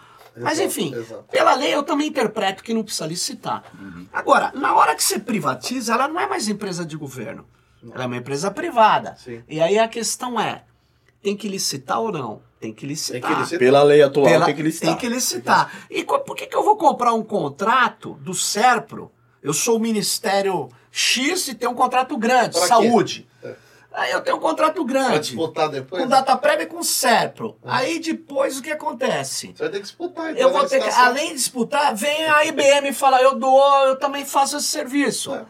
Mas 0.45 0.59
enfim, 0.61 0.95
exato. 0.95 1.25
pela 1.31 1.55
lei 1.55 1.75
eu 1.75 1.83
também 1.83 2.09
interpreto 2.09 2.63
que 2.63 2.73
não 2.75 2.83
precisa 2.83 3.07
licitar. 3.07 3.65
Agora, 4.13 4.51
na 4.55 4.75
hora 4.75 4.95
que 4.95 5.03
você 5.03 5.19
privatiza, 5.19 5.95
ela 5.95 6.09
não 6.09 6.21
é 6.21 6.27
mais 6.29 6.49
empresa 6.49 6.85
de 6.85 6.97
governo. 6.97 7.47
Ela 7.95 8.05
é 8.05 8.07
uma 8.07 8.17
empresa 8.17 8.51
privada. 8.51 9.17
Sim. 9.19 9.43
E 9.49 9.61
aí 9.61 9.79
a 9.79 9.89
questão 9.89 10.39
é, 10.39 10.65
tem 11.23 11.35
que 11.37 11.49
licitar 11.49 11.99
ou 12.01 12.13
não? 12.13 12.43
Tem 12.61 12.75
que 12.75 12.87
licitar. 12.87 13.21
Tem 13.23 13.31
que 13.31 13.41
licitar. 13.41 13.59
Pela 13.59 13.83
lei 13.83 14.03
atual 14.03 14.27
Pela- 14.27 14.45
tem 14.47 14.55
que 14.55 14.63
listar. 14.63 14.89
Tem 14.91 14.99
que 14.99 15.09
licitar. 15.09 15.73
E 15.91 16.05
por 16.05 16.37
que, 16.37 16.47
que 16.47 16.55
eu 16.57 16.63
vou 16.63 16.77
comprar 16.77 17.15
um 17.15 17.23
contrato 17.23 18.15
do 18.21 18.35
SERPRO? 18.35 19.11
Eu 19.43 19.55
sou 19.55 19.77
o 19.77 19.81
Ministério 19.81 20.69
X 20.91 21.49
e 21.49 21.55
tenho 21.55 21.73
um 21.73 21.75
contrato 21.75 22.19
grande, 22.19 22.51
Pra 22.59 22.61
quê? 22.63 22.67
saúde. 22.69 23.27
É. 23.27 23.30
Aí 23.93 24.13
eu 24.13 24.21
tenho 24.21 24.37
um 24.37 24.41
contrato 24.41 24.77
Vai 24.77 24.85
grande. 24.85 25.21
disputar 25.21 25.69
depois? 25.69 26.03
Com 26.03 26.09
data 26.09 26.37
prévia 26.37 26.63
e 26.63 26.67
com 26.67 26.83
SERPRO. 26.83 27.57
Aí 27.65 27.99
depois 27.99 28.59
o 28.59 28.63
que 28.63 28.71
acontece? 28.71 29.49
Você 29.55 29.63
vai 29.65 29.69
ter 29.73 29.79
que 29.79 29.83
disputar. 29.83 30.31
então, 30.31 30.41
Eu 30.43 30.53
vou 30.53 30.63
na 30.63 30.69
ter 30.69 30.79
que, 30.79 30.85
licitação. 30.85 31.11
além 31.11 31.29
de 31.29 31.35
disputar, 31.35 31.95
vem 31.97 32.25
a 32.27 32.45
IBM 32.45 32.89
e 32.89 32.93
fala, 32.93 33.21
eu 33.21 33.35
dou, 33.35 33.61
eu 33.87 33.97
também 33.97 34.25
faço 34.25 34.57
esse 34.57 34.69
serviço. 34.69 35.35
É. 35.35 35.45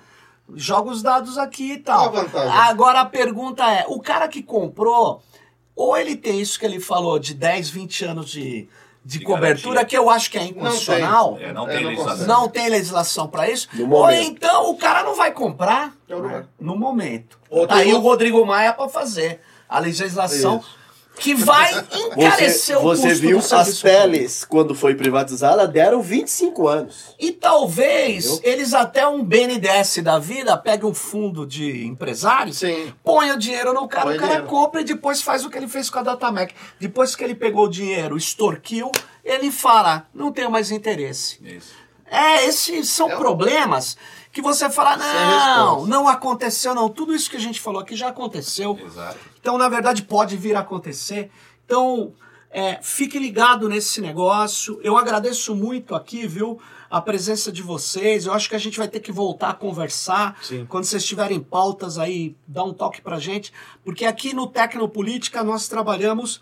Joga 0.54 0.90
os 0.90 1.02
dados 1.02 1.36
aqui 1.38 1.72
e 1.74 1.78
tal. 1.78 2.06
A 2.06 2.08
vantagem? 2.08 2.56
Agora 2.58 3.00
a 3.00 3.04
pergunta 3.06 3.62
é, 3.70 3.84
o 3.88 4.00
cara 4.00 4.26
que 4.26 4.42
comprou, 4.42 5.22
ou 5.76 5.96
ele 5.96 6.16
tem 6.16 6.40
isso 6.40 6.58
que 6.58 6.64
ele 6.64 6.80
falou 6.80 7.18
de 7.18 7.34
10, 7.34 7.68
20 7.70 8.04
anos 8.06 8.30
de, 8.30 8.68
de, 9.10 9.18
De 9.18 9.24
cobertura, 9.24 9.74
garantia. 9.76 9.84
que 9.86 9.98
eu 9.98 10.08
acho 10.08 10.30
que 10.30 10.38
é 10.38 10.44
inconstitucional. 10.44 11.36
É, 11.40 11.52
não 11.52 11.68
É, 11.68 11.72
tem 11.74 11.82
não 11.82 11.90
legislação. 11.90 12.26
Não 12.26 12.48
tem 12.48 12.68
legislação 12.68 13.26
para 13.28 13.50
isso. 13.50 13.68
No 13.74 13.82
Ou 13.82 13.88
momento. 14.02 14.22
então 14.22 14.70
o 14.70 14.76
cara 14.76 15.02
não 15.02 15.16
vai 15.16 15.32
comprar 15.32 15.92
É 16.08 16.14
o 16.14 16.44
no 16.60 16.76
momento. 16.76 17.38
Ou 17.50 17.66
tá 17.66 17.74
tem 17.76 17.84
aí 17.84 17.90
o 17.90 17.94
outro- 17.96 18.08
Rodrigo 18.10 18.46
Maia 18.46 18.72
para 18.72 18.88
fazer 18.88 19.40
a 19.68 19.78
legislação 19.80 20.58
Isso. 20.58 20.78
Que 21.16 21.34
vai 21.34 21.70
encarecer 21.92 22.76
Você, 22.76 22.76
o 22.76 22.80
você 22.80 23.08
custo 23.08 23.20
viu 23.20 23.38
do 23.40 23.54
as 23.56 23.78
teles, 23.80 24.44
quando 24.44 24.74
foi 24.74 24.94
privatizada, 24.94 25.66
deram 25.68 26.00
25 26.00 26.66
anos. 26.66 27.14
E 27.18 27.32
talvez 27.32 28.26
Entendeu? 28.26 28.52
eles 28.52 28.72
até 28.72 29.06
um 29.06 29.22
BNDES 29.22 29.98
da 30.02 30.18
vida 30.18 30.56
peguem 30.56 30.88
um 30.88 30.94
fundo 30.94 31.46
de 31.46 31.84
empresários, 31.86 32.58
Sim. 32.58 32.92
ponha 33.04 33.34
o 33.34 33.38
dinheiro 33.38 33.74
no 33.74 33.86
cara, 33.86 34.06
Põe 34.06 34.16
o 34.16 34.18
cara 34.18 34.32
dinheiro. 34.32 34.48
compra 34.48 34.80
e 34.80 34.84
depois 34.84 35.20
faz 35.20 35.44
o 35.44 35.50
que 35.50 35.58
ele 35.58 35.68
fez 35.68 35.90
com 35.90 35.98
a 35.98 36.02
Datamec. 36.02 36.54
Depois 36.78 37.14
que 37.14 37.22
ele 37.22 37.34
pegou 37.34 37.66
o 37.66 37.70
dinheiro, 37.70 38.16
extorquiu, 38.16 38.90
ele 39.24 39.50
fala, 39.50 40.06
não 40.14 40.32
tenho 40.32 40.50
mais 40.50 40.70
interesse. 40.70 41.38
Isso. 41.44 41.74
É, 42.10 42.46
esses 42.46 42.88
são 42.88 43.08
É 43.10 43.16
problemas 43.16 43.96
que 44.32 44.40
você 44.40 44.70
fala, 44.70 44.96
não, 44.96 45.86
não 45.86 46.08
aconteceu 46.08 46.74
não. 46.74 46.88
Tudo 46.88 47.14
isso 47.14 47.28
que 47.28 47.36
a 47.36 47.40
gente 47.40 47.60
falou 47.60 47.80
aqui 47.80 47.96
já 47.96 48.08
aconteceu. 48.08 48.78
Exato. 48.84 49.18
Então, 49.40 49.58
na 49.58 49.68
verdade, 49.68 50.02
pode 50.02 50.36
vir 50.36 50.54
a 50.54 50.60
acontecer. 50.60 51.30
Então, 51.64 52.12
é, 52.50 52.78
fique 52.82 53.18
ligado 53.18 53.68
nesse 53.68 54.00
negócio. 54.00 54.80
Eu 54.82 54.96
agradeço 54.96 55.54
muito 55.54 55.94
aqui, 55.94 56.26
viu, 56.26 56.60
a 56.88 57.00
presença 57.00 57.50
de 57.50 57.62
vocês. 57.62 58.26
Eu 58.26 58.32
acho 58.32 58.48
que 58.48 58.56
a 58.56 58.58
gente 58.58 58.78
vai 58.78 58.88
ter 58.88 59.00
que 59.00 59.12
voltar 59.12 59.50
a 59.50 59.54
conversar. 59.54 60.36
Sim. 60.42 60.66
Quando 60.66 60.84
vocês 60.84 61.04
tiverem 61.04 61.40
pautas 61.40 61.98
aí, 61.98 62.36
dá 62.46 62.64
um 62.64 62.72
toque 62.72 63.00
pra 63.00 63.18
gente. 63.18 63.52
Porque 63.84 64.04
aqui 64.04 64.34
no 64.34 64.46
Tecnopolítica 64.46 65.42
nós 65.42 65.68
trabalhamos 65.68 66.40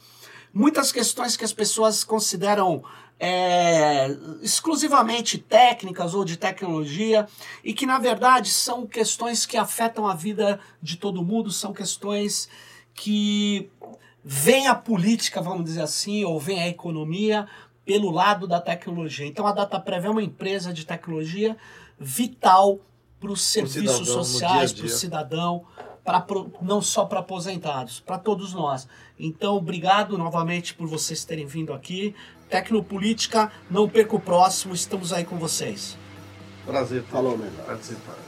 muitas 0.52 0.90
questões 0.90 1.36
que 1.36 1.44
as 1.44 1.52
pessoas 1.52 2.04
consideram 2.04 2.82
é, 3.20 4.16
exclusivamente 4.42 5.38
técnicas 5.38 6.14
ou 6.14 6.24
de 6.24 6.36
tecnologia 6.36 7.26
e 7.64 7.72
que 7.72 7.84
na 7.84 7.98
verdade 7.98 8.48
são 8.48 8.86
questões 8.86 9.44
que 9.44 9.56
afetam 9.56 10.06
a 10.06 10.14
vida 10.14 10.60
de 10.80 10.96
todo 10.96 11.24
mundo, 11.24 11.50
são 11.50 11.72
questões 11.72 12.48
que 12.94 13.70
vem 14.22 14.66
a 14.68 14.74
política, 14.74 15.40
vamos 15.40 15.64
dizer 15.64 15.82
assim, 15.82 16.24
ou 16.24 16.38
vem 16.38 16.60
a 16.62 16.68
economia 16.68 17.48
pelo 17.84 18.10
lado 18.10 18.46
da 18.46 18.60
tecnologia. 18.60 19.26
Então 19.26 19.46
a 19.46 19.52
DataPrev 19.52 20.06
é 20.06 20.10
uma 20.10 20.22
empresa 20.22 20.72
de 20.72 20.84
tecnologia 20.84 21.56
vital 21.98 22.78
para 23.18 23.32
os 23.32 23.42
serviços 23.42 24.06
cidadão, 24.06 24.24
sociais, 24.24 24.72
para 24.72 24.86
o 24.86 24.88
cidadão, 24.88 25.64
pra, 26.04 26.24
não 26.62 26.80
só 26.80 27.04
para 27.04 27.20
aposentados, 27.20 28.00
para 28.00 28.18
todos 28.18 28.52
nós. 28.52 28.86
Então, 29.18 29.56
obrigado 29.56 30.16
novamente 30.16 30.74
por 30.74 30.86
vocês 30.86 31.24
terem 31.24 31.46
vindo 31.46 31.72
aqui. 31.72 32.14
Tecnopolítica, 32.48 33.50
não 33.70 33.88
perca 33.88 34.16
o 34.16 34.20
próximo, 34.20 34.74
estamos 34.74 35.12
aí 35.12 35.24
com 35.24 35.36
vocês. 35.38 35.96
Prazer 36.66 37.02
Falou, 37.04 37.36
melhor. 37.36 37.64
participado. 37.66 38.27